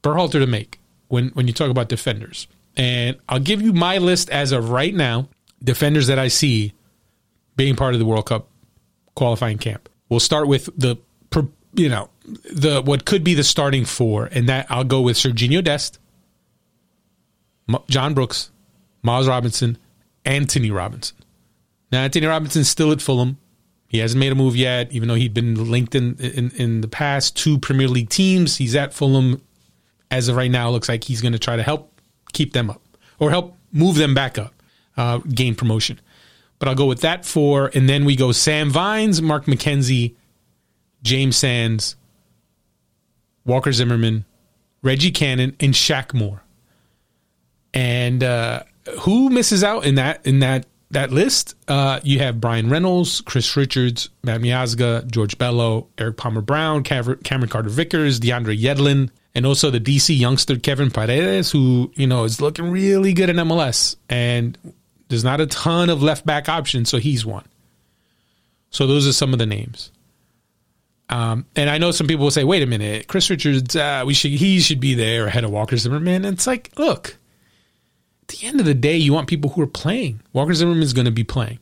Berhalter 0.03 0.33
to 0.33 0.45
make 0.45 0.79
when 1.07 1.29
when 1.29 1.47
you 1.47 1.53
talk 1.53 1.69
about 1.69 1.89
defenders. 1.89 2.47
And 2.75 3.17
I'll 3.27 3.39
give 3.39 3.61
you 3.61 3.73
my 3.73 3.97
list 3.97 4.29
as 4.29 4.51
of 4.51 4.69
right 4.69 4.93
now, 4.93 5.29
defenders 5.63 6.07
that 6.07 6.19
I 6.19 6.27
see 6.27 6.73
being 7.55 7.75
part 7.75 7.93
of 7.93 7.99
the 7.99 8.05
World 8.05 8.27
Cup 8.27 8.49
qualifying 9.15 9.57
camp. 9.57 9.89
We'll 10.09 10.19
start 10.19 10.47
with 10.47 10.69
the 10.77 10.97
you 11.77 11.89
know, 11.89 12.09
the 12.25 12.81
what 12.81 13.05
could 13.05 13.23
be 13.23 13.35
the 13.35 13.43
starting 13.43 13.85
four, 13.85 14.25
and 14.25 14.49
that 14.49 14.65
I'll 14.69 14.83
go 14.83 15.01
with 15.01 15.15
Sergiño 15.15 15.63
Dest, 15.63 15.99
John 17.87 18.13
Brooks, 18.13 18.51
Miles 19.03 19.27
Robinson, 19.27 19.77
Antonee 20.25 20.71
Robinson. 20.71 21.17
Now 21.91 22.03
Antonee 22.03 22.25
Robinson's 22.27 22.67
still 22.67 22.91
at 22.91 23.01
Fulham. 23.01 23.37
He 23.87 23.99
hasn't 23.99 24.19
made 24.19 24.33
a 24.33 24.35
move 24.35 24.57
yet, 24.57 24.91
even 24.91 25.07
though 25.07 25.15
he'd 25.15 25.33
been 25.33 25.71
linked 25.71 25.95
in, 25.95 26.15
in, 26.17 26.51
in 26.55 26.81
the 26.81 26.89
past 26.89 27.37
two 27.37 27.57
Premier 27.57 27.87
League 27.87 28.09
teams. 28.09 28.57
He's 28.57 28.75
at 28.75 28.93
Fulham 28.93 29.41
as 30.11 30.27
of 30.27 30.35
right 30.35 30.51
now. 30.51 30.69
it 30.69 30.71
Looks 30.71 30.89
like 30.89 31.03
he's 31.03 31.21
going 31.21 31.33
to 31.33 31.39
try 31.39 31.55
to 31.55 31.63
help 31.63 32.01
keep 32.33 32.53
them 32.53 32.69
up 32.69 32.81
or 33.19 33.29
help 33.29 33.55
move 33.71 33.95
them 33.95 34.13
back 34.13 34.37
up, 34.37 34.53
uh, 34.95 35.19
gain 35.19 35.55
promotion. 35.55 35.99
But 36.59 36.69
I'll 36.69 36.75
go 36.75 36.85
with 36.85 37.01
that 37.01 37.25
four, 37.25 37.69
and 37.73 37.87
then 37.87 38.05
we 38.05 38.15
go 38.15 38.31
Sam 38.31 38.69
Vines, 38.69 39.21
Mark 39.21 39.45
McKenzie, 39.45 40.15
James 41.03 41.37
Sands, 41.37 41.95
Walker 43.45 43.71
Zimmerman, 43.71 44.25
Reggie 44.81 45.11
Cannon, 45.11 45.55
and 45.59 45.73
Shaq 45.73 46.13
Moore. 46.13 46.41
And 47.73 48.23
uh, 48.23 48.63
who 49.01 49.29
misses 49.29 49.63
out 49.63 49.85
in 49.85 49.95
that 49.95 50.25
in 50.25 50.39
that 50.39 50.65
that 50.91 51.11
list? 51.11 51.55
Uh, 51.67 51.99
you 52.03 52.19
have 52.19 52.41
Bryan 52.41 52.69
Reynolds, 52.69 53.21
Chris 53.21 53.55
Richards, 53.55 54.09
Matt 54.23 54.41
Miazga, 54.41 55.09
George 55.11 55.37
Bello, 55.37 55.87
Erik 55.97 56.17
Palmer 56.17 56.41
Brown, 56.41 56.83
Cameron 56.83 57.49
Carter 57.49 57.69
Vickers, 57.69 58.19
DeAndre 58.19 58.59
Yedlin, 58.59 59.09
and 59.37 59.45
also 59.45 59.69
the 59.69 59.79
DC 59.79 60.17
youngster 60.17 60.57
Kevin 60.57 60.89
Paredes, 60.89 61.51
who 61.51 61.91
you 61.93 62.07
know 62.07 62.23
is 62.23 62.41
looking 62.41 62.71
really 62.71 63.13
good 63.13 63.29
in 63.29 63.35
MLS. 63.35 63.95
And 64.09 64.57
there's 65.09 65.23
not 65.23 65.39
a 65.39 65.45
ton 65.45 65.91
of 65.91 66.01
left 66.01 66.25
back 66.25 66.49
options, 66.49 66.89
so 66.89 66.97
he's 66.97 67.23
one. 67.23 67.45
So 68.71 68.87
those 68.87 69.07
are 69.07 69.13
some 69.13 69.33
of 69.33 69.39
the 69.39 69.45
names. 69.45 69.91
Um, 71.09 71.45
and 71.55 71.69
I 71.69 71.77
know 71.77 71.91
some 71.91 72.07
people 72.07 72.23
will 72.23 72.31
say, 72.31 72.45
"Wait 72.45 72.63
a 72.63 72.65
minute, 72.65 73.07
Chris 73.07 73.29
Richards, 73.29 73.75
uh, 73.75 74.03
we 74.07 74.15
should 74.15 74.31
he 74.31 74.59
should 74.59 74.79
be 74.79 74.95
there 74.95 75.27
ahead 75.27 75.43
of 75.43 75.51
Walker 75.51 75.77
Zimmerman." 75.77 76.25
And 76.25 76.33
it's 76.33 76.47
like, 76.47 76.71
look, 76.75 77.17
at 78.23 78.29
the 78.29 78.47
end 78.47 78.59
of 78.59 78.65
the 78.65 78.73
day, 78.73 78.97
you 78.97 79.13
want 79.13 79.27
people 79.27 79.51
who 79.51 79.61
are 79.61 79.67
playing. 79.67 80.19
Walker 80.33 80.55
Zimmerman 80.55 80.81
is 80.81 80.93
going 80.93 81.05
to 81.05 81.11
be 81.11 81.23
playing. 81.23 81.59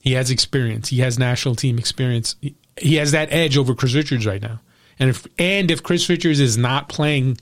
He 0.00 0.12
has 0.12 0.30
experience. 0.30 0.90
He 0.90 1.00
has 1.00 1.18
national 1.18 1.56
team 1.56 1.76
experience. 1.76 2.36
He, 2.40 2.54
he 2.80 2.94
has 2.94 3.10
that 3.10 3.32
edge 3.32 3.58
over 3.58 3.74
Chris 3.74 3.94
Richards 3.96 4.26
right 4.26 4.40
now. 4.40 4.60
And 5.00 5.10
if 5.10 5.26
and 5.38 5.70
if 5.70 5.82
Chris 5.82 6.08
Richards 6.08 6.38
is 6.38 6.58
not 6.58 6.90
playing, 6.90 7.38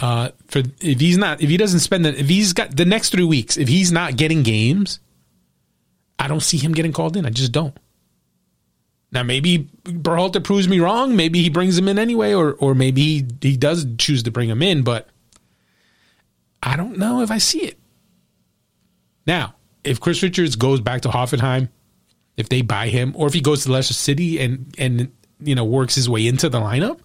uh, 0.00 0.30
for 0.48 0.62
if 0.80 0.98
he's 0.98 1.18
not 1.18 1.42
if 1.42 1.50
he 1.50 1.58
doesn't 1.58 1.80
spend 1.80 2.06
the 2.06 2.18
if 2.18 2.28
he's 2.28 2.54
got 2.54 2.74
the 2.74 2.86
next 2.86 3.10
three 3.10 3.24
weeks 3.24 3.58
if 3.58 3.68
he's 3.68 3.92
not 3.92 4.16
getting 4.16 4.42
games, 4.42 5.00
I 6.18 6.26
don't 6.26 6.40
see 6.40 6.56
him 6.56 6.72
getting 6.72 6.92
called 6.92 7.16
in. 7.16 7.26
I 7.26 7.30
just 7.30 7.52
don't. 7.52 7.78
Now 9.12 9.22
maybe 9.22 9.68
Berhalter 9.84 10.42
proves 10.42 10.66
me 10.66 10.80
wrong. 10.80 11.14
Maybe 11.14 11.42
he 11.42 11.50
brings 11.50 11.76
him 11.76 11.88
in 11.88 11.98
anyway, 11.98 12.32
or 12.32 12.54
or 12.54 12.74
maybe 12.74 13.02
he, 13.02 13.26
he 13.42 13.56
does 13.58 13.86
choose 13.98 14.22
to 14.22 14.30
bring 14.30 14.48
him 14.48 14.62
in, 14.62 14.82
but 14.82 15.08
I 16.62 16.76
don't 16.76 16.96
know 16.96 17.20
if 17.20 17.30
I 17.30 17.36
see 17.36 17.64
it. 17.64 17.78
Now, 19.26 19.54
if 19.84 20.00
Chris 20.00 20.22
Richards 20.22 20.56
goes 20.56 20.80
back 20.80 21.02
to 21.02 21.10
Hoffenheim, 21.10 21.68
if 22.38 22.48
they 22.48 22.62
buy 22.62 22.88
him, 22.88 23.12
or 23.14 23.26
if 23.26 23.34
he 23.34 23.42
goes 23.42 23.64
to 23.64 23.72
Leicester 23.72 23.92
City 23.92 24.40
and 24.40 24.74
and 24.78 25.12
you 25.40 25.54
know 25.54 25.64
works 25.64 25.94
his 25.94 26.08
way 26.08 26.26
into 26.26 26.48
the 26.48 26.60
lineup, 26.60 27.00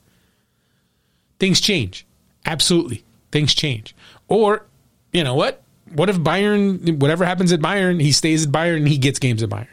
things 1.40 1.62
change. 1.62 2.06
Absolutely, 2.46 3.04
things 3.32 3.54
change. 3.54 3.96
Or 4.28 4.66
you 5.12 5.24
know 5.24 5.36
what? 5.36 5.64
What 5.94 6.10
if 6.10 6.18
Bayern? 6.18 7.00
Whatever 7.00 7.26
happens 7.26 7.52
at 7.52 7.60
Bayern, 7.60 8.02
he 8.02 8.12
stays 8.12 8.46
at 8.46 8.52
Bayern 8.52 8.78
and 8.78 8.88
he 8.88 8.98
gets 8.98 9.20
games 9.20 9.44
at 9.44 9.50
Bayern 9.50 9.68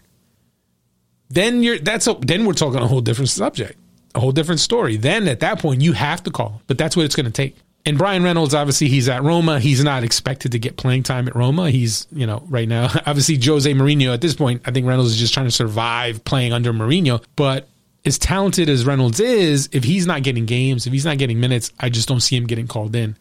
then 1.29 1.63
you're 1.63 1.79
that's 1.79 2.07
a, 2.07 2.15
then 2.15 2.45
we're 2.45 2.53
talking 2.53 2.81
a 2.81 2.87
whole 2.87 3.01
different 3.01 3.31
subject, 3.31 3.79
a 4.15 4.21
whole 4.21 4.33
different 4.33 4.61
story. 4.61 4.97
Then 4.97 5.29
at 5.29 5.41
that 5.41 5.59
point 5.59 5.83
you 5.83 5.93
have 5.93 6.23
to 6.25 6.31
call, 6.31 6.63
but 6.67 6.79
that's 6.79 6.97
what 6.97 7.05
it's 7.05 7.17
going 7.17 7.27
to 7.27 7.33
take. 7.33 7.57
And 7.85 7.97
Bryan 7.97 8.25
Reynolds, 8.25 8.53
obviously, 8.53 8.89
he's 8.89 9.09
at 9.09 9.23
Roma. 9.23 9.61
He's 9.61 9.85
not 9.85 10.03
expected 10.03 10.53
to 10.53 10.59
get 10.59 10.77
playing 10.77 11.05
time 11.05 11.29
at 11.29 11.37
Roma. 11.37 11.71
He's, 11.71 12.09
you 12.11 12.27
know, 12.27 12.43
right 12.49 12.69
now, 12.69 12.91
obviously, 13.07 13.39
Jose 13.41 13.73
Mourinho 13.73 14.13
at 14.13 14.21
this 14.21 14.35
point, 14.35 14.63
I 14.65 14.73
think 14.73 14.89
Reynolds 14.89 15.13
is 15.13 15.19
just 15.19 15.33
trying 15.33 15.47
to 15.47 15.53
survive 15.53 16.25
playing 16.25 16.53
under 16.53 16.73
Mourinho. 16.73 17.23
But 17.37 17.69
as 18.07 18.19
talented 18.19 18.69
as 18.69 18.87
Reynolds 18.87 19.21
is, 19.21 19.69
if 19.73 19.85
he's 19.85 20.07
not 20.07 20.23
getting 20.23 20.47
games, 20.47 20.87
if 20.87 20.93
he's 20.93 21.05
not 21.05 21.19
getting 21.19 21.41
minutes, 21.41 21.73
I 21.79 21.89
just 21.89 22.09
don't 22.09 22.21
see 22.21 22.37
him 22.37 22.47
getting 22.47 22.69
called 22.69 22.95
in 22.95 23.17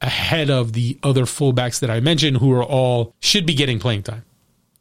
ahead 0.00 0.50
of 0.50 0.72
the 0.72 0.98
other 1.02 1.24
fullbacks 1.24 1.80
that 1.80 1.90
I 1.90 2.00
mentioned 2.00 2.38
who 2.38 2.52
are 2.52 2.64
all 2.64 3.14
should 3.20 3.44
be 3.44 3.54
getting 3.54 3.78
playing 3.78 4.04
time. 4.04 4.24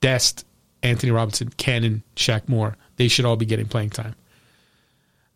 Dest, 0.01 0.45
Antonee 0.81 1.11
Robinson, 1.11 1.49
Cannon, 1.49 2.03
Shaq 2.15 2.47
Moore. 2.47 2.77
They 2.95 3.07
should 3.07 3.25
all 3.25 3.35
be 3.35 3.45
getting 3.45 3.67
playing 3.67 3.89
time. 3.89 4.15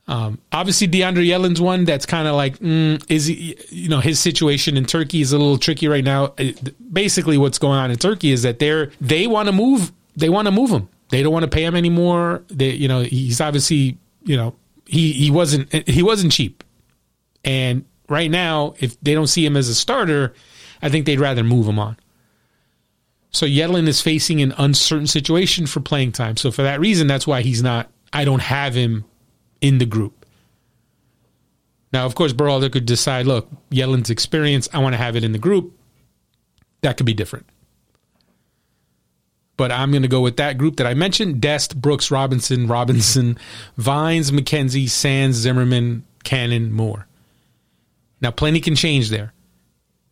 Um, 0.08 0.40
obviously, 0.52 0.88
DeAndre 0.88 1.26
Yedlin's 1.26 1.62
one 1.62 1.86
that's 1.86 2.06
kind 2.06 2.28
of 2.28 2.36
like, 2.36 2.60
mm, 2.60 3.04
is 3.10 3.26
he, 3.26 3.58
you 3.70 3.90
know, 3.90 4.00
his 4.00 4.20
situation 4.20 4.76
in 4.78 4.86
Turkey 4.86 5.22
is 5.22 5.32
a 5.32 5.38
little 5.38 5.58
tricky 5.58 5.88
right 5.88 6.04
now. 6.04 6.34
Basically, 6.92 7.38
what's 7.38 7.58
going 7.58 7.80
on 7.80 7.90
in 7.90 7.98
Turkey 7.98 8.32
is 8.32 8.44
that 8.44 8.60
they're 8.60 8.92
they 9.00 9.28
want 9.28 9.48
to 9.48 9.54
move, 9.54 9.92
they 10.16 10.30
want 10.30 10.48
to 10.48 10.52
move 10.52 10.70
him. 10.70 10.90
They 11.10 11.22
don't 11.24 11.32
want 11.32 11.44
to 11.44 11.50
pay 11.50 11.64
him 11.64 11.76
anymore. 11.76 12.44
They, 12.50 12.72
you 12.72 12.88
know, 12.88 13.02
he's 13.02 13.40
obviously, 13.40 13.98
you 14.24 14.38
know, 14.38 14.56
he 14.86 15.12
he 15.14 15.32
wasn't 15.32 15.72
he 15.88 16.04
wasn't 16.04 16.32
cheap, 16.32 16.64
and 17.44 17.86
right 18.10 18.30
now, 18.30 18.74
if 18.80 19.00
they 19.02 19.14
don't 19.14 19.28
see 19.28 19.46
him 19.46 19.58
as 19.58 19.70
a 19.70 19.76
starter, 19.76 20.34
I 20.82 20.90
think 20.90 21.06
they'd 21.06 21.20
rather 21.20 21.44
move 21.44 21.68
him 21.68 21.80
on. 21.80 21.98
So 23.32 23.48
Yedlin 23.48 23.88
is 23.88 24.00
facing 24.00 24.42
an 24.42 24.54
uncertain 24.58 25.08
situation 25.08 25.66
for 25.66 25.80
playing 25.80 26.12
time. 26.12 26.38
So 26.38 26.52
for 26.52 26.62
that 26.62 26.80
reason, 26.80 27.08
that's 27.08 27.26
why 27.26 27.42
he's 27.42 27.64
not. 27.64 27.90
I 28.12 28.26
don't 28.26 28.42
have 28.42 28.76
him 28.76 29.06
in 29.60 29.80
the 29.80 29.88
group. 29.88 30.26
Now, 31.92 32.06
of 32.06 32.16
course, 32.16 32.34
Berhalter 32.34 32.72
could 32.72 32.86
decide, 32.86 33.26
look, 33.26 33.50
Yedlin's 33.72 34.10
experience, 34.10 34.70
I 34.74 34.80
want 34.80 34.94
to 34.94 34.98
have 34.98 35.16
it 35.16 35.24
in 35.24 35.32
the 35.32 35.40
group. 35.40 35.74
That 36.82 36.98
could 36.98 37.06
be 37.06 37.14
different. 37.14 37.48
But 39.56 39.72
I'm 39.72 39.92
going 39.92 40.02
to 40.02 40.08
go 40.08 40.22
with 40.22 40.38
that 40.38 40.58
group 40.58 40.78
that 40.78 40.88
I 40.88 40.96
mentioned 40.96 41.40
Dest, 41.40 41.80
Brooks, 41.80 42.10
Robinson, 42.10 42.68
Robinson, 42.68 43.38
Vines, 43.78 44.32
McKenzie, 44.32 44.90
Sands, 44.90 45.38
Zimmerman, 45.38 46.06
Cannon, 46.24 46.72
Moore. 46.72 47.08
Now, 48.20 48.32
plenty 48.32 48.60
can 48.62 48.76
change 48.76 49.10
there. 49.10 49.34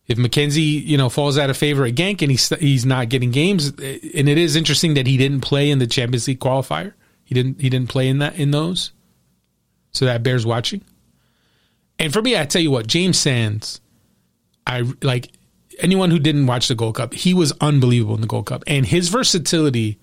If 0.06 0.18
McKenzie, 0.18 0.84
you 0.84 0.98
know, 0.98 1.08
falls 1.08 1.38
out 1.38 1.50
of 1.50 1.56
favor 1.56 1.84
at 1.84 1.94
Genk 1.94 2.22
and 2.22 2.30
he's 2.30 2.48
he's 2.58 2.84
not 2.84 3.08
getting 3.08 3.30
games, 3.30 3.68
and 3.68 4.28
it 4.28 4.36
is 4.36 4.56
interesting 4.56 4.94
that 4.94 5.06
he 5.06 5.16
didn't 5.16 5.40
play 5.40 5.70
in 5.70 5.78
the 5.78 5.86
Champions 5.86 6.28
League 6.28 6.40
qualifier. 6.40 6.92
He 7.24 7.34
didn't 7.34 7.60
he 7.60 7.70
didn't 7.70 7.88
play 7.88 8.08
in 8.08 8.18
that 8.18 8.36
in 8.36 8.50
those, 8.50 8.92
so 9.92 10.04
that 10.04 10.22
bears 10.22 10.44
watching. 10.44 10.82
And 11.98 12.12
for 12.12 12.20
me, 12.20 12.36
I 12.36 12.44
tell 12.44 12.60
you 12.60 12.70
what, 12.70 12.86
James 12.86 13.16
Sands, 13.16 13.80
I 14.66 14.82
like 15.02 15.30
anyone 15.78 16.10
who 16.10 16.18
didn't 16.18 16.46
watch 16.46 16.68
the 16.68 16.74
Gold 16.74 16.96
Cup, 16.96 17.14
he 17.14 17.34
was 17.34 17.52
unbelievable 17.60 18.14
in 18.14 18.20
the 18.20 18.26
Gold 18.26 18.46
Cup, 18.46 18.64
and 18.66 18.86
his 18.86 19.08
versatility. 19.08 19.98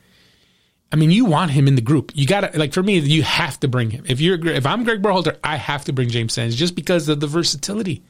I 0.91 0.95
mean, 0.95 1.11
you 1.11 1.26
want 1.26 1.51
him 1.51 1.67
in 1.67 1.76
the 1.76 1.82
group. 1.82 2.11
You 2.15 2.26
got 2.26 2.41
to 2.41 2.57
like 2.57 2.74
for 2.74 2.82
me, 2.82 2.97
you 2.97 3.24
have 3.24 3.59
to 3.59 3.67
bring 3.67 3.91
him. 3.91 4.05
If 4.07 4.22
you're 4.22 4.43
if 4.47 4.65
I'm 4.65 4.84
Greg 4.84 5.01
Berhalter, 5.01 5.38
I 5.43 5.55
have 5.55 5.86
to 5.86 5.93
bring 5.93 6.09
James 6.09 6.34
Sands 6.34 6.55
just 6.55 6.76
because 6.76 7.07
of 7.09 7.20
the 7.20 7.28
versatility. 7.28 8.03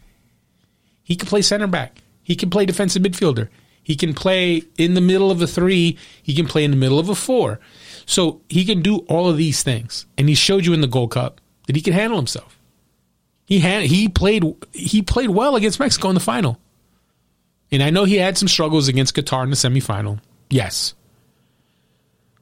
He 1.03 1.16
can 1.16 1.28
play 1.28 1.41
center 1.41 1.68
back. 1.68 2.01
He 2.24 2.36
can 2.36 2.49
play 2.49 2.66
defensive 2.66 3.01
midfielder. 3.01 3.49
He 3.82 3.95
can 3.95 4.14
play 4.14 4.62
in 4.78 4.93
the 4.93 5.01
middle 5.01 5.32
of 5.32 5.41
a 5.41 5.47
three. 5.47 5.97
He 6.22 6.36
can 6.36 6.45
play 6.45 6.64
in 6.64 6.72
the 6.72 6.78
middle 6.78 6.99
of 6.99 7.10
a 7.10 7.16
four. 7.16 7.60
So 8.05 8.41
he 8.47 8.64
can 8.64 8.82
do 8.82 8.99
all 9.10 9.28
of 9.28 9.36
these 9.36 9.64
things. 9.64 10.05
And 10.18 10.30
he 10.30 10.36
showed 10.36 10.66
you 10.66 10.74
in 10.74 10.82
the 10.82 10.88
Gold 10.88 11.12
Cup 11.12 11.41
that 11.66 11.76
he 11.76 11.82
can 11.82 11.93
handle 11.93 12.18
himself. 12.18 12.60
He 13.45 13.60
had 13.60 13.84
he 13.84 14.07
played 14.07 14.43
he 14.74 15.01
played 15.01 15.32
well 15.32 15.55
against 15.55 15.80
Mexico 15.80 16.10
in 16.10 16.14
the 16.14 16.20
final. 16.20 16.60
And 17.72 17.84
I 17.84 17.89
know 17.89 18.03
he 18.03 18.15
had 18.15 18.38
some 18.38 18.47
struggles 18.47 18.88
against 18.88 19.15
Qatar 19.15 19.43
in 19.43 19.49
the 19.49 19.55
semifinal. 19.55 20.20
Yes. 20.49 20.93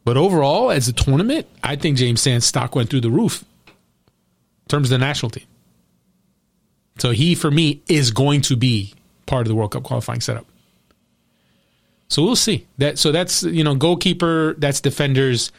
But 0.05 0.15
overall, 0.15 0.71
as 0.71 0.87
a 0.87 0.93
tournament, 0.93 1.47
I 1.61 1.75
think 1.75 1.97
James 1.97 2.21
Sands' 2.21 2.45
stock 2.45 2.75
went 2.75 2.89
through 2.89 3.01
the 3.01 3.09
roof 3.09 3.43
in 3.67 3.73
terms 4.69 4.87
of 4.87 4.99
the 4.99 5.05
national 5.05 5.31
team. 5.31 5.45
So 6.99 7.11
he, 7.11 7.35
for 7.35 7.51
me, 7.51 7.81
is 7.87 8.11
going 8.11 8.41
to 8.41 8.55
be 8.55 8.93
part 9.25 9.41
of 9.41 9.49
the 9.49 9.55
World 9.55 9.71
Cup 9.71 9.83
qualifying 9.83 10.21
setup. 10.21 10.45
So 12.07 12.23
we'll 12.23 12.37
see. 12.37 12.65
That 12.77 12.97
so 12.97 13.11
that's 13.11 13.43
you 13.43 13.63
know 13.63 13.75
goalkeeper, 13.75 14.55
that's 14.57 14.79
defenders. 14.79 15.51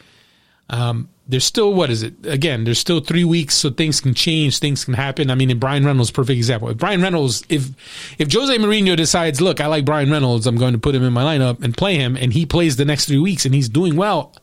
Um, 0.69 1.09
there's 1.29 1.45
still 1.45 1.75
what 1.75 1.91
is 1.91 2.01
it? 2.01 2.25
Again, 2.25 2.63
there's 2.63 2.79
still 2.79 3.01
three 3.01 3.23
weeks, 3.23 3.53
so 3.53 3.69
things 3.69 4.01
can 4.01 4.15
change, 4.15 4.57
things 4.57 4.83
can 4.83 4.95
happen. 4.95 5.29
I 5.29 5.35
mean, 5.35 5.51
in 5.51 5.59
Bryan 5.59 5.85
Reynolds, 5.85 6.09
perfect 6.09 6.35
example. 6.35 6.69
If 6.69 6.77
bryan 6.77 7.03
Reynolds, 7.03 7.43
if 7.49 7.69
if 8.17 8.33
Jose 8.33 8.57
Mourinho 8.57 8.97
decides, 8.97 9.39
look, 9.39 9.61
I 9.61 9.67
like 9.67 9.85
bryan 9.85 10.09
Reynolds, 10.09 10.47
I'm 10.47 10.57
going 10.57 10.73
to 10.73 10.79
put 10.79 10.95
him 10.95 11.03
in 11.03 11.13
my 11.13 11.23
lineup 11.23 11.63
and 11.63 11.77
play 11.77 11.97
him, 11.97 12.17
and 12.17 12.33
he 12.33 12.47
plays 12.47 12.77
the 12.77 12.85
next 12.85 13.05
three 13.05 13.19
weeks 13.19 13.45
and 13.45 13.53
he's 13.53 13.69
doing 13.69 13.95
well, 13.95 14.33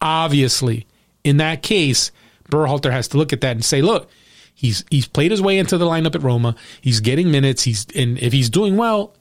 obviously, 0.00 0.86
in 1.22 1.36
that 1.36 1.62
case, 1.62 2.10
Berhalter 2.50 2.90
has 2.90 3.08
to 3.08 3.18
look 3.18 3.34
at 3.34 3.42
that 3.42 3.52
and 3.52 3.64
say, 3.64 3.82
look, 3.82 4.08
he's 4.54 4.86
he's 4.90 5.06
played 5.06 5.32
his 5.32 5.42
way 5.42 5.58
into 5.58 5.76
the 5.76 5.84
lineup 5.84 6.14
at 6.14 6.22
Roma, 6.22 6.56
he's 6.80 7.00
getting 7.00 7.30
minutes, 7.30 7.64
he's 7.64 7.86
and 7.94 8.18
if 8.18 8.32
he's 8.32 8.48
doing 8.48 8.78
well 8.78 9.14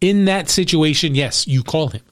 in 0.00 0.24
that 0.24 0.48
situation, 0.48 1.14
yes, 1.14 1.46
you 1.46 1.62
call 1.62 1.88
him. 1.88 2.02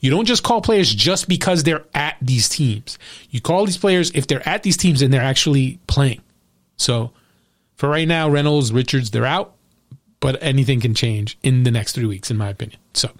You 0.00 0.10
don't 0.10 0.26
just 0.26 0.42
call 0.42 0.60
players 0.60 0.94
just 0.94 1.28
because 1.28 1.62
they're 1.62 1.84
at 1.94 2.16
these 2.20 2.48
teams. 2.48 2.98
You 3.30 3.40
call 3.40 3.66
these 3.66 3.76
players 3.76 4.10
if 4.14 4.26
they're 4.26 4.46
at 4.48 4.62
these 4.62 4.76
teams 4.76 5.02
and 5.02 5.12
they're 5.12 5.22
actually 5.22 5.78
playing. 5.86 6.22
So 6.76 7.12
for 7.74 7.88
right 7.88 8.08
now, 8.08 8.28
Reynolds, 8.28 8.72
Richards, 8.72 9.10
they're 9.10 9.26
out, 9.26 9.54
but 10.20 10.42
anything 10.42 10.80
can 10.80 10.94
change 10.94 11.38
in 11.42 11.62
the 11.62 11.70
next 11.70 11.92
three 11.92 12.06
weeks, 12.06 12.30
in 12.30 12.36
my 12.36 12.48
opinion. 12.48 12.80
So 12.94 13.10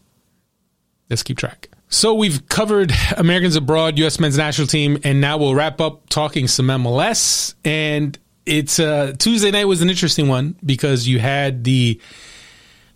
let's 1.10 1.22
keep 1.22 1.38
track. 1.38 1.68
So 1.88 2.14
we've 2.14 2.48
covered 2.48 2.92
Americans 3.16 3.56
abroad, 3.56 3.98
U.S. 3.98 4.18
men's 4.18 4.36
national 4.36 4.66
team, 4.66 4.98
and 5.04 5.20
now 5.20 5.38
we'll 5.38 5.54
wrap 5.54 5.80
up 5.80 6.08
talking 6.08 6.48
some 6.48 6.66
MLS. 6.66 7.54
And 7.64 8.18
it's 8.44 8.80
uh, 8.80 9.14
Tuesday 9.18 9.50
night 9.50 9.66
was 9.66 9.82
an 9.82 9.90
interesting 9.90 10.28
one 10.28 10.56
because 10.64 11.06
you 11.06 11.18
had 11.18 11.64
the 11.64 12.00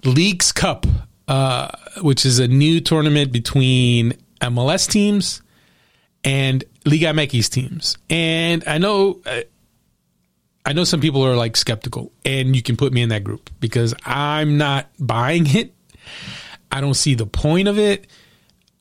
Leagues 0.04 0.52
Cup 0.52 0.86
uh, 1.30 1.68
which 2.02 2.26
is 2.26 2.40
a 2.40 2.48
new 2.48 2.80
tournament 2.80 3.30
between 3.30 4.14
MLS 4.40 4.90
teams 4.90 5.42
and 6.24 6.64
Liga 6.84 7.06
MX 7.06 7.48
teams. 7.48 7.96
And 8.10 8.64
I 8.66 8.78
know, 8.78 9.20
uh, 9.24 9.42
I 10.66 10.72
know 10.72 10.82
some 10.82 11.00
people 11.00 11.24
are 11.24 11.36
like 11.36 11.56
skeptical, 11.56 12.10
and 12.24 12.56
you 12.56 12.62
can 12.62 12.76
put 12.76 12.92
me 12.92 13.00
in 13.00 13.10
that 13.10 13.22
group 13.22 13.48
because 13.60 13.94
I'm 14.04 14.58
not 14.58 14.90
buying 14.98 15.46
it. 15.54 15.72
I 16.72 16.80
don't 16.80 16.94
see 16.94 17.14
the 17.14 17.26
point 17.26 17.68
of 17.68 17.78
it. 17.78 18.08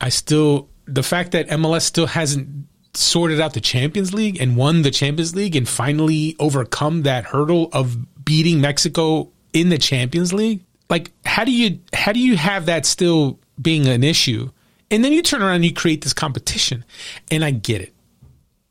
I 0.02 0.10
still, 0.10 0.70
the 0.86 1.04
fact 1.04 1.34
that 1.34 1.50
MLS 1.50 1.84
still 1.84 2.08
hasn't 2.08 2.66
sorted 2.96 3.40
out 3.40 3.54
the 3.54 3.62
Champions 3.62 4.12
League 4.12 4.42
and 4.42 4.58
won 4.58 4.82
the 4.82 4.90
Champions 4.90 5.36
League 5.36 5.56
and 5.56 5.70
finally 5.70 6.36
overcome 6.40 7.04
that 7.04 7.26
hurdle 7.26 7.70
of 7.74 8.26
beating 8.26 8.60
Mexico 8.60 9.32
in 9.54 9.70
the 9.70 9.78
Champions 9.78 10.34
League 10.34 10.62
like 10.90 11.12
how 11.26 11.44
do 11.44 11.52
you 11.52 11.80
how 11.94 12.12
do 12.12 12.20
you 12.20 12.36
have 12.38 12.66
that 12.66 12.86
still 12.86 13.40
being 13.62 13.88
an 13.88 14.04
issue? 14.04 14.50
And 14.92 15.04
then 15.04 15.14
you 15.14 15.22
turn 15.22 15.42
around 15.42 15.56
and 15.56 15.66
you 15.66 15.74
create 15.74 16.04
this 16.04 16.14
competition. 16.14 16.84
And 17.30 17.46
i 17.46 17.52
get 17.52 17.82
it. 17.82 17.94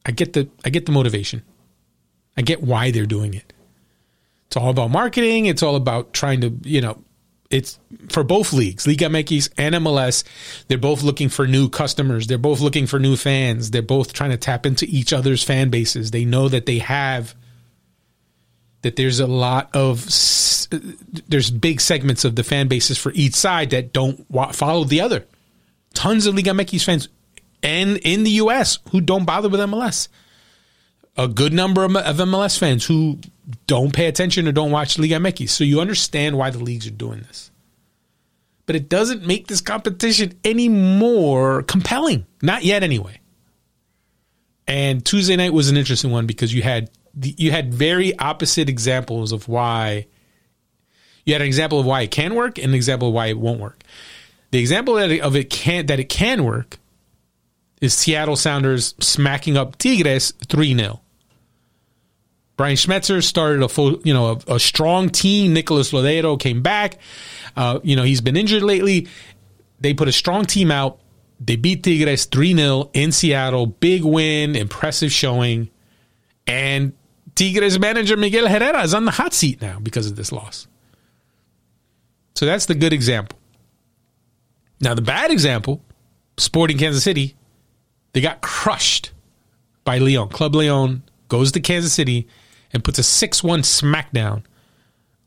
I 0.04 0.10
get 0.10 0.32
the 0.32 0.48
i 0.64 0.70
get 0.70 0.86
the 0.86 0.92
motivation. 0.92 1.42
I 2.36 2.42
get 2.42 2.62
why 2.62 2.90
they're 2.90 3.06
doing 3.06 3.34
it. 3.34 3.52
It's 4.46 4.56
all 4.56 4.70
about 4.70 4.90
marketing. 4.90 5.46
It's 5.46 5.62
all 5.62 5.76
about 5.76 6.12
trying 6.12 6.40
to 6.40 6.52
you 6.64 6.80
know 6.80 7.02
it's 7.50 7.78
for 8.10 8.22
both 8.22 8.52
leagues 8.52 8.86
liga 8.86 9.06
mx 9.06 9.48
and 9.56 9.74
mls 9.74 10.22
they're 10.66 10.76
both 10.76 11.02
looking 11.02 11.28
for 11.28 11.46
new 11.46 11.68
customers. 11.68 12.26
They're 12.26 12.36
both 12.36 12.60
looking 12.60 12.86
for 12.86 12.98
new 12.98 13.16
fans. 13.16 13.70
They're 13.70 13.80
both 13.82 14.12
trying 14.12 14.30
to 14.30 14.36
tap 14.36 14.66
into 14.66 14.86
each 14.86 15.12
other's 15.12 15.42
fan 15.42 15.70
bases. 15.70 16.10
They 16.10 16.24
know 16.24 16.48
that 16.48 16.66
they 16.66 16.78
have 16.78 17.34
that 18.82 18.96
there's 18.96 19.20
a 19.20 19.26
lot 19.26 19.70
of 19.74 20.04
there's 21.28 21.50
big 21.50 21.80
segments 21.80 22.24
of 22.24 22.36
the 22.36 22.44
fan 22.44 22.68
bases 22.68 22.98
for 22.98 23.12
each 23.14 23.34
side 23.34 23.70
that 23.70 23.92
don't 23.92 24.26
follow 24.54 24.84
the 24.84 25.00
other. 25.00 25.24
Tons 25.94 26.26
of 26.26 26.34
Liga 26.34 26.50
MX 26.50 26.84
fans, 26.84 27.08
and 27.62 27.96
in 27.98 28.24
the 28.24 28.30
U.S. 28.32 28.78
who 28.90 29.00
don't 29.00 29.24
bother 29.24 29.48
with 29.48 29.60
MLS. 29.60 30.08
A 31.16 31.26
good 31.26 31.52
number 31.52 31.82
of 31.82 31.90
MLS 31.90 32.56
fans 32.56 32.86
who 32.86 33.18
don't 33.66 33.92
pay 33.92 34.06
attention 34.06 34.46
or 34.46 34.52
don't 34.52 34.70
watch 34.70 34.98
Liga 34.98 35.16
MX. 35.16 35.48
So 35.48 35.64
you 35.64 35.80
understand 35.80 36.38
why 36.38 36.50
the 36.50 36.60
leagues 36.60 36.86
are 36.86 36.92
doing 36.92 37.22
this. 37.22 37.50
But 38.66 38.76
it 38.76 38.88
doesn't 38.88 39.26
make 39.26 39.48
this 39.48 39.60
competition 39.60 40.38
any 40.44 40.68
more 40.68 41.62
compelling. 41.64 42.26
Not 42.40 42.62
yet, 42.62 42.84
anyway. 42.84 43.18
And 44.68 45.04
Tuesday 45.04 45.34
night 45.34 45.52
was 45.52 45.70
an 45.70 45.76
interesting 45.76 46.12
one 46.12 46.26
because 46.26 46.54
you 46.54 46.62
had 46.62 46.90
you 47.20 47.50
had 47.50 47.72
very 47.72 48.18
opposite 48.18 48.68
examples 48.68 49.32
of 49.32 49.48
why 49.48 50.06
you 51.24 51.34
had 51.34 51.42
an 51.42 51.46
example 51.46 51.78
of 51.78 51.86
why 51.86 52.02
it 52.02 52.10
can 52.10 52.34
work 52.34 52.58
and 52.58 52.68
an 52.68 52.74
example 52.74 53.08
of 53.08 53.14
why 53.14 53.26
it 53.26 53.38
won't 53.38 53.60
work. 53.60 53.82
The 54.50 54.58
example 54.58 54.94
that 54.94 55.10
it, 55.10 55.20
of 55.20 55.36
it 55.36 55.50
can 55.50 55.86
that 55.86 56.00
it 56.00 56.08
can 56.08 56.44
work 56.44 56.78
is 57.80 57.94
Seattle 57.94 58.36
Sounders 58.36 58.94
smacking 58.98 59.56
up 59.56 59.76
Tigres 59.76 60.32
3-0. 60.32 61.00
Brian 62.56 62.76
Schmetzer 62.76 63.22
started 63.22 63.62
a 63.62 63.68
full, 63.68 64.00
you 64.02 64.12
know, 64.12 64.40
a, 64.48 64.54
a 64.54 64.58
strong 64.58 65.10
team. 65.10 65.52
Nicolas 65.52 65.92
Lodeiro 65.92 66.38
came 66.40 66.60
back. 66.60 66.98
Uh, 67.56 67.78
you 67.84 67.94
know, 67.94 68.02
he's 68.02 68.20
been 68.20 68.36
injured 68.36 68.62
lately. 68.62 69.06
They 69.80 69.94
put 69.94 70.08
a 70.08 70.12
strong 70.12 70.44
team 70.44 70.70
out. 70.70 70.98
They 71.40 71.54
beat 71.54 71.84
Tigres 71.84 72.24
3 72.24 72.56
0 72.56 72.90
in 72.94 73.12
Seattle. 73.12 73.66
Big 73.66 74.02
win, 74.02 74.56
impressive 74.56 75.12
showing. 75.12 75.68
And 76.48 76.94
Tigres 77.38 77.78
manager 77.78 78.16
Miguel 78.16 78.48
Herrera 78.48 78.82
is 78.82 78.92
on 78.92 79.04
the 79.04 79.12
hot 79.12 79.32
seat 79.32 79.62
now 79.62 79.78
because 79.78 80.08
of 80.08 80.16
this 80.16 80.32
loss. 80.32 80.66
So 82.34 82.46
that's 82.46 82.66
the 82.66 82.74
good 82.74 82.92
example. 82.92 83.38
Now, 84.80 84.94
the 84.94 85.02
bad 85.02 85.30
example, 85.30 85.80
Sporting 86.36 86.78
Kansas 86.78 87.04
City, 87.04 87.36
they 88.12 88.20
got 88.20 88.40
crushed 88.40 89.12
by 89.84 89.98
Leon. 89.98 90.30
Club 90.30 90.56
Leon 90.56 91.04
goes 91.28 91.52
to 91.52 91.60
Kansas 91.60 91.92
City 91.92 92.26
and 92.72 92.82
puts 92.82 92.98
a 92.98 93.04
6 93.04 93.44
1 93.44 93.62
smackdown 93.62 94.42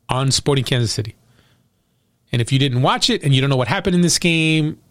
on 0.09 0.31
Sporting 0.31 0.65
Kansas 0.65 0.91
City. 0.91 1.15
And 2.33 2.41
if 2.41 2.51
you 2.51 2.59
didn't 2.59 2.81
watch 2.81 3.09
it 3.09 3.23
and 3.23 3.33
you 3.33 3.39
don't 3.39 3.49
know 3.49 3.55
what 3.55 3.69
happened 3.69 3.95
in 3.95 4.01
this 4.01 4.19
game, 4.19 4.81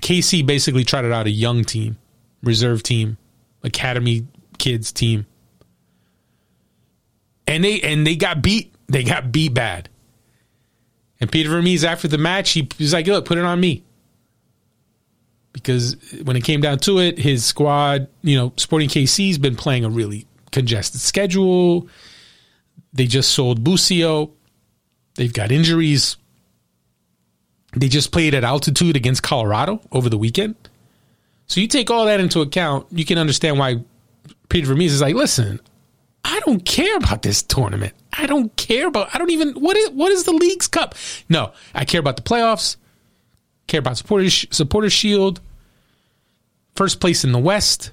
KC 0.00 0.46
basically 0.46 0.82
trotted 0.82 1.12
out 1.12 1.26
a 1.26 1.30
young 1.30 1.62
team, 1.62 1.98
reserve 2.42 2.82
team, 2.82 3.18
academy 3.62 4.26
kids 4.56 4.92
team 4.92 5.26
and 7.46 7.64
they 7.64 7.80
and 7.80 8.06
they 8.06 8.16
got 8.16 8.42
beat. 8.42 8.74
They 8.88 9.04
got 9.04 9.32
beat 9.32 9.54
bad. 9.54 9.88
And 11.20 11.30
Peter 11.30 11.48
Vermes 11.48 11.84
after 11.84 12.08
the 12.08 12.18
match, 12.18 12.50
he 12.50 12.68
was 12.78 12.92
like, 12.92 13.06
"Look, 13.06 13.24
put 13.24 13.38
it 13.38 13.44
on 13.44 13.60
me." 13.60 13.82
Because 15.52 15.96
when 16.22 16.36
it 16.36 16.44
came 16.44 16.60
down 16.60 16.78
to 16.80 16.98
it, 16.98 17.18
his 17.18 17.44
squad, 17.44 18.08
you 18.22 18.36
know, 18.36 18.52
Sporting 18.56 18.90
KC's 18.90 19.38
been 19.38 19.56
playing 19.56 19.84
a 19.84 19.88
really 19.88 20.26
congested 20.52 21.00
schedule. 21.00 21.88
They 22.92 23.06
just 23.06 23.32
sold 23.32 23.64
Busio. 23.64 24.32
They've 25.14 25.32
got 25.32 25.50
injuries. 25.50 26.18
They 27.74 27.88
just 27.88 28.12
played 28.12 28.34
at 28.34 28.44
altitude 28.44 28.96
against 28.96 29.22
Colorado 29.22 29.80
over 29.92 30.08
the 30.08 30.18
weekend. 30.18 30.56
So 31.46 31.60
you 31.60 31.68
take 31.68 31.90
all 31.90 32.06
that 32.06 32.20
into 32.20 32.40
account, 32.40 32.86
you 32.90 33.04
can 33.04 33.18
understand 33.18 33.58
why 33.58 33.82
Peter 34.48 34.66
Vermes 34.66 34.92
is 34.92 35.00
like, 35.00 35.14
listen, 35.14 35.60
I 36.28 36.40
don't 36.44 36.64
care 36.64 36.96
about 36.96 37.22
this 37.22 37.40
tournament. 37.40 37.94
I 38.12 38.26
don't 38.26 38.54
care 38.56 38.88
about. 38.88 39.14
I 39.14 39.18
don't 39.18 39.30
even 39.30 39.52
what 39.52 39.76
is 39.76 39.90
what 39.90 40.10
is 40.10 40.24
the 40.24 40.32
league's 40.32 40.66
cup? 40.66 40.96
No, 41.28 41.52
I 41.72 41.84
care 41.84 42.00
about 42.00 42.16
the 42.16 42.22
playoffs. 42.22 42.76
Care 43.68 43.78
about 43.78 43.96
supporters 43.96 44.44
supporter 44.50 44.90
shield. 44.90 45.40
First 46.74 46.98
place 46.98 47.22
in 47.22 47.30
the 47.30 47.38
West. 47.38 47.92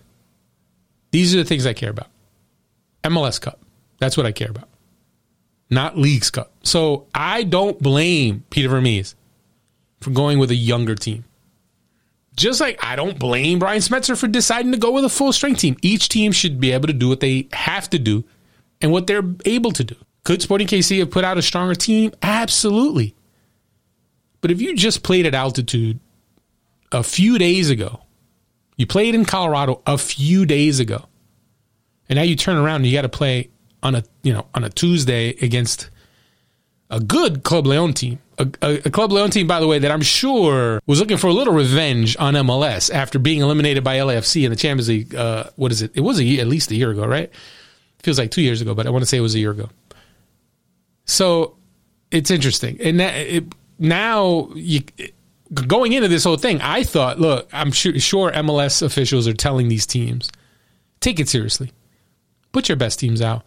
These 1.11 1.35
are 1.35 1.37
the 1.37 1.45
things 1.45 1.67
I 1.67 1.73
care 1.73 1.91
about. 1.91 2.07
MLS 3.03 3.39
Cup. 3.39 3.59
That's 3.99 4.17
what 4.17 4.25
I 4.25 4.31
care 4.31 4.49
about. 4.49 4.67
Not 5.69 5.95
Leagues 5.95 6.31
Cup. 6.31 6.51
So 6.63 7.05
I 7.13 7.43
don't 7.43 7.79
blame 7.79 8.45
Peter 8.49 8.67
Vermes 8.67 9.13
for 10.01 10.09
going 10.09 10.39
with 10.39 10.49
a 10.49 10.55
younger 10.55 10.95
team. 10.95 11.23
Just 12.35 12.59
like 12.59 12.83
I 12.83 12.95
don't 12.95 13.19
blame 13.19 13.59
Brian 13.59 13.79
Schmetzer 13.79 14.17
for 14.17 14.27
deciding 14.27 14.71
to 14.71 14.77
go 14.77 14.91
with 14.91 15.05
a 15.05 15.09
full 15.09 15.33
strength 15.33 15.59
team. 15.59 15.77
Each 15.81 16.09
team 16.09 16.31
should 16.31 16.59
be 16.59 16.71
able 16.71 16.87
to 16.87 16.93
do 16.93 17.07
what 17.07 17.19
they 17.19 17.47
have 17.53 17.89
to 17.91 17.99
do 17.99 18.23
and 18.81 18.91
what 18.91 19.07
they're 19.07 19.23
able 19.45 19.71
to 19.71 19.83
do. 19.83 19.95
Could 20.23 20.41
Sporting 20.41 20.67
KC 20.67 20.99
have 20.99 21.11
put 21.11 21.25
out 21.25 21.37
a 21.37 21.41
stronger 21.41 21.75
team? 21.75 22.11
Absolutely. 22.21 23.15
But 24.41 24.51
if 24.51 24.61
you 24.61 24.75
just 24.75 25.03
played 25.03 25.25
at 25.25 25.35
altitude 25.35 25.99
a 26.91 27.03
few 27.03 27.37
days 27.37 27.69
ago, 27.69 28.01
you 28.77 28.87
played 28.87 29.15
in 29.15 29.25
Colorado 29.25 29.81
a 29.85 29.97
few 29.97 30.45
days 30.45 30.79
ago, 30.79 31.05
and 32.09 32.17
now 32.17 32.23
you 32.23 32.35
turn 32.35 32.57
around 32.57 32.77
and 32.77 32.87
you 32.87 32.93
got 32.93 33.03
to 33.03 33.09
play 33.09 33.49
on 33.83 33.95
a 33.95 34.03
you 34.23 34.33
know 34.33 34.47
on 34.55 34.63
a 34.63 34.69
Tuesday 34.69 35.29
against 35.41 35.89
a 36.93 36.99
good 36.99 37.43
Club 37.43 37.65
Leon 37.65 37.93
team, 37.93 38.19
a, 38.37 38.47
a, 38.61 38.73
a, 38.85 38.91
Club 38.91 39.11
Leon 39.11 39.31
team, 39.31 39.47
by 39.47 39.59
the 39.59 39.67
way, 39.67 39.79
that 39.79 39.91
I'm 39.91 40.01
sure 40.01 40.79
was 40.85 40.99
looking 40.99 41.17
for 41.17 41.27
a 41.27 41.33
little 41.33 41.53
revenge 41.53 42.15
on 42.19 42.35
MLS 42.35 42.93
after 42.93 43.17
being 43.17 43.41
eliminated 43.41 43.83
by 43.83 43.97
LAFC 43.97 44.43
in 44.43 44.51
the 44.51 44.55
Champions 44.55 44.89
League. 44.89 45.15
Uh, 45.15 45.45
what 45.55 45.71
is 45.71 45.81
it? 45.81 45.91
It 45.95 46.01
was 46.01 46.19
a, 46.21 46.39
at 46.39 46.47
least 46.47 46.69
a 46.71 46.75
year 46.75 46.91
ago, 46.91 47.05
right? 47.05 47.31
Feels 48.03 48.19
like 48.19 48.29
two 48.29 48.43
years 48.43 48.61
ago, 48.61 48.75
but 48.75 48.85
I 48.85 48.91
want 48.91 49.01
to 49.01 49.05
say 49.07 49.17
it 49.17 49.21
was 49.21 49.33
a 49.33 49.39
year 49.39 49.51
ago. 49.51 49.69
So 51.05 51.57
it's 52.11 52.29
interesting, 52.29 52.79
and 52.79 52.99
that, 52.99 53.13
it, 53.15 53.45
now 53.79 54.49
you. 54.55 54.81
Going 55.53 55.93
into 55.93 56.07
this 56.07 56.23
whole 56.23 56.37
thing, 56.37 56.61
I 56.61 56.83
thought, 56.83 57.19
look, 57.19 57.47
I'm 57.53 57.71
sure, 57.71 57.99
sure 57.99 58.31
MLS 58.31 58.81
officials 58.81 59.27
are 59.27 59.35
telling 59.35 59.67
these 59.67 59.85
teams, 59.85 60.31
take 60.99 61.19
it 61.19 61.29
seriously, 61.29 61.71
put 62.53 62.69
your 62.69 62.75
best 62.75 62.97
teams 62.97 63.21
out 63.21 63.45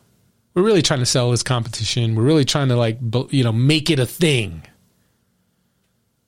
we're 0.57 0.63
really 0.63 0.83
trying 0.83 1.01
to 1.01 1.07
sell 1.07 1.31
this 1.31 1.43
competition. 1.43 2.15
We're 2.15 2.23
really 2.23 2.47
trying 2.47 2.69
to 2.69 2.77
like 2.77 2.99
you 3.31 3.45
know 3.45 3.53
make 3.53 3.91
it 3.91 4.01
a 4.01 4.07
thing. 4.07 4.63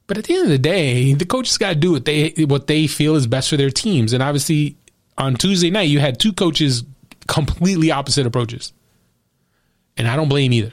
But 0.06 0.18
at 0.18 0.24
the 0.24 0.34
end 0.34 0.44
of 0.44 0.50
the 0.50 0.58
day, 0.58 1.14
the 1.14 1.24
coaches 1.24 1.58
got 1.58 1.70
to 1.70 1.74
do 1.74 1.92
what 1.92 2.04
they 2.04 2.30
what 2.46 2.66
they 2.66 2.86
feel 2.86 3.16
is 3.16 3.26
best 3.26 3.48
for 3.48 3.56
their 3.56 3.70
teams. 3.70 4.12
And 4.12 4.22
obviously, 4.22 4.76
on 5.16 5.34
Tuesday 5.34 5.70
night, 5.70 5.88
you 5.88 5.98
had 5.98 6.20
two 6.20 6.34
coaches 6.34 6.84
completely 7.26 7.90
opposite 7.90 8.26
approaches, 8.26 8.74
and 9.96 10.06
I 10.06 10.14
don't 10.14 10.28
blame 10.28 10.52
either. 10.52 10.72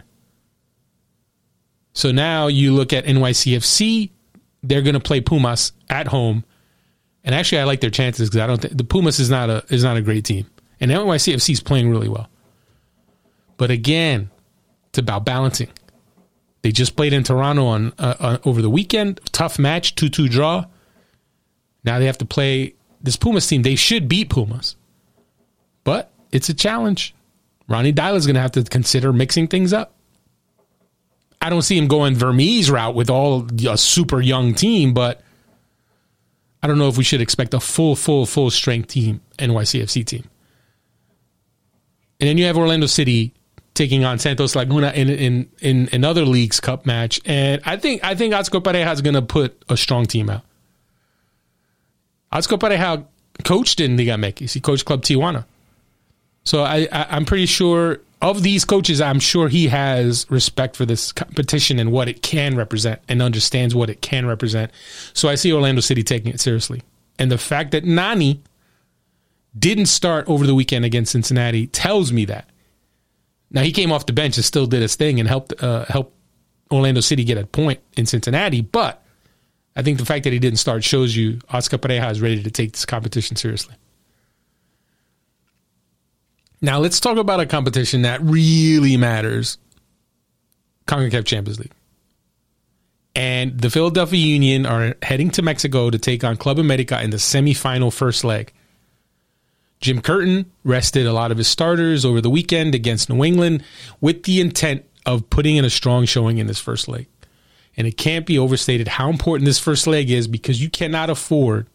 So 1.94 2.12
now 2.12 2.48
you 2.48 2.74
look 2.74 2.92
at 2.92 3.06
NYCFC; 3.06 4.12
they're 4.64 4.82
going 4.82 4.96
to 4.96 5.00
play 5.00 5.22
Pumas 5.22 5.72
at 5.90 6.08
home, 6.08 6.44
and 7.24 7.34
actually, 7.34 7.60
I 7.60 7.64
like 7.64 7.80
their 7.80 7.90
chances 7.90 8.30
because 8.30 8.42
I 8.42 8.48
don't 8.48 8.62
think 8.62 8.78
the 8.78 8.84
Pumas 8.84 9.18
is 9.22 9.30
not 9.30 9.50
a 9.50 9.64
is 9.70 9.86
not 9.86 9.96
a 9.96 10.02
great 10.02 10.26
team, 10.26 10.46
and 10.82 10.92
NYCFC 10.92 11.52
is 11.52 11.62
playing 11.62 11.90
really 11.90 12.10
well. 12.10 12.28
But 13.58 13.72
again, 13.72 14.30
it's 14.90 14.98
about 14.98 15.26
balancing. 15.26 15.70
They 16.62 16.72
just 16.72 16.96
played 16.96 17.14
in 17.14 17.24
Toronto 17.24 17.66
on 17.66 17.94
uh, 18.00 18.16
uh, 18.20 18.38
over 18.44 18.62
the 18.62 18.70
weekend. 18.70 19.22
Tough 19.32 19.60
match, 19.60 19.96
two 19.96 20.10
two 20.10 20.28
draw. 20.28 20.66
Now 21.84 22.00
they 22.00 22.06
have 22.06 22.18
to 22.18 22.26
play 22.26 22.74
this 23.02 23.18
Pumas 23.18 23.48
team. 23.48 23.62
They 23.62 23.76
should 23.76 24.10
beat 24.10 24.30
Pumas, 24.30 24.76
but 25.84 26.12
it's 26.32 26.50
a 26.50 26.54
challenge. 26.54 27.14
Ronnie 27.68 27.94
Deila 27.94 28.16
is 28.16 28.26
going 28.26 28.34
to 28.36 28.42
have 28.42 28.54
to 28.54 28.64
consider 28.64 29.14
mixing 29.14 29.48
things 29.48 29.74
up. 29.74 29.94
I 31.40 31.52
don't 31.52 31.62
see 31.62 31.78
him 31.78 31.88
going 31.88 32.16
Vermes 32.16 32.72
route 32.72 32.96
with 32.96 33.12
all 33.12 33.48
a 33.70 33.78
super 33.78 34.20
young 34.20 34.56
team, 34.56 34.96
but 34.96 35.22
I 36.64 36.68
don't 36.68 36.80
know 36.80 36.88
if 36.88 36.98
we 36.98 37.04
should 37.04 37.22
expect 37.22 37.54
a 37.54 37.60
full, 37.60 37.96
full, 37.96 38.26
full 38.26 38.50
strength 38.50 38.88
team 38.88 39.22
NYCFC 39.38 40.04
team. 40.04 40.24
And 42.20 42.28
then 42.28 42.40
you 42.40 42.46
have 42.46 42.58
Orlando 42.58 42.88
City 42.88 43.35
taking 43.76 44.06
on 44.06 44.18
Santos 44.18 44.56
Laguna 44.56 44.92
in 44.96 45.10
in 45.10 45.50
in 45.60 45.90
another 45.92 46.26
league's 46.26 46.60
cup 46.60 46.86
match, 46.86 47.20
and 47.26 47.62
I 47.66 47.78
think 47.78 48.04
I 48.04 48.16
think 48.16 48.34
Oscar 48.34 48.60
Pareja 48.60 48.92
is 48.92 49.02
going 49.02 49.14
to 49.14 49.22
put 49.22 49.62
a 49.70 49.78
strong 49.78 50.06
team 50.06 50.30
out. 50.30 50.42
Oscar 52.32 52.58
Pareja 52.58 53.06
coached 53.44 53.80
in 53.80 53.98
Liga 53.98 54.14
MX. 54.14 54.54
He 54.54 54.60
coached 54.60 54.86
Club 54.86 55.04
Tijuana, 55.04 55.46
so 56.44 56.64
I, 56.64 56.88
I 56.92 57.18
am 57.18 57.26
pretty 57.26 57.46
sure 57.46 58.00
of 58.22 58.42
these 58.42 58.66
coaches. 58.66 59.00
I'm 59.00 59.20
sure 59.20 59.50
he 59.50 59.68
has 59.68 60.26
respect 60.32 60.76
for 60.76 60.86
this 60.86 61.12
competition 61.12 61.78
and 61.78 61.92
what 61.92 62.08
it 62.08 62.24
can 62.24 62.56
represent, 62.56 63.02
and 63.08 63.22
understands 63.22 63.76
what 63.76 63.90
it 63.90 64.02
can 64.02 64.26
represent. 64.26 64.72
So 65.14 65.30
I 65.30 65.36
see 65.36 65.54
Orlando 65.54 65.82
City 65.82 66.02
taking 66.02 66.34
it 66.34 66.40
seriously, 66.40 66.82
and 67.20 67.30
the 67.30 67.38
fact 67.38 67.72
that 67.72 67.84
Nani 67.84 68.42
didn't 69.58 69.86
start 69.86 70.28
over 70.28 70.48
the 70.48 70.56
weekend 70.56 70.84
against 70.84 71.12
Cincinnati 71.12 71.68
tells 71.68 72.12
me 72.12 72.26
that 72.26 72.50
now 73.52 73.62
he 73.62 73.72
came 73.72 73.92
off 73.92 74.06
the 74.06 74.14
bench 74.14 74.38
and 74.38 74.46
still 74.46 74.66
did 74.66 74.82
his 74.82 74.96
thing 74.96 75.20
and 75.20 75.30
helped 75.30 75.54
uh, 75.62 75.86
help 75.86 76.14
Orlando 76.72 77.02
City 77.02 77.24
get 77.24 77.38
a 77.38 77.46
point 77.46 77.80
in 77.96 78.06
Cincinnati. 78.06 78.62
But 78.62 79.04
I 79.76 79.82
think 79.82 79.98
the 79.98 80.06
fact 80.06 80.24
that 80.24 80.34
he 80.34 80.40
didn't 80.40 80.60
start 80.60 80.84
shows 80.84 81.16
you 81.16 81.40
Oscar 81.50 81.78
Pareja 81.78 82.10
is 82.12 82.22
ready 82.22 82.42
to 82.44 82.52
take 82.52 82.74
this 82.74 82.86
competition 82.86 83.36
seriously. 83.36 83.76
Now 86.62 86.80
let's 86.80 87.00
talk 87.00 87.18
about 87.18 87.40
a 87.40 87.46
competition 87.46 88.04
that 88.04 88.22
really 88.22 88.98
matters: 88.98 89.58
CONCACAF 90.88 91.26
Champions 91.26 91.60
League. 91.60 91.74
And 93.16 93.58
the 93.60 93.70
Philadelphia 93.70 94.20
Union 94.20 94.66
are 94.66 94.96
heading 95.02 95.30
to 95.32 95.42
Mexico 95.42 95.90
to 95.90 95.98
take 95.98 96.26
on 96.26 96.36
Club 96.36 96.60
America 96.60 97.02
in 97.02 97.12
the 97.12 97.18
semifinal 97.18 97.94
first 97.94 98.26
leg. 98.26 98.52
Jim 99.86 100.02
Curtin 100.02 100.52
rested 100.64 101.06
a 101.06 101.14
lot 101.14 101.32
of 101.32 101.38
his 101.38 101.48
starters 101.48 102.06
over 102.06 102.20
the 102.20 102.30
weekend 102.30 102.74
against 102.74 103.08
New 103.08 103.24
England 103.24 103.64
with 104.02 104.24
the 104.24 104.42
intent 104.42 104.84
of 105.06 105.30
putting 105.30 105.58
in 105.58 105.64
a 105.64 105.70
strong 105.70 106.06
showing 106.06 106.40
in 106.40 106.48
this 106.48 106.60
first 106.60 106.88
leg. 106.88 107.06
And 107.78 107.86
it 107.86 107.96
can't 107.96 108.26
be 108.26 108.40
overstated 108.40 108.88
how 108.88 109.12
important 109.12 109.46
this 109.46 109.60
first 109.60 109.86
leg 109.86 110.10
is 110.10 110.28
because 110.28 110.60
you 110.60 110.72
cannot 110.72 111.12
afford 111.12 111.68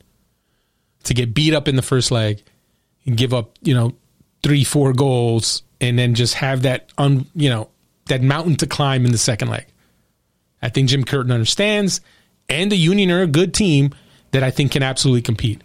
to 1.04 1.14
get 1.14 1.34
beat 1.34 1.54
up 1.54 1.68
in 1.68 1.76
the 1.76 1.82
first 1.82 2.10
leg 2.10 2.42
and 3.06 3.16
give 3.16 3.32
up, 3.32 3.56
you 3.62 3.74
know, 3.74 3.94
three, 4.42 4.64
four 4.64 4.92
goals 4.92 5.62
and 5.80 5.96
then 5.96 6.16
just 6.16 6.34
have 6.34 6.62
that 6.62 6.90
un, 6.98 7.26
you 7.36 7.48
know, 7.48 7.68
that 8.06 8.22
mountain 8.22 8.56
to 8.56 8.66
climb 8.66 9.06
in 9.06 9.12
the 9.12 9.18
second 9.18 9.50
leg. 9.50 9.66
I 10.60 10.68
think 10.68 10.88
Jim 10.88 11.04
Curtin 11.04 11.30
understands 11.30 12.00
and 12.48 12.72
the 12.72 12.76
Union 12.76 13.12
are 13.12 13.22
a 13.22 13.28
good 13.28 13.54
team 13.54 13.94
that 14.32 14.42
I 14.42 14.50
think 14.50 14.72
can 14.72 14.82
absolutely 14.82 15.22
compete. 15.22 15.62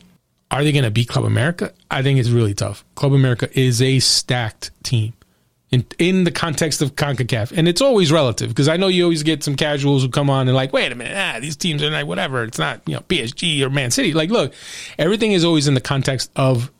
Are 0.51 0.63
they 0.63 0.71
going 0.71 0.83
to 0.83 0.91
beat 0.91 1.09
Club 1.09 1.25
America? 1.25 1.73
I 1.89 2.01
think 2.03 2.19
it's 2.19 2.29
really 2.29 2.53
tough. 2.53 2.85
Club 2.95 3.13
America 3.13 3.49
is 3.59 3.81
a 3.81 3.99
stacked 3.99 4.71
team 4.83 5.13
in 5.71 5.85
in 5.97 6.23
the 6.23 6.31
context 6.31 6.81
of 6.81 6.95
CONCACAF. 6.95 7.51
And 7.55 7.67
it's 7.67 7.81
always 7.81 8.11
relative 8.11 8.49
because 8.49 8.67
I 8.67 8.77
know 8.77 8.87
you 8.87 9.03
always 9.03 9.23
get 9.23 9.43
some 9.43 9.55
casuals 9.55 10.03
who 10.03 10.09
come 10.09 10.29
on 10.29 10.47
and 10.47 10.55
like, 10.55 10.71
wait 10.71 10.91
a 10.91 10.95
minute, 10.95 11.15
ah, 11.17 11.39
these 11.39 11.55
teams 11.55 11.83
are 11.83 11.89
like 11.89 12.05
whatever. 12.05 12.43
It's 12.43 12.59
not, 12.59 12.81
you 12.85 12.95
know, 12.95 13.01
PSG 13.01 13.61
or 13.61 13.69
Man 13.69 13.91
City. 13.91 14.13
Like, 14.13 14.29
look, 14.29 14.53
everything 14.97 15.31
is 15.31 15.43
always 15.43 15.67
in 15.67 15.73
the 15.73 15.81
context 15.81 16.31
of 16.35 16.71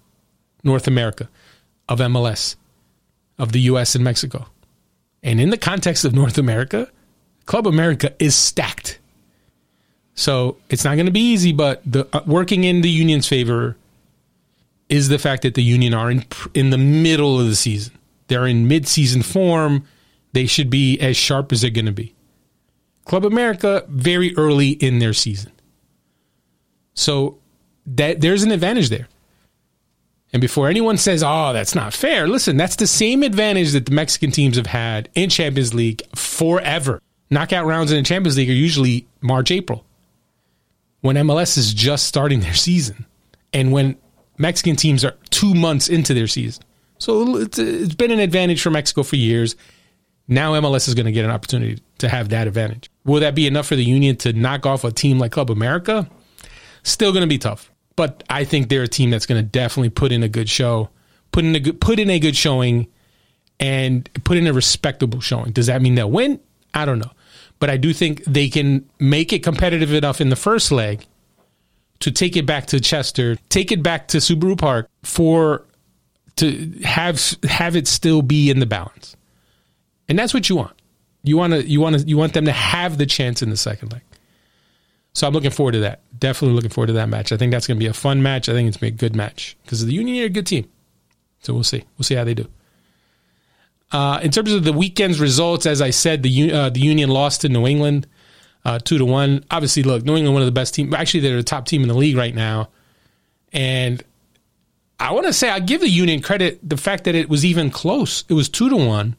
North 0.63 0.87
America, 0.87 1.29
of 1.89 1.99
MLS, 1.99 2.55
of 3.37 3.51
the 3.51 3.61
US 3.61 3.95
and 3.95 4.03
Mexico. 4.03 4.47
And 5.23 5.41
in 5.41 5.49
the 5.49 5.57
context 5.57 6.05
of 6.05 6.13
North 6.13 6.37
America, 6.37 6.89
Club 7.45 7.67
America 7.67 8.13
is 8.19 8.35
stacked. 8.35 8.99
So 10.15 10.57
it's 10.69 10.85
not 10.85 10.95
going 10.95 11.05
to 11.05 11.11
be 11.11 11.31
easy, 11.33 11.51
but 11.51 11.81
the 11.85 12.07
uh, 12.13 12.21
working 12.25 12.63
in 12.63 12.81
the 12.81 12.89
union's 12.89 13.27
favor 13.27 13.75
is 14.87 15.09
the 15.09 15.19
fact 15.19 15.43
that 15.43 15.55
the 15.55 15.63
union 15.63 15.93
are 15.93 16.09
in 16.09 16.25
in 16.53 16.69
the 16.69 16.77
middle 16.77 17.39
of 17.39 17.47
the 17.47 17.55
season. 17.55 17.93
They're 18.27 18.47
in 18.47 18.67
mid-season 18.67 19.21
form. 19.21 19.85
They 20.31 20.47
should 20.47 20.69
be 20.69 20.97
as 20.99 21.15
sharp 21.15 21.51
as 21.51 21.61
they're 21.61 21.69
going 21.69 21.85
to 21.85 21.91
be. 21.91 22.15
Club 23.03 23.25
America 23.25 23.85
very 23.87 24.35
early 24.35 24.69
in 24.69 24.99
their 24.99 25.13
season. 25.13 25.51
So 26.95 27.37
that 27.85 28.21
there's 28.21 28.41
an 28.41 28.51
advantage 28.51 28.89
there. 28.89 29.07
And 30.33 30.41
before 30.41 30.69
anyone 30.69 30.97
says, 30.97 31.23
"Oh, 31.23 31.51
that's 31.51 31.75
not 31.75 31.93
fair," 31.93 32.25
listen, 32.27 32.55
that's 32.55 32.77
the 32.77 32.87
same 32.87 33.21
advantage 33.21 33.73
that 33.73 33.85
the 33.85 33.91
Mexican 33.91 34.31
teams 34.31 34.55
have 34.55 34.67
had 34.67 35.09
in 35.13 35.29
Champions 35.29 35.73
League 35.73 36.03
forever. 36.15 37.01
Knockout 37.29 37.65
rounds 37.65 37.91
in 37.91 37.97
the 37.97 38.03
Champions 38.03 38.37
League 38.37 38.49
are 38.49 38.53
usually 38.53 39.07
March, 39.21 39.51
April 39.51 39.85
when 41.05 41.15
MLS 41.17 41.57
is 41.57 41.73
just 41.73 42.05
starting 42.05 42.39
their 42.39 42.53
season 42.53 43.05
and 43.53 43.71
when 43.71 43.95
Mexican 44.37 44.75
teams 44.75 45.05
are 45.05 45.15
two 45.29 45.53
months 45.53 45.87
into 45.87 46.13
their 46.13 46.27
season. 46.27 46.63
So 46.97 47.37
it's, 47.37 47.59
it's 47.59 47.95
been 47.95 48.11
an 48.11 48.19
advantage 48.19 48.61
for 48.61 48.71
Mexico 48.71 49.03
for 49.03 49.15
years. 49.15 49.55
Now 50.27 50.53
MLS 50.53 50.87
is 50.87 50.95
going 50.95 51.05
to 51.05 51.11
get 51.11 51.23
an 51.23 51.31
opportunity 51.31 51.81
to 51.99 52.09
have 52.09 52.29
that 52.29 52.47
advantage. 52.47 52.89
Will 53.03 53.19
that 53.19 53.35
be 53.35 53.45
enough 53.45 53.67
for 53.67 53.75
the 53.75 53.83
Union 53.83 54.15
to 54.17 54.33
knock 54.33 54.65
off 54.65 54.83
a 54.83 54.91
team 54.91 55.19
like 55.19 55.31
Club 55.31 55.51
America? 55.51 56.09
Still 56.83 57.11
going 57.11 57.21
to 57.21 57.27
be 57.27 57.37
tough. 57.37 57.71
but 57.95 58.23
I 58.29 58.43
think 58.43 58.69
they're 58.69 58.83
a 58.83 58.87
team 58.87 59.09
that's 59.09 59.25
going 59.25 59.41
to 59.41 59.47
definitely 59.47 59.89
put 59.89 60.11
in 60.11 60.23
a 60.23 60.27
good 60.29 60.49
show, 60.49 60.89
put 61.31 61.45
in 61.45 61.55
a 61.55 61.59
good 61.59 61.79
put 61.79 61.99
in 61.99 62.09
a 62.09 62.19
good 62.19 62.35
showing, 62.35 62.87
and 63.59 64.09
put 64.23 64.37
in 64.37 64.47
a 64.47 64.53
respectable 64.53 65.21
showing. 65.21 65.51
Does 65.51 65.67
that 65.67 65.81
mean 65.81 65.95
they'll 65.95 66.11
win? 66.11 66.39
I 66.73 66.85
don't 66.85 66.99
know, 66.99 67.11
but 67.59 67.69
I 67.69 67.77
do 67.77 67.93
think 67.93 68.23
they 68.25 68.49
can 68.49 68.87
make 68.99 69.33
it 69.33 69.43
competitive 69.43 69.93
enough 69.93 70.21
in 70.21 70.29
the 70.29 70.35
first 70.35 70.71
leg 70.71 71.05
to 71.99 72.11
take 72.11 72.35
it 72.35 72.45
back 72.45 72.67
to 72.67 72.79
Chester, 72.79 73.37
take 73.49 73.71
it 73.71 73.81
back 73.81 74.07
to 74.09 74.17
Subaru 74.17 74.57
Park 74.57 74.89
for 75.03 75.65
to 76.37 76.71
have 76.83 77.21
have 77.43 77.75
it 77.75 77.87
still 77.87 78.21
be 78.21 78.49
in 78.49 78.59
the 78.59 78.65
balance, 78.65 79.15
and 80.09 80.19
that's 80.19 80.33
what 80.33 80.49
you 80.49 80.55
want. 80.55 80.73
You 81.23 81.37
want 81.37 81.53
to 81.53 81.67
you 81.67 81.81
want 81.81 81.99
to 81.99 82.07
you 82.07 82.17
want 82.17 82.33
them 82.33 82.45
to 82.45 82.51
have 82.51 82.97
the 82.97 83.05
chance 83.05 83.41
in 83.41 83.49
the 83.49 83.57
second 83.57 83.93
leg. 83.93 84.01
So 85.13 85.25
I'm 85.25 85.33
looking 85.33 85.51
forward 85.51 85.71
to 85.71 85.79
that. 85.79 86.01
Definitely 86.19 86.55
looking 86.55 86.69
forward 86.69 86.87
to 86.87 86.93
that 86.93 87.07
match. 87.07 87.31
I 87.31 87.37
think 87.37 87.51
that's 87.51 87.67
going 87.67 87.77
to 87.77 87.83
be 87.83 87.87
a 87.87 87.93
fun 87.93 88.21
match. 88.21 88.49
I 88.49 88.53
think 88.53 88.67
it's 88.67 88.77
going 88.77 88.91
to 88.91 88.97
be 88.97 89.05
a 89.05 89.09
good 89.09 89.15
match 89.15 89.55
because 89.63 89.85
the 89.85 89.93
Union 89.93 90.21
are 90.23 90.25
a 90.25 90.29
good 90.29 90.45
team. 90.45 90.69
So 91.41 91.53
we'll 91.53 91.63
see. 91.63 91.83
We'll 91.97 92.03
see 92.03 92.15
how 92.15 92.25
they 92.25 92.33
do. 92.33 92.47
Uh, 93.95 94.19
in 94.19 94.29
terms 94.29 94.51
of 94.51 94.65
the 94.65 94.73
weekend's 94.73 95.21
results, 95.21 95.65
as 95.65 95.81
I 95.81 95.91
said, 95.91 96.21
the 96.21 96.51
uh, 96.51 96.69
the 96.69 96.81
Union 96.81 97.09
lost 97.09 97.41
to 97.41 97.49
New 97.49 97.65
England 97.65 98.07
uh, 98.65 98.77
two 98.77 98.97
to 98.97 99.05
one. 99.05 99.45
Obviously, 99.49 99.83
look, 99.83 100.03
New 100.03 100.17
England 100.17 100.33
one 100.33 100.41
of 100.41 100.47
the 100.47 100.51
best 100.51 100.73
teams. 100.73 100.93
Actually, 100.93 101.21
they're 101.21 101.37
the 101.37 101.43
top 101.43 101.65
team 101.65 101.81
in 101.81 101.87
the 101.87 101.93
league 101.93 102.17
right 102.17 102.35
now, 102.35 102.67
and 103.53 104.03
I 104.99 105.13
want 105.13 105.27
to 105.27 105.33
say 105.33 105.49
I 105.49 105.59
give 105.59 105.79
the 105.79 105.89
Union 105.89 106.21
credit 106.21 106.59
the 106.67 106.75
fact 106.75 107.05
that 107.05 107.15
it 107.15 107.29
was 107.29 107.45
even 107.45 107.69
close. 107.69 108.25
It 108.27 108.33
was 108.33 108.49
two 108.49 108.67
to 108.67 108.75
one 108.75 109.15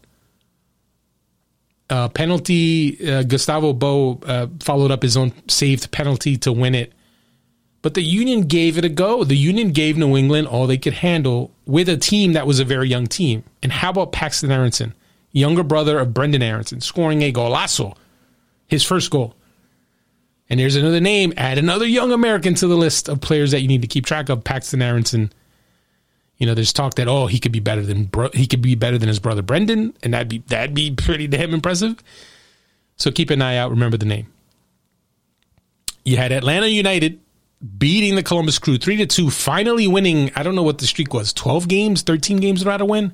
uh, 1.89 2.09
penalty. 2.11 3.11
Uh, 3.11 3.22
Gustavo 3.22 4.18
uh, 4.27 4.49
followed 4.61 4.91
up 4.91 5.03
his 5.03 5.16
own 5.16 5.33
saved 5.49 5.91
penalty 5.91 6.37
to 6.39 6.53
win 6.53 6.74
it. 6.74 6.93
But 7.87 7.95
the 7.95 8.03
Union 8.03 8.41
gave 8.49 8.78
it 8.78 8.84
a 8.84 8.89
go. 8.89 9.22
The 9.22 9.37
Union 9.37 9.70
gave 9.70 9.97
New 9.97 10.16
England 10.16 10.49
all 10.49 10.66
they 10.66 10.76
could 10.76 10.93
handle 10.93 11.53
with 11.66 11.89
a 11.89 11.97
team 11.97 12.32
that 12.32 12.45
was 12.45 12.59
a 12.59 12.64
very 12.64 12.89
young 12.89 13.07
team. 13.07 13.45
And 13.62 13.70
how 13.70 13.91
about 13.91 14.11
Paxton 14.11 14.51
Aaronson, 14.51 14.93
younger 15.30 15.62
brother 15.62 16.01
of 16.01 16.12
Brendan 16.12 16.43
Aaronson, 16.43 16.80
scoring 16.80 17.22
a 17.22 17.32
golazo, 17.32 17.97
his 18.66 18.82
first 18.82 19.12
goal. 19.12 19.37
And 20.51 20.59
there's 20.59 20.74
another 20.74 20.99
name. 20.99 21.32
Add 21.37 21.59
another 21.59 21.87
young 21.87 22.11
American 22.11 22.57
to 22.57 22.66
the 22.66 22.74
list 22.74 23.09
of 23.09 23.20
players 23.20 23.53
that 23.53 23.61
you 23.61 23.68
need 23.68 23.82
to 23.82 23.87
keep 23.87 24.05
track 24.05 24.30
of. 24.30 24.43
Paxton 24.43 24.82
Aaronson 24.82 25.32
you 26.39 26.47
know, 26.49 26.55
there's 26.55 26.72
talk 26.72 26.97
that 26.97 27.07
oh 27.07 27.28
he 27.28 27.39
could 27.39 27.53
be 27.53 27.61
better 27.61 27.82
than 27.82 28.11
he 28.32 28.49
could 28.49 28.62
be 28.62 28.74
better 28.74 28.99
than 28.99 29.07
his 29.07 29.20
brother 29.20 29.43
Brendan, 29.43 29.97
and 30.03 30.12
that'd 30.12 30.28
be 30.28 30.39
that'd 30.49 30.74
be 30.74 30.91
pretty 30.91 31.28
damn 31.28 31.55
impressive. 31.55 32.03
So 32.97 33.12
keep 33.12 33.30
an 33.30 33.43
eye 33.43 33.57
out. 33.59 33.70
Remember 33.70 33.97
the 33.97 34.07
name. 34.07 34.26
You 36.05 36.16
had 36.16 36.32
Atlanta 36.32 36.66
United 36.66 37.20
beating 37.79 38.14
the 38.14 38.23
Columbus 38.23 38.59
Crew 38.59 38.79
three 38.79 38.97
to 38.97 39.07
two, 39.07 39.31
finally 39.31 39.87
winning. 39.87 40.31
I 40.35 40.43
don't 40.43 40.55
know 40.55 40.62
what 40.62 40.79
the 40.79 40.87
streak 40.87 41.12
was, 41.12 41.33
twelve 41.33 41.69
games, 41.69 42.03
thirteen 42.03 42.39
games 42.39 42.61
without 42.61 42.81
a 42.81 42.85
win, 42.85 43.12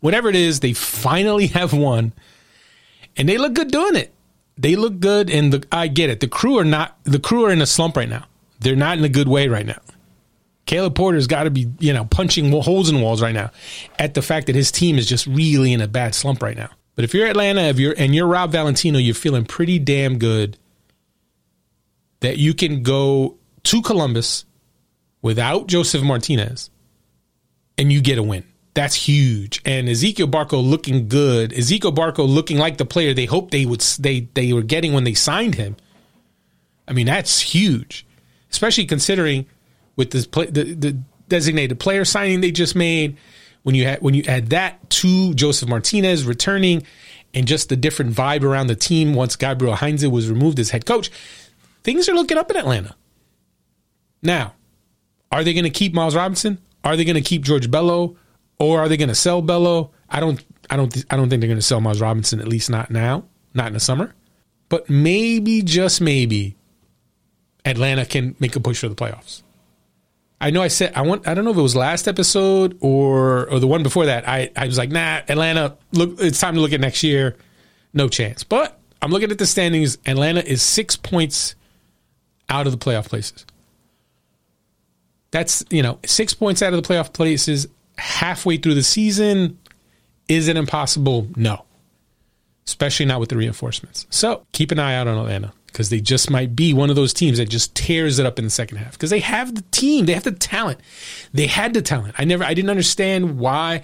whatever 0.00 0.28
it 0.28 0.36
is. 0.36 0.60
They 0.60 0.72
finally 0.72 1.46
have 1.58 1.72
won, 1.72 2.12
and 3.16 3.28
they 3.28 3.38
look 3.38 3.54
good 3.54 3.70
doing 3.70 3.96
it. 3.96 4.12
They 4.56 4.76
look 4.76 5.00
good, 5.00 5.30
and 5.30 5.52
the, 5.52 5.66
I 5.72 5.88
get 5.88 6.10
it. 6.10 6.20
The 6.20 6.28
crew 6.28 6.58
are 6.58 6.64
not 6.64 6.96
the 7.04 7.18
crew 7.18 7.46
are 7.46 7.50
in 7.50 7.60
a 7.60 7.66
slump 7.66 7.96
right 7.96 8.08
now. 8.08 8.26
They're 8.60 8.76
not 8.76 8.98
in 8.98 9.04
a 9.04 9.08
good 9.08 9.28
way 9.28 9.48
right 9.48 9.66
now. 9.66 9.80
Caleb 10.66 10.94
Porter's 10.94 11.26
got 11.26 11.44
to 11.44 11.50
be, 11.50 11.70
you 11.78 11.92
know, 11.92 12.04
punching 12.06 12.50
holes 12.62 12.88
in 12.88 13.00
walls 13.00 13.20
right 13.20 13.34
now 13.34 13.50
at 13.98 14.14
the 14.14 14.22
fact 14.22 14.46
that 14.46 14.54
his 14.54 14.72
team 14.72 14.96
is 14.96 15.06
just 15.06 15.26
really 15.26 15.72
in 15.72 15.80
a 15.80 15.88
bad 15.88 16.14
slump 16.14 16.42
right 16.42 16.56
now. 16.56 16.70
But 16.94 17.04
if 17.04 17.12
you're 17.12 17.26
Atlanta, 17.26 17.62
if 17.62 17.78
you're 17.78 17.94
and 17.98 18.14
you're 18.14 18.26
Rob 18.26 18.52
Valentino, 18.52 18.98
you're 18.98 19.14
feeling 19.14 19.44
pretty 19.44 19.78
damn 19.78 20.18
good 20.18 20.56
that 22.20 22.38
you 22.38 22.54
can 22.54 22.82
go 22.82 23.36
to 23.64 23.82
Columbus 23.82 24.44
without 25.22 25.66
Josef 25.66 26.02
Martinez 26.02 26.70
and 27.78 27.92
you 27.92 28.00
get 28.00 28.18
a 28.18 28.22
win. 28.22 28.44
That's 28.74 28.94
huge. 28.94 29.60
And 29.64 29.88
Ezequiel 29.88 30.30
Barco 30.30 30.62
looking 30.62 31.08
good. 31.08 31.52
Ezequiel 31.52 31.94
Barco 31.94 32.28
looking 32.28 32.58
like 32.58 32.76
the 32.76 32.84
player 32.84 33.14
they 33.14 33.24
hoped 33.24 33.52
they 33.52 33.66
would 33.66 33.80
they 34.00 34.28
they 34.34 34.52
were 34.52 34.62
getting 34.62 34.92
when 34.92 35.04
they 35.04 35.14
signed 35.14 35.54
him. 35.54 35.76
I 36.88 36.92
mean, 36.92 37.06
that's 37.06 37.40
huge. 37.40 38.06
Especially 38.50 38.84
considering 38.84 39.46
with 39.96 40.10
this 40.10 40.26
play, 40.26 40.46
the, 40.46 40.74
the 40.74 40.98
designated 41.28 41.78
player 41.78 42.04
signing 42.04 42.40
they 42.40 42.50
just 42.50 42.74
made. 42.74 43.16
When 43.62 43.74
you 43.74 43.84
had 43.84 44.02
when 44.02 44.12
you 44.12 44.24
add 44.24 44.50
that 44.50 44.90
to 44.90 45.32
Josef 45.34 45.68
Martinez 45.68 46.26
returning, 46.26 46.84
and 47.32 47.46
just 47.46 47.68
the 47.68 47.76
different 47.76 48.12
vibe 48.12 48.42
around 48.42 48.66
the 48.66 48.76
team 48.76 49.14
once 49.14 49.36
Gabriel 49.36 49.74
Heinze 49.74 50.06
was 50.06 50.28
removed 50.28 50.58
as 50.58 50.70
head 50.70 50.84
coach, 50.84 51.10
things 51.82 52.08
are 52.08 52.14
looking 52.14 52.38
up 52.38 52.50
in 52.50 52.56
Atlanta. 52.56 52.94
Now, 54.24 54.54
are 55.30 55.44
they 55.44 55.52
going 55.52 55.64
to 55.64 55.70
keep 55.70 55.94
Miles 55.94 56.16
Robinson? 56.16 56.58
Are 56.82 56.96
they 56.96 57.04
going 57.04 57.14
to 57.14 57.22
keep 57.22 57.42
George 57.42 57.70
Bello, 57.70 58.16
or 58.58 58.80
are 58.80 58.88
they 58.88 58.96
going 58.96 59.08
to 59.08 59.14
sell 59.14 59.42
Bello? 59.42 59.92
I 60.08 60.20
don't, 60.20 60.42
I 60.70 60.76
don't, 60.76 61.04
I 61.10 61.16
don't 61.16 61.28
think 61.28 61.40
they're 61.40 61.48
going 61.48 61.58
to 61.58 61.62
sell 61.62 61.80
Miles 61.80 62.00
Robinson. 62.00 62.40
At 62.40 62.48
least 62.48 62.70
not 62.70 62.90
now, 62.90 63.24
not 63.52 63.68
in 63.68 63.74
the 63.74 63.80
summer. 63.80 64.14
But 64.68 64.90
maybe, 64.90 65.62
just 65.62 66.00
maybe, 66.00 66.56
Atlanta 67.64 68.04
can 68.04 68.34
make 68.40 68.56
a 68.56 68.60
push 68.60 68.80
for 68.80 68.88
the 68.88 68.94
playoffs. 68.94 69.42
I 70.40 70.50
know 70.50 70.60
I 70.60 70.68
said 70.68 70.92
I 70.94 71.02
want 71.02 71.26
I 71.26 71.32
don't 71.32 71.44
know 71.44 71.52
if 71.52 71.56
it 71.56 71.62
was 71.62 71.76
last 71.76 72.06
episode 72.06 72.76
or 72.80 73.48
or 73.48 73.60
the 73.60 73.66
one 73.66 73.82
before 73.82 74.06
that. 74.06 74.28
I, 74.28 74.50
I 74.54 74.66
was 74.66 74.76
like, 74.76 74.90
nah, 74.90 75.20
Atlanta, 75.28 75.78
look 75.92 76.20
it's 76.20 76.38
time 76.38 76.54
to 76.56 76.60
look 76.60 76.72
at 76.72 76.80
next 76.80 77.02
year. 77.02 77.36
No 77.94 78.08
chance. 78.08 78.44
But 78.44 78.78
I'm 79.00 79.10
looking 79.10 79.30
at 79.30 79.38
the 79.38 79.46
standings. 79.46 79.96
Atlanta 80.04 80.44
is 80.44 80.60
six 80.60 80.96
points 80.96 81.54
out 82.50 82.66
of 82.66 82.72
the 82.72 82.78
playoff 82.78 83.08
places. 83.08 83.46
That's 85.34 85.64
you 85.68 85.82
know, 85.82 85.98
six 86.06 86.32
points 86.32 86.62
out 86.62 86.72
of 86.72 86.80
the 86.80 86.88
playoff 86.88 87.12
places 87.12 87.66
halfway 87.98 88.56
through 88.56 88.74
the 88.74 88.84
season. 88.84 89.58
Is 90.28 90.46
it 90.46 90.56
impossible? 90.56 91.26
No. 91.34 91.64
Especially 92.68 93.04
not 93.04 93.18
with 93.18 93.30
the 93.30 93.36
reinforcements. 93.36 94.06
So 94.10 94.46
keep 94.52 94.70
an 94.70 94.78
eye 94.78 94.94
out 94.94 95.08
on 95.08 95.18
Atlanta 95.18 95.52
because 95.66 95.90
they 95.90 96.00
just 96.00 96.30
might 96.30 96.54
be 96.54 96.72
one 96.72 96.88
of 96.88 96.94
those 96.94 97.12
teams 97.12 97.38
that 97.38 97.48
just 97.48 97.74
tears 97.74 98.20
it 98.20 98.26
up 98.26 98.38
in 98.38 98.44
the 98.44 98.50
second 98.50 98.78
half 98.78 98.92
because 98.92 99.10
they 99.10 99.18
have 99.18 99.56
the 99.56 99.62
team, 99.72 100.06
they 100.06 100.14
have 100.14 100.22
the 100.22 100.30
talent, 100.30 100.78
they 101.32 101.48
had 101.48 101.74
the 101.74 101.82
talent. 101.82 102.14
I 102.16 102.24
never, 102.24 102.44
I 102.44 102.54
didn't 102.54 102.70
understand 102.70 103.36
why, 103.36 103.82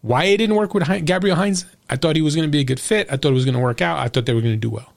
why 0.00 0.24
it 0.24 0.38
didn't 0.38 0.56
work 0.56 0.72
with 0.72 1.04
Gabriel 1.04 1.36
Heinze. 1.36 1.66
I 1.90 1.96
thought 1.96 2.16
he 2.16 2.22
was 2.22 2.34
going 2.34 2.48
to 2.48 2.50
be 2.50 2.60
a 2.60 2.64
good 2.64 2.80
fit. 2.80 3.06
I 3.12 3.18
thought 3.18 3.32
it 3.32 3.34
was 3.34 3.44
going 3.44 3.54
to 3.54 3.60
work 3.60 3.82
out. 3.82 3.98
I 3.98 4.08
thought 4.08 4.24
they 4.24 4.32
were 4.32 4.40
going 4.40 4.54
to 4.54 4.56
do 4.56 4.70
well. 4.70 4.94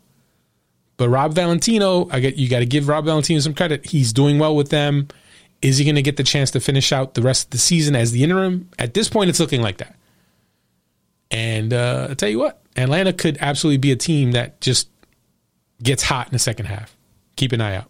But 0.96 1.10
Rob 1.10 1.34
Valentino, 1.34 2.08
I 2.10 2.22
get 2.22 2.38
you 2.38 2.48
got 2.48 2.60
to 2.60 2.66
give 2.66 2.88
Rob 2.88 3.04
Valentino 3.04 3.42
some 3.42 3.54
credit. 3.54 3.86
He's 3.86 4.14
doing 4.14 4.40
well 4.40 4.56
with 4.56 4.70
them. 4.70 5.10
Is 5.64 5.78
he 5.78 5.86
going 5.86 5.96
to 5.96 6.02
get 6.02 6.18
the 6.18 6.24
chance 6.24 6.52
to 6.52 6.60
finish 6.60 6.92
out 6.92 7.14
the 7.14 7.22
rest 7.22 7.46
of 7.46 7.52
the 7.52 7.58
season 7.58 7.96
as 7.96 8.12
the 8.12 8.22
interim? 8.22 8.70
At 8.78 8.94
this 8.94 9.08
point, 9.08 9.30
it's 9.30 9.40
looking 9.40 9.62
like 9.62 9.78
that. 9.78 9.96
And 11.32 11.74
uh, 11.74 12.10
I 12.12 12.14
tell 12.16 12.28
you 12.28 12.38
what, 12.38 12.62
Atlanta 12.76 13.14
could 13.14 13.38
absolutely 13.40 13.78
be 13.78 13.94
a 13.94 13.96
team 13.96 14.34
that 14.34 14.60
just 14.60 14.90
gets 15.82 16.04
hot 16.04 16.28
in 16.28 16.34
the 16.34 16.40
second 16.40 16.66
half. 16.66 16.96
Keep 17.38 17.54
an 17.54 17.62
eye 17.62 17.78
out. 17.78 17.90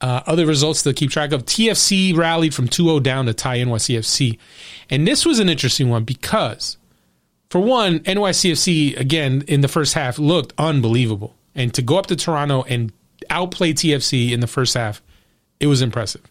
Uh, 0.00 0.22
other 0.26 0.44
results 0.44 0.82
to 0.82 0.92
keep 0.92 1.10
track 1.10 1.30
of 1.30 1.46
TFC 1.46 2.14
rallied 2.14 2.52
from 2.52 2.66
2 2.66 2.84
0 2.84 3.00
down 3.00 3.26
to 3.26 3.32
tie 3.32 3.58
NYCFC. 3.58 4.36
And 4.90 5.06
this 5.06 5.24
was 5.24 5.38
an 5.38 5.48
interesting 5.48 5.88
one 5.88 6.02
because, 6.02 6.78
for 7.48 7.60
one, 7.60 8.00
NYCFC, 8.00 8.98
again, 8.98 9.44
in 9.46 9.60
the 9.60 9.68
first 9.68 9.94
half 9.94 10.18
looked 10.18 10.52
unbelievable. 10.58 11.36
And 11.54 11.72
to 11.74 11.80
go 11.80 11.96
up 11.96 12.06
to 12.08 12.16
Toronto 12.16 12.64
and 12.64 12.92
outplay 13.30 13.72
TFC 13.72 14.32
in 14.32 14.40
the 14.40 14.46
first 14.48 14.74
half, 14.74 15.00
it 15.60 15.68
was 15.68 15.80
impressive. 15.80 16.22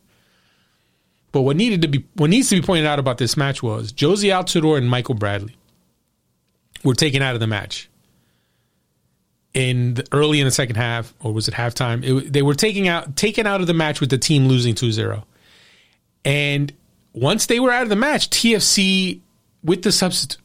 But 1.36 1.42
what 1.42 1.58
needed 1.58 1.82
to 1.82 1.90
be 1.90 2.06
what 2.14 2.30
needs 2.30 2.48
to 2.48 2.56
be 2.56 2.66
pointed 2.66 2.86
out 2.86 2.98
about 2.98 3.18
this 3.18 3.36
match 3.36 3.62
was 3.62 3.92
Jozy 3.92 4.30
Altidore 4.30 4.78
and 4.78 4.90
Michael 4.90 5.16
Bradley 5.16 5.54
were 6.82 6.94
taken 6.94 7.22
out 7.22 7.34
of 7.34 7.42
the 7.42 7.46
match 7.46 7.90
in 9.54 9.96
the, 9.96 10.08
early 10.14 10.40
in 10.40 10.46
the 10.46 10.52
second 10.52 10.78
half, 10.78 11.14
or 11.20 11.34
was 11.34 11.50
it 11.50 11.54
halftime? 11.54 12.06
It, 12.06 12.32
they 12.32 12.42
were 12.42 12.54
taking 12.54 12.88
out 12.88 13.18
taken 13.18 13.46
out 13.46 13.60
of 13.60 13.68
the 13.68 13.74
match 13.74 14.00
with 14.00 14.12
the 14.12 14.18
team 14.18 14.48
losing 14.48 14.76
2-0. 14.76 15.26
And 16.24 16.72
once 17.12 17.48
they 17.48 17.60
were 17.60 17.70
out 17.70 17.84
of 17.84 17.90
the 17.90 17.98
match, 17.98 18.30
TFC 18.30 19.20
with 19.62 19.82
the 19.82 19.92
substitute 19.92 20.42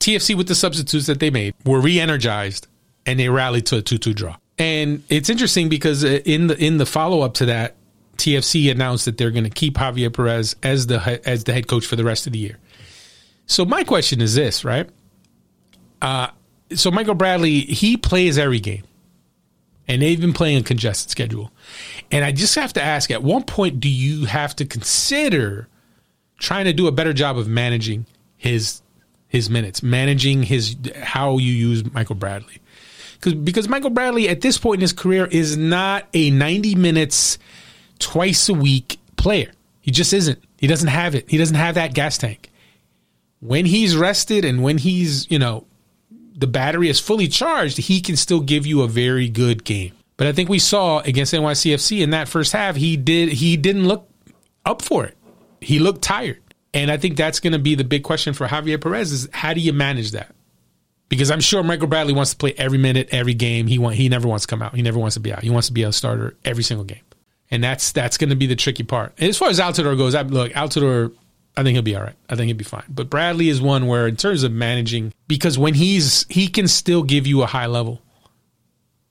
TFC 0.00 0.36
with 0.36 0.48
the 0.48 0.56
substitutes 0.56 1.06
that 1.06 1.20
they 1.20 1.30
made 1.30 1.54
were 1.64 1.80
re-energized 1.80 2.66
and 3.06 3.20
they 3.20 3.28
rallied 3.28 3.66
to 3.66 3.76
a 3.76 3.80
2-2 3.80 4.12
draw. 4.16 4.36
And 4.58 5.04
it's 5.08 5.30
interesting 5.30 5.68
because 5.68 6.02
in 6.02 6.48
the 6.48 6.58
in 6.58 6.78
the 6.78 6.86
follow-up 6.86 7.34
to 7.34 7.46
that, 7.46 7.76
TFC 8.20 8.70
announced 8.70 9.06
that 9.06 9.16
they're 9.16 9.30
going 9.30 9.44
to 9.44 9.50
keep 9.50 9.74
Javier 9.74 10.12
Perez 10.12 10.54
as 10.62 10.86
the 10.86 11.20
as 11.28 11.44
the 11.44 11.52
head 11.52 11.66
coach 11.66 11.86
for 11.86 11.96
the 11.96 12.04
rest 12.04 12.26
of 12.26 12.32
the 12.32 12.38
year. 12.38 12.58
So 13.46 13.64
my 13.64 13.82
question 13.82 14.20
is 14.20 14.34
this, 14.34 14.64
right? 14.64 14.88
Uh, 16.00 16.28
so 16.74 16.90
Michael 16.90 17.14
Bradley, 17.14 17.60
he 17.60 17.96
plays 17.96 18.38
every 18.38 18.60
game. 18.60 18.84
And 19.88 20.02
they've 20.02 20.20
been 20.20 20.32
playing 20.32 20.58
a 20.58 20.62
congested 20.62 21.10
schedule. 21.10 21.50
And 22.12 22.24
I 22.24 22.30
just 22.30 22.54
have 22.54 22.72
to 22.74 22.82
ask 22.82 23.10
at 23.10 23.24
one 23.24 23.42
point, 23.42 23.80
do 23.80 23.88
you 23.88 24.26
have 24.26 24.54
to 24.56 24.64
consider 24.64 25.66
trying 26.38 26.66
to 26.66 26.72
do 26.72 26.86
a 26.86 26.92
better 26.92 27.12
job 27.12 27.36
of 27.36 27.48
managing 27.48 28.06
his 28.36 28.82
his 29.26 29.50
minutes, 29.50 29.82
managing 29.82 30.44
his 30.44 30.76
how 31.02 31.38
you 31.38 31.52
use 31.52 31.84
Michael 31.92 32.14
Bradley? 32.14 32.58
Because 33.14 33.34
because 33.34 33.68
Michael 33.68 33.90
Bradley 33.90 34.28
at 34.28 34.42
this 34.42 34.58
point 34.58 34.76
in 34.78 34.82
his 34.82 34.92
career 34.92 35.26
is 35.26 35.56
not 35.56 36.06
a 36.14 36.30
90 36.30 36.76
minutes 36.76 37.38
twice 38.00 38.48
a 38.48 38.54
week 38.54 38.98
player. 39.16 39.52
He 39.80 39.90
just 39.90 40.12
isn't. 40.12 40.42
He 40.58 40.66
doesn't 40.66 40.88
have 40.88 41.14
it. 41.14 41.30
He 41.30 41.38
doesn't 41.38 41.56
have 41.56 41.76
that 41.76 41.94
gas 41.94 42.18
tank. 42.18 42.50
When 43.40 43.64
he's 43.64 43.96
rested 43.96 44.44
and 44.44 44.62
when 44.62 44.78
he's, 44.78 45.30
you 45.30 45.38
know, 45.38 45.66
the 46.36 46.46
battery 46.46 46.88
is 46.88 47.00
fully 47.00 47.28
charged, 47.28 47.78
he 47.78 48.00
can 48.00 48.16
still 48.16 48.40
give 48.40 48.66
you 48.66 48.82
a 48.82 48.88
very 48.88 49.28
good 49.28 49.64
game. 49.64 49.92
But 50.16 50.26
I 50.26 50.32
think 50.32 50.50
we 50.50 50.58
saw 50.58 50.98
against 51.00 51.32
NYCFC 51.32 52.02
in 52.02 52.10
that 52.10 52.28
first 52.28 52.52
half, 52.52 52.76
he 52.76 52.96
did 52.96 53.30
he 53.30 53.56
didn't 53.56 53.88
look 53.88 54.08
up 54.66 54.82
for 54.82 55.06
it. 55.06 55.16
He 55.60 55.78
looked 55.78 56.02
tired. 56.02 56.42
And 56.72 56.90
I 56.90 56.98
think 56.98 57.16
that's 57.16 57.40
going 57.40 57.52
to 57.52 57.58
be 57.58 57.74
the 57.74 57.84
big 57.84 58.04
question 58.04 58.34
for 58.34 58.46
Javier 58.46 58.80
Perez 58.80 59.12
is 59.12 59.28
how 59.32 59.54
do 59.54 59.60
you 59.60 59.72
manage 59.72 60.12
that? 60.12 60.34
Because 61.08 61.30
I'm 61.30 61.40
sure 61.40 61.62
Michael 61.62 61.88
Bradley 61.88 62.12
wants 62.12 62.30
to 62.30 62.36
play 62.36 62.54
every 62.56 62.78
minute, 62.78 63.08
every 63.10 63.34
game. 63.34 63.66
He 63.66 63.78
want 63.78 63.96
he 63.96 64.08
never 64.08 64.28
wants 64.28 64.46
to 64.46 64.50
come 64.50 64.62
out. 64.62 64.74
He 64.76 64.82
never 64.82 64.98
wants 64.98 65.14
to 65.14 65.20
be 65.20 65.32
out. 65.32 65.42
He 65.42 65.50
wants 65.50 65.66
to 65.66 65.72
be 65.72 65.82
a 65.82 65.92
starter 65.92 66.36
every 66.44 66.62
single 66.62 66.84
game. 66.84 67.00
And 67.50 67.64
that's 67.64 67.92
that's 67.92 68.16
going 68.16 68.30
to 68.30 68.36
be 68.36 68.46
the 68.46 68.56
tricky 68.56 68.84
part. 68.84 69.12
And 69.18 69.28
as 69.28 69.36
far 69.36 69.48
as 69.48 69.58
Altidore 69.58 69.96
goes, 69.96 70.14
I, 70.14 70.22
look, 70.22 70.52
Altidore 70.52 71.12
I 71.56 71.62
think 71.62 71.74
he'll 71.74 71.82
be 71.82 71.96
all 71.96 72.02
right. 72.02 72.16
I 72.28 72.36
think 72.36 72.46
he'll 72.46 72.56
be 72.56 72.64
fine. 72.64 72.84
But 72.88 73.10
Bradley 73.10 73.48
is 73.48 73.60
one 73.60 73.86
where, 73.86 74.06
in 74.06 74.16
terms 74.16 74.42
of 74.44 74.52
managing, 74.52 75.12
because 75.26 75.58
when 75.58 75.74
he's 75.74 76.26
he 76.28 76.48
can 76.48 76.68
still 76.68 77.02
give 77.02 77.26
you 77.26 77.42
a 77.42 77.46
high 77.46 77.66
level, 77.66 78.00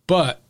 but 0.07 0.41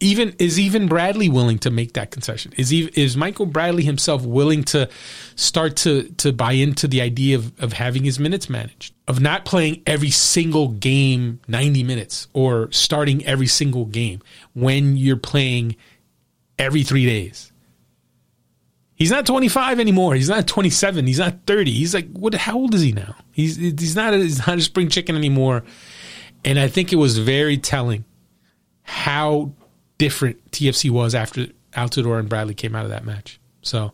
even 0.00 0.34
is 0.38 0.58
even 0.58 0.88
Bradley 0.88 1.28
willing 1.28 1.58
to 1.60 1.70
make 1.70 1.92
that 1.92 2.10
concession? 2.10 2.52
Is 2.56 2.70
he, 2.70 2.90
is 2.94 3.16
Michael 3.16 3.46
Bradley 3.46 3.84
himself 3.84 4.24
willing 4.24 4.64
to 4.64 4.88
start 5.36 5.76
to 5.76 6.04
to 6.14 6.32
buy 6.32 6.52
into 6.52 6.88
the 6.88 7.00
idea 7.00 7.36
of 7.36 7.52
of 7.62 7.74
having 7.74 8.04
his 8.04 8.18
minutes 8.18 8.48
managed, 8.48 8.94
of 9.06 9.20
not 9.20 9.44
playing 9.44 9.82
every 9.86 10.10
single 10.10 10.68
game 10.68 11.40
ninety 11.46 11.82
minutes 11.82 12.28
or 12.32 12.72
starting 12.72 13.24
every 13.26 13.46
single 13.46 13.84
game 13.84 14.22
when 14.54 14.96
you're 14.96 15.16
playing 15.16 15.76
every 16.58 16.82
three 16.82 17.06
days? 17.06 17.52
He's 18.96 19.10
not 19.10 19.26
25 19.26 19.80
anymore. 19.80 20.14
He's 20.14 20.28
not 20.28 20.46
27. 20.46 21.06
He's 21.06 21.18
not 21.18 21.46
30. 21.46 21.72
He's 21.72 21.94
like, 21.94 22.08
what? 22.12 22.34
How 22.34 22.54
old 22.54 22.74
is 22.74 22.82
he 22.82 22.92
now? 22.92 23.16
He's 23.32 23.56
he's 23.56 23.96
not 23.96 24.14
a, 24.14 24.18
he's 24.18 24.46
not 24.46 24.58
a 24.58 24.60
spring 24.60 24.88
chicken 24.88 25.16
anymore. 25.16 25.64
And 26.44 26.58
I 26.58 26.68
think 26.68 26.92
it 26.92 26.96
was 26.96 27.18
very 27.18 27.58
telling 27.58 28.04
how 28.82 29.52
different 29.98 30.50
TFC 30.52 30.90
was 30.90 31.14
after 31.14 31.46
Altidore 31.72 32.20
and 32.20 32.28
Bradley 32.28 32.54
came 32.54 32.76
out 32.76 32.84
of 32.84 32.90
that 32.90 33.04
match. 33.04 33.40
So 33.62 33.92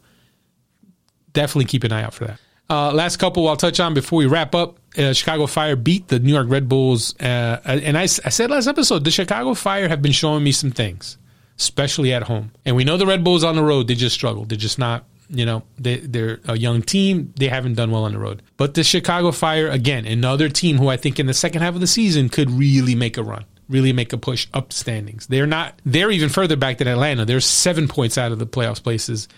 definitely 1.32 1.66
keep 1.66 1.84
an 1.84 1.92
eye 1.92 2.02
out 2.02 2.12
for 2.12 2.26
that. 2.26 2.40
Uh, 2.68 2.92
last 2.92 3.16
couple 3.16 3.48
I'll 3.48 3.56
touch 3.56 3.80
on 3.80 3.94
before 3.94 4.18
we 4.18 4.26
wrap 4.26 4.54
up. 4.54 4.78
Uh, 4.98 5.12
Chicago 5.12 5.46
Fire 5.46 5.76
beat 5.76 6.08
the 6.08 6.18
New 6.18 6.32
York 6.32 6.48
Red 6.48 6.68
Bulls. 6.68 7.14
Uh, 7.18 7.60
and 7.64 7.96
I, 7.96 8.02
I 8.02 8.06
said 8.06 8.50
last 8.50 8.66
episode, 8.66 9.04
the 9.04 9.10
Chicago 9.10 9.54
Fire 9.54 9.88
have 9.88 10.02
been 10.02 10.12
showing 10.12 10.44
me 10.44 10.52
some 10.52 10.70
things 10.70 11.16
especially 11.60 12.12
at 12.12 12.24
home. 12.24 12.50
And 12.64 12.74
we 12.74 12.84
know 12.84 12.96
the 12.96 13.06
Red 13.06 13.22
Bulls 13.22 13.44
on 13.44 13.54
the 13.54 13.62
road, 13.62 13.86
they 13.86 13.94
just 13.94 14.14
struggle. 14.14 14.44
They're 14.44 14.58
just 14.58 14.78
not, 14.78 15.04
you 15.28 15.44
know, 15.44 15.62
they, 15.78 15.98
they're 15.98 16.40
a 16.48 16.58
young 16.58 16.80
team. 16.80 17.34
They 17.36 17.48
haven't 17.48 17.74
done 17.74 17.90
well 17.90 18.04
on 18.04 18.12
the 18.12 18.18
road. 18.18 18.42
But 18.56 18.74
the 18.74 18.82
Chicago 18.82 19.30
Fire, 19.30 19.68
again, 19.68 20.06
another 20.06 20.48
team 20.48 20.78
who 20.78 20.88
I 20.88 20.96
think 20.96 21.20
in 21.20 21.26
the 21.26 21.34
second 21.34 21.60
half 21.60 21.74
of 21.74 21.80
the 21.80 21.86
season 21.86 22.30
could 22.30 22.50
really 22.50 22.94
make 22.94 23.16
a 23.16 23.22
run 23.22 23.44
really 23.68 23.92
make 23.92 24.12
a 24.12 24.18
push 24.18 24.48
up 24.52 24.72
standings. 24.72 25.28
They're 25.28 25.46
not 25.46 25.80
they're 25.86 26.10
even 26.10 26.28
further 26.28 26.56
back 26.56 26.78
than 26.78 26.88
Atlanta. 26.88 27.24
They're 27.24 27.40
seven 27.40 27.86
points 27.86 28.18
out 28.18 28.32
of 28.32 28.40
the 28.40 28.46
playoffs 28.46 28.82
places. 28.82 29.28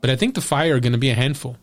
But 0.00 0.08
I 0.08 0.14
think 0.14 0.36
the 0.36 0.40
Fire 0.40 0.76
are 0.76 0.80
going 0.80 0.92
to 0.92 0.98
be 0.98 1.10
a 1.10 1.14
handful. 1.14 1.56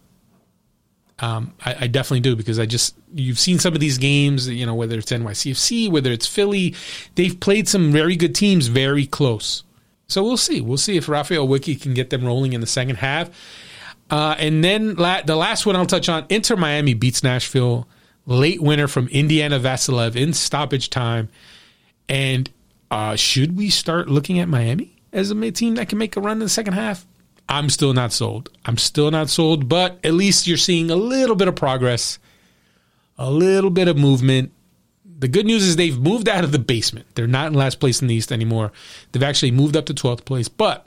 Um, 1.20 1.54
I, 1.64 1.76
I, 1.82 1.88
definitely 1.88 2.22
do 2.22 2.36
because 2.36 2.60
I 2.60 2.66
just 2.66 2.96
you've 3.14 3.40
seen 3.40 3.60
some 3.60 3.74
of 3.74 3.80
these 3.80 4.00
games, 4.00 4.50
you 4.50 4.66
know, 4.66 4.74
whether 4.74 4.98
it's 4.98 5.12
NYCFC, 5.12 5.90
whether 5.90 6.12
it's 6.12 6.26
Philly, 6.26 6.76
they've 7.16 7.40
played 7.40 7.70
some 7.70 7.92
very 7.92 8.16
good 8.16 8.34
teams 8.34 8.68
very 8.68 9.06
close. 9.06 9.64
So 10.08 10.24
we'll 10.24 10.38
see. 10.38 10.62
We'll 10.62 10.78
see 10.78 10.98
if 10.98 11.08
Raphael 11.10 11.48
Wicky 11.48 11.76
can 11.76 11.94
get 11.94 12.10
them 12.10 12.26
rolling 12.26 12.54
in 12.54 12.62
the 12.62 12.68
second 12.68 12.98
half. 12.98 13.30
Uh, 14.10 14.36
and 14.38 14.64
then 14.64 14.96
la- 14.96 15.22
the 15.22 15.36
last 15.36 15.66
one 15.66 15.76
I'll 15.76 15.86
touch 15.86 16.10
on 16.10 16.26
Inter 16.30 16.56
Miami 16.56 16.94
beats 16.94 17.24
Nashville. 17.24 17.88
Late 18.26 18.62
winner 18.62 18.88
from 18.88 19.08
Indiana 19.10 19.60
Vassilev 19.60 20.16
in 20.16 20.34
stoppage 20.34 20.90
time. 20.90 21.30
And 22.08 22.50
uh, 22.90 23.16
should 23.16 23.58
we 23.58 23.70
start 23.70 24.08
looking 24.08 24.40
at 24.40 24.48
Miami 24.48 24.96
as 25.12 25.32
a 25.32 25.52
team 25.52 25.76
that 25.76 25.90
can 25.90 25.98
make 25.98 26.16
a 26.16 26.22
run 26.22 26.34
in 26.34 26.40
the 26.40 26.50
second 26.50 26.74
half? 26.74 27.06
I'm 27.50 27.70
still 27.70 27.94
not 27.94 28.14
sold. 28.14 28.50
I'm 28.66 28.78
still 28.78 29.12
not 29.12 29.30
sold, 29.30 29.68
but 29.68 30.00
at 30.04 30.14
least 30.14 30.48
you're 30.48 30.58
seeing 30.58 30.90
a 30.90 30.96
little 30.96 31.36
bit 31.36 31.48
of 31.48 31.56
progress, 31.56 32.18
a 33.18 33.30
little 33.30 33.70
bit 33.70 33.88
of 33.88 33.98
movement. 33.98 34.52
The 35.24 35.30
good 35.30 35.46
news 35.46 35.64
is 35.64 35.78
they've 35.78 35.98
moved 35.98 36.28
out 36.28 36.44
of 36.44 36.52
the 36.52 36.60
basement. 36.60 37.06
They're 37.16 37.28
not 37.28 37.48
in 37.48 37.54
last 37.54 37.80
place 37.80 38.02
in 38.02 38.10
the 38.10 38.14
East 38.14 38.30
anymore. 38.30 38.74
They've 39.14 39.24
actually 39.24 39.52
moved 39.52 39.78
up 39.78 39.86
to 39.86 39.94
12th 39.94 40.26
place, 40.26 40.50
but 40.50 40.86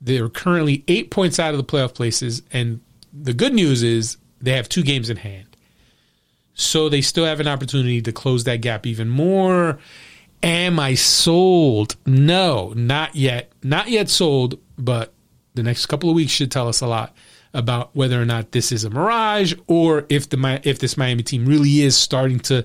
they're 0.00 0.30
currently 0.30 0.82
eight 0.88 1.10
points 1.10 1.38
out 1.38 1.52
of 1.52 1.58
the 1.58 1.64
playoff 1.64 1.92
places. 1.92 2.40
And 2.54 2.80
the 3.12 3.34
good 3.34 3.52
news 3.52 3.82
is 3.82 4.16
they 4.40 4.52
have 4.52 4.66
two 4.66 4.82
games 4.82 5.10
in 5.10 5.18
hand. 5.18 5.44
So 6.54 6.88
they 6.88 7.02
still 7.02 7.26
have 7.26 7.38
an 7.38 7.48
opportunity 7.48 8.00
to 8.00 8.12
close 8.12 8.44
that 8.44 8.62
gap 8.62 8.86
even 8.86 9.10
more. 9.10 9.78
Am 10.42 10.80
I 10.80 10.94
sold? 10.94 11.96
No, 12.06 12.72
not 12.76 13.14
yet. 13.14 13.52
Not 13.62 13.90
yet 13.90 14.08
sold, 14.08 14.58
but 14.78 15.12
the 15.52 15.62
next 15.62 15.84
couple 15.84 16.08
of 16.08 16.16
weeks 16.16 16.32
should 16.32 16.50
tell 16.50 16.66
us 16.66 16.80
a 16.80 16.86
lot 16.86 17.14
about 17.52 17.94
whether 17.94 18.22
or 18.22 18.24
not 18.24 18.52
this 18.52 18.72
is 18.72 18.84
a 18.84 18.90
mirage 18.90 19.52
or 19.66 20.06
if 20.08 20.30
the 20.30 20.60
if 20.64 20.78
this 20.78 20.96
Miami 20.96 21.22
team 21.22 21.44
really 21.44 21.82
is 21.82 21.94
starting 21.94 22.40
to 22.40 22.64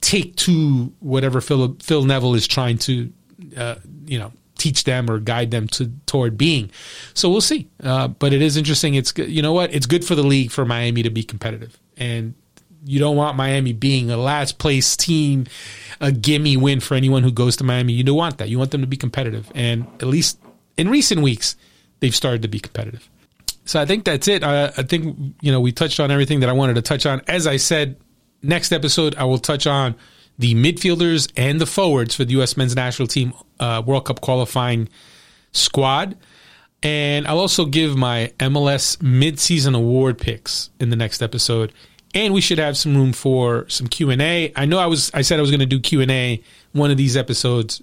take 0.00 0.36
to 0.36 0.92
whatever 1.00 1.40
Phil, 1.40 1.76
Phil 1.80 2.04
Neville 2.04 2.34
is 2.34 2.46
trying 2.46 2.78
to, 2.78 3.12
uh, 3.56 3.76
you 4.06 4.18
know, 4.18 4.32
teach 4.58 4.84
them 4.84 5.08
or 5.08 5.18
guide 5.18 5.50
them 5.50 5.68
to 5.68 5.90
toward 6.06 6.36
being. 6.36 6.70
So 7.14 7.30
we'll 7.30 7.40
see. 7.40 7.68
Uh, 7.82 8.08
but 8.08 8.32
it 8.32 8.42
is 8.42 8.56
interesting. 8.56 8.94
It's 8.94 9.12
you 9.16 9.40
know 9.40 9.52
what? 9.52 9.72
It's 9.72 9.86
good 9.86 10.04
for 10.04 10.14
the 10.14 10.22
league 10.22 10.50
for 10.50 10.64
Miami 10.64 11.02
to 11.04 11.10
be 11.10 11.22
competitive, 11.22 11.78
and 11.96 12.34
you 12.84 12.98
don't 12.98 13.16
want 13.16 13.36
Miami 13.36 13.72
being 13.72 14.10
a 14.10 14.16
last 14.16 14.58
place 14.58 14.96
team, 14.96 15.46
a 16.00 16.12
gimme 16.12 16.56
win 16.56 16.80
for 16.80 16.94
anyone 16.94 17.22
who 17.22 17.32
goes 17.32 17.56
to 17.56 17.64
Miami. 17.64 17.92
You 17.92 18.04
don't 18.04 18.16
want 18.16 18.38
that. 18.38 18.48
You 18.48 18.58
want 18.58 18.72
them 18.72 18.82
to 18.82 18.86
be 18.86 18.96
competitive, 18.96 19.50
and 19.54 19.86
at 20.00 20.06
least 20.06 20.38
in 20.76 20.88
recent 20.88 21.22
weeks, 21.22 21.56
they've 22.00 22.14
started 22.14 22.42
to 22.42 22.48
be 22.48 22.60
competitive. 22.60 23.08
So 23.64 23.80
I 23.80 23.84
think 23.84 24.04
that's 24.04 24.28
it. 24.28 24.42
I, 24.42 24.66
I 24.66 24.82
think 24.82 25.34
you 25.40 25.52
know 25.52 25.60
we 25.60 25.72
touched 25.72 26.00
on 26.00 26.10
everything 26.10 26.40
that 26.40 26.48
I 26.48 26.52
wanted 26.52 26.74
to 26.74 26.82
touch 26.82 27.06
on. 27.06 27.22
As 27.28 27.46
I 27.46 27.56
said 27.56 27.96
next 28.42 28.72
episode, 28.72 29.14
I 29.16 29.24
will 29.24 29.38
touch 29.38 29.66
on 29.66 29.94
the 30.38 30.54
midfielders 30.54 31.30
and 31.36 31.60
the 31.60 31.66
forwards 31.66 32.14
for 32.14 32.24
the 32.24 32.32
U.S. 32.32 32.56
men's 32.56 32.76
national 32.76 33.08
team 33.08 33.32
uh, 33.58 33.82
World 33.84 34.06
Cup 34.06 34.20
qualifying 34.20 34.88
squad. 35.52 36.16
And 36.82 37.26
I'll 37.26 37.40
also 37.40 37.64
give 37.64 37.96
my 37.96 38.32
MLS 38.38 38.98
midseason 38.98 39.74
award 39.74 40.18
picks 40.18 40.70
in 40.78 40.90
the 40.90 40.96
next 40.96 41.22
episode. 41.22 41.72
And 42.14 42.32
we 42.32 42.40
should 42.40 42.58
have 42.58 42.76
some 42.76 42.96
room 42.96 43.12
for 43.12 43.68
some 43.68 43.88
Q&A. 43.88 44.52
I 44.54 44.64
know 44.64 44.78
I 44.78 44.86
was 44.86 45.10
I 45.12 45.22
said 45.22 45.38
I 45.38 45.42
was 45.42 45.50
going 45.50 45.60
to 45.60 45.66
do 45.66 45.80
Q&A 45.80 46.42
one 46.72 46.90
of 46.90 46.96
these 46.96 47.16
episodes. 47.16 47.82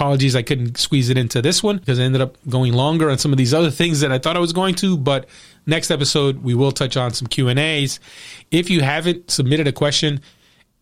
Apologies 0.00 0.34
I 0.34 0.40
couldn't 0.40 0.78
squeeze 0.78 1.10
it 1.10 1.18
into 1.18 1.42
this 1.42 1.62
one 1.62 1.76
because 1.76 2.00
I 2.00 2.04
ended 2.04 2.22
up 2.22 2.38
going 2.48 2.72
longer 2.72 3.10
on 3.10 3.18
some 3.18 3.32
of 3.32 3.36
these 3.36 3.52
other 3.52 3.70
things 3.70 4.00
that 4.00 4.10
I 4.10 4.18
thought 4.18 4.34
I 4.34 4.40
was 4.40 4.54
going 4.54 4.74
to, 4.76 4.96
but 4.96 5.28
next 5.66 5.90
episode 5.90 6.42
we 6.42 6.54
will 6.54 6.72
touch 6.72 6.96
on 6.96 7.12
some 7.12 7.28
q&a's 7.28 8.00
if 8.50 8.70
you 8.70 8.80
haven't 8.80 9.30
submitted 9.30 9.66
a 9.68 9.72
question 9.72 10.20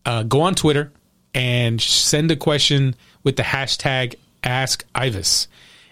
uh, 0.05 0.23
go 0.23 0.41
on 0.41 0.55
twitter 0.55 0.91
and 1.33 1.81
send 1.81 2.31
a 2.31 2.35
question 2.35 2.95
with 3.23 3.35
the 3.35 3.43
hashtag 3.43 4.15
ask 4.43 4.85
Ives. 4.95 5.47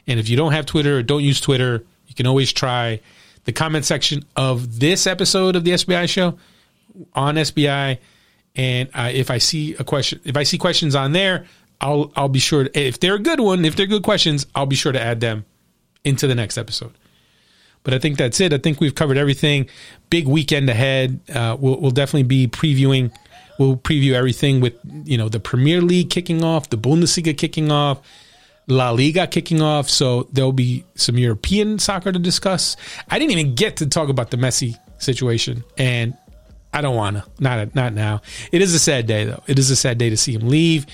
and 0.08 0.20
if 0.20 0.30
you 0.30 0.38
don't 0.38 0.54
have 0.54 0.66
twitter 0.66 1.00
or 1.00 1.04
don't 1.04 1.24
use 1.24 1.42
twitter 1.42 1.84
you 2.08 2.16
can 2.16 2.28
always 2.28 2.52
try 2.54 3.00
the 3.44 3.52
comment 3.52 3.86
section 3.86 4.24
of 4.36 4.80
this 4.80 5.06
episode 5.06 5.56
of 5.56 5.64
the 5.64 5.72
sbi 5.72 6.08
show 6.08 6.38
on 7.14 7.36
sbi 7.36 7.98
and 8.56 8.90
uh, 8.94 9.12
if 9.14 9.30
i 9.30 9.38
see 9.38 9.76
a 9.76 9.84
question 9.84 10.20
if 10.24 10.38
i 10.38 10.44
see 10.44 10.58
questions 10.58 10.96
on 10.96 11.12
there 11.12 11.46
i'll 11.82 12.12
i'll 12.16 12.30
be 12.30 12.40
sure 12.40 12.66
to, 12.66 12.80
if 12.80 13.00
they're 13.00 13.16
a 13.16 13.20
good 13.20 13.40
one 13.40 13.66
if 13.66 13.76
they're 13.76 13.86
good 13.86 14.04
questions 14.04 14.46
i'll 14.56 14.66
be 14.66 14.76
sure 14.76 14.92
to 14.92 15.02
add 15.02 15.20
them 15.20 15.46
into 16.04 16.28
the 16.28 16.36
next 16.36 16.58
episode 16.58 16.94
but 17.88 17.94
I 17.94 18.00
think 18.00 18.18
that's 18.18 18.42
it. 18.42 18.52
I 18.52 18.58
think 18.58 18.82
we've 18.82 18.94
covered 18.94 19.18
everything. 19.18 19.70
Big 20.10 20.28
weekend 20.28 20.70
ahead. 20.70 21.22
Uh, 21.34 21.56
we'll, 21.58 21.80
we'll 21.80 21.92
definitely 21.92 22.24
be 22.24 22.46
previewing. 22.46 23.16
We'll 23.58 23.78
preview 23.78 24.12
everything 24.12 24.60
with 24.60 24.74
you 25.06 25.18
know 25.18 25.30
the 25.30 25.40
Premier 25.40 25.80
League 25.80 26.10
kicking 26.10 26.44
off, 26.44 26.70
the 26.70 26.78
Bundesliga 26.78 27.38
kicking 27.38 27.72
off, 27.72 28.02
La 28.68 28.90
Liga 28.90 29.26
kicking 29.26 29.62
off. 29.62 29.90
So 29.90 30.28
there'll 30.34 30.52
be 30.52 30.84
some 30.96 31.18
European 31.18 31.80
soccer 31.80 32.12
to 32.12 32.20
discuss. 32.20 32.76
I 33.10 33.20
didn't 33.20 33.32
even 33.32 33.56
get 33.56 33.78
to 33.78 33.86
talk 33.88 34.10
about 34.10 34.32
the 34.32 34.38
Messi 34.38 34.78
situation, 34.98 35.64
and 35.78 36.14
I 36.74 36.82
don't 36.82 36.98
want 36.98 37.16
to. 37.16 37.24
Not 37.40 37.74
not 37.74 37.94
now. 37.94 38.22
It 38.52 38.62
is 38.62 38.74
a 38.74 38.80
sad 38.80 39.08
day 39.08 39.24
though. 39.24 39.44
It 39.48 39.58
is 39.58 39.72
a 39.72 39.78
sad 39.78 39.98
day 39.98 40.10
to 40.10 40.18
see 40.18 40.34
him 40.34 40.50
leave, 40.50 40.88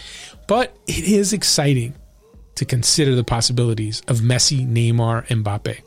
but 0.48 0.76
it 0.88 1.06
is 1.06 1.34
exciting 1.34 1.94
to 2.56 2.66
consider 2.66 3.16
the 3.16 3.24
possibilities 3.24 4.02
of 4.08 4.20
Messi, 4.20 4.68
Neymar, 4.68 5.28
Mbappe 5.28 5.82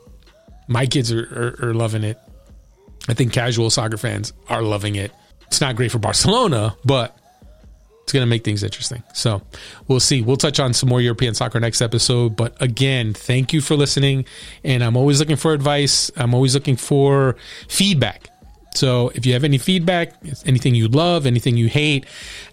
my 0.67 0.85
kids 0.85 1.11
are, 1.11 1.55
are, 1.61 1.69
are 1.69 1.73
loving 1.73 2.03
it. 2.03 2.17
I 3.07 3.13
think 3.13 3.31
casual 3.31 3.69
soccer 3.69 3.97
fans 3.97 4.33
are 4.49 4.61
loving 4.61 4.95
it. 4.95 5.11
It's 5.47 5.61
not 5.61 5.75
great 5.77 5.91
for 5.91 5.99
Barcelona, 5.99 6.75
but 6.83 7.17
it's 8.03 8.11
going 8.11 8.21
to 8.21 8.29
make 8.29 8.43
things 8.43 8.63
interesting. 8.63 9.01
So 9.13 9.41
we'll 9.87 10.01
see. 10.01 10.21
We'll 10.21 10.37
touch 10.37 10.59
on 10.59 10.73
some 10.73 10.89
more 10.89 10.99
European 10.99 11.33
soccer 11.33 11.59
next 11.59 11.81
episode. 11.81 12.35
But 12.35 12.61
again, 12.61 13.13
thank 13.13 13.53
you 13.53 13.61
for 13.61 13.75
listening. 13.75 14.25
And 14.63 14.83
I'm 14.83 14.97
always 14.97 15.19
looking 15.19 15.37
for 15.37 15.53
advice. 15.53 16.11
I'm 16.17 16.33
always 16.33 16.53
looking 16.53 16.75
for 16.75 17.37
feedback. 17.69 18.29
So 18.77 19.09
if 19.15 19.25
you 19.25 19.33
have 19.33 19.43
any 19.43 19.57
feedback, 19.57 20.13
anything 20.45 20.75
you 20.75 20.87
love, 20.87 21.25
anything 21.25 21.57
you 21.57 21.67
hate, 21.67 22.05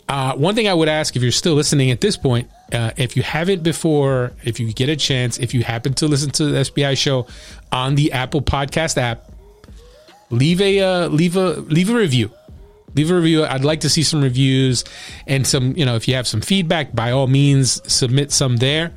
uh, 0.09 0.35
one 0.35 0.55
thing 0.55 0.69
I 0.69 0.75
would 0.75 0.89
ask 0.89 1.17
if 1.17 1.23
you're 1.23 1.33
still 1.33 1.55
listening 1.55 1.91
at 1.91 2.01
this 2.01 2.17
point, 2.17 2.51
uh, 2.73 2.93
if 2.97 3.17
you 3.17 3.23
haven't 3.23 3.63
before, 3.63 4.33
if 4.43 4.59
you 4.59 4.73
get 4.73 4.89
a 4.89 4.97
chance, 4.97 5.39
if 5.39 5.55
you 5.55 5.63
happen 5.63 5.95
to 5.95 6.09
listen 6.09 6.31
to 6.33 6.47
the 6.47 6.59
SBI 6.61 6.97
show 6.97 7.27
on 7.71 7.95
the 7.95 8.13
Apple 8.13 8.43
Podcast 8.43 8.97
app, 8.97 9.31
leave 10.31 10.61
a 10.61 10.81
uh, 10.81 11.09
leave 11.09 11.37
a 11.37 11.51
leave 11.61 11.91
a 11.91 11.95
review 11.95 12.31
leave 12.95 13.11
a 13.11 13.15
review. 13.15 13.45
I'd 13.45 13.65
like 13.65 13.81
to 13.81 13.91
see 13.91 14.03
some 14.03 14.23
reviews 14.23 14.85
and 15.27 15.47
some, 15.47 15.77
you 15.77 15.85
know, 15.85 15.97
if 15.97 16.09
you 16.09 16.15
have 16.15 16.27
some 16.27 16.41
feedback, 16.41 16.95
by 16.95 17.11
all 17.11 17.27
means, 17.27 17.81
submit 17.93 18.33
some 18.33 18.59
there. 18.59 18.93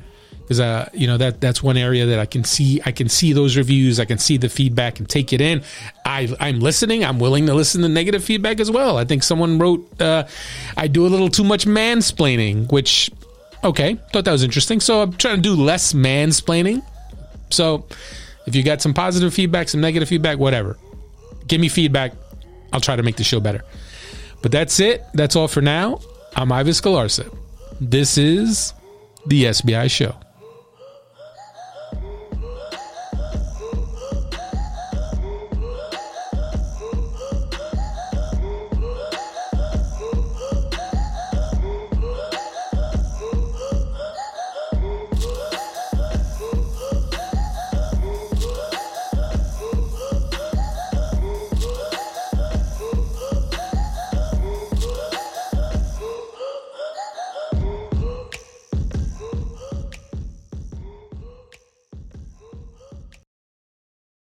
Because 0.48 0.60
uh, 0.60 0.88
you 0.94 1.06
know 1.06 1.18
that 1.18 1.42
that's 1.42 1.62
one 1.62 1.76
area 1.76 2.06
that 2.06 2.18
I 2.18 2.24
can 2.24 2.42
see. 2.42 2.80
I 2.86 2.90
can 2.90 3.10
see 3.10 3.34
those 3.34 3.54
reviews. 3.54 4.00
I 4.00 4.06
can 4.06 4.16
see 4.16 4.38
the 4.38 4.48
feedback 4.48 4.98
and 4.98 5.06
take 5.06 5.34
it 5.34 5.42
in. 5.42 5.62
I 6.06 6.34
I'm 6.40 6.60
listening. 6.60 7.04
I'm 7.04 7.18
willing 7.18 7.44
to 7.46 7.54
listen 7.54 7.82
to 7.82 7.88
negative 7.88 8.24
feedback 8.24 8.58
as 8.58 8.70
well. 8.70 8.96
I 8.96 9.04
think 9.04 9.22
someone 9.24 9.58
wrote, 9.58 10.00
uh, 10.00 10.26
"I 10.74 10.86
do 10.86 11.06
a 11.06 11.08
little 11.08 11.28
too 11.28 11.44
much 11.44 11.66
mansplaining," 11.66 12.72
which 12.72 13.10
okay, 13.62 13.98
thought 14.10 14.24
that 14.24 14.32
was 14.32 14.42
interesting. 14.42 14.80
So 14.80 15.02
I'm 15.02 15.12
trying 15.12 15.36
to 15.36 15.42
do 15.42 15.54
less 15.54 15.92
mansplaining. 15.92 16.82
So 17.50 17.84
if 18.46 18.54
you 18.54 18.62
got 18.62 18.80
some 18.80 18.94
positive 18.94 19.34
feedback, 19.34 19.68
some 19.68 19.82
negative 19.82 20.08
feedback, 20.08 20.38
whatever, 20.38 20.78
give 21.46 21.60
me 21.60 21.68
feedback. 21.68 22.14
I'll 22.72 22.80
try 22.80 22.96
to 22.96 23.02
make 23.02 23.16
the 23.16 23.24
show 23.24 23.38
better. 23.38 23.64
But 24.40 24.52
that's 24.52 24.80
it. 24.80 25.04
That's 25.12 25.36
all 25.36 25.48
for 25.48 25.60
now. 25.60 26.00
I'm 26.34 26.50
Ives 26.52 26.80
Galarcep. 26.80 27.36
This 27.80 28.16
is 28.16 28.72
the 29.26 29.44
SBI 29.44 29.90
Show. 29.90 30.14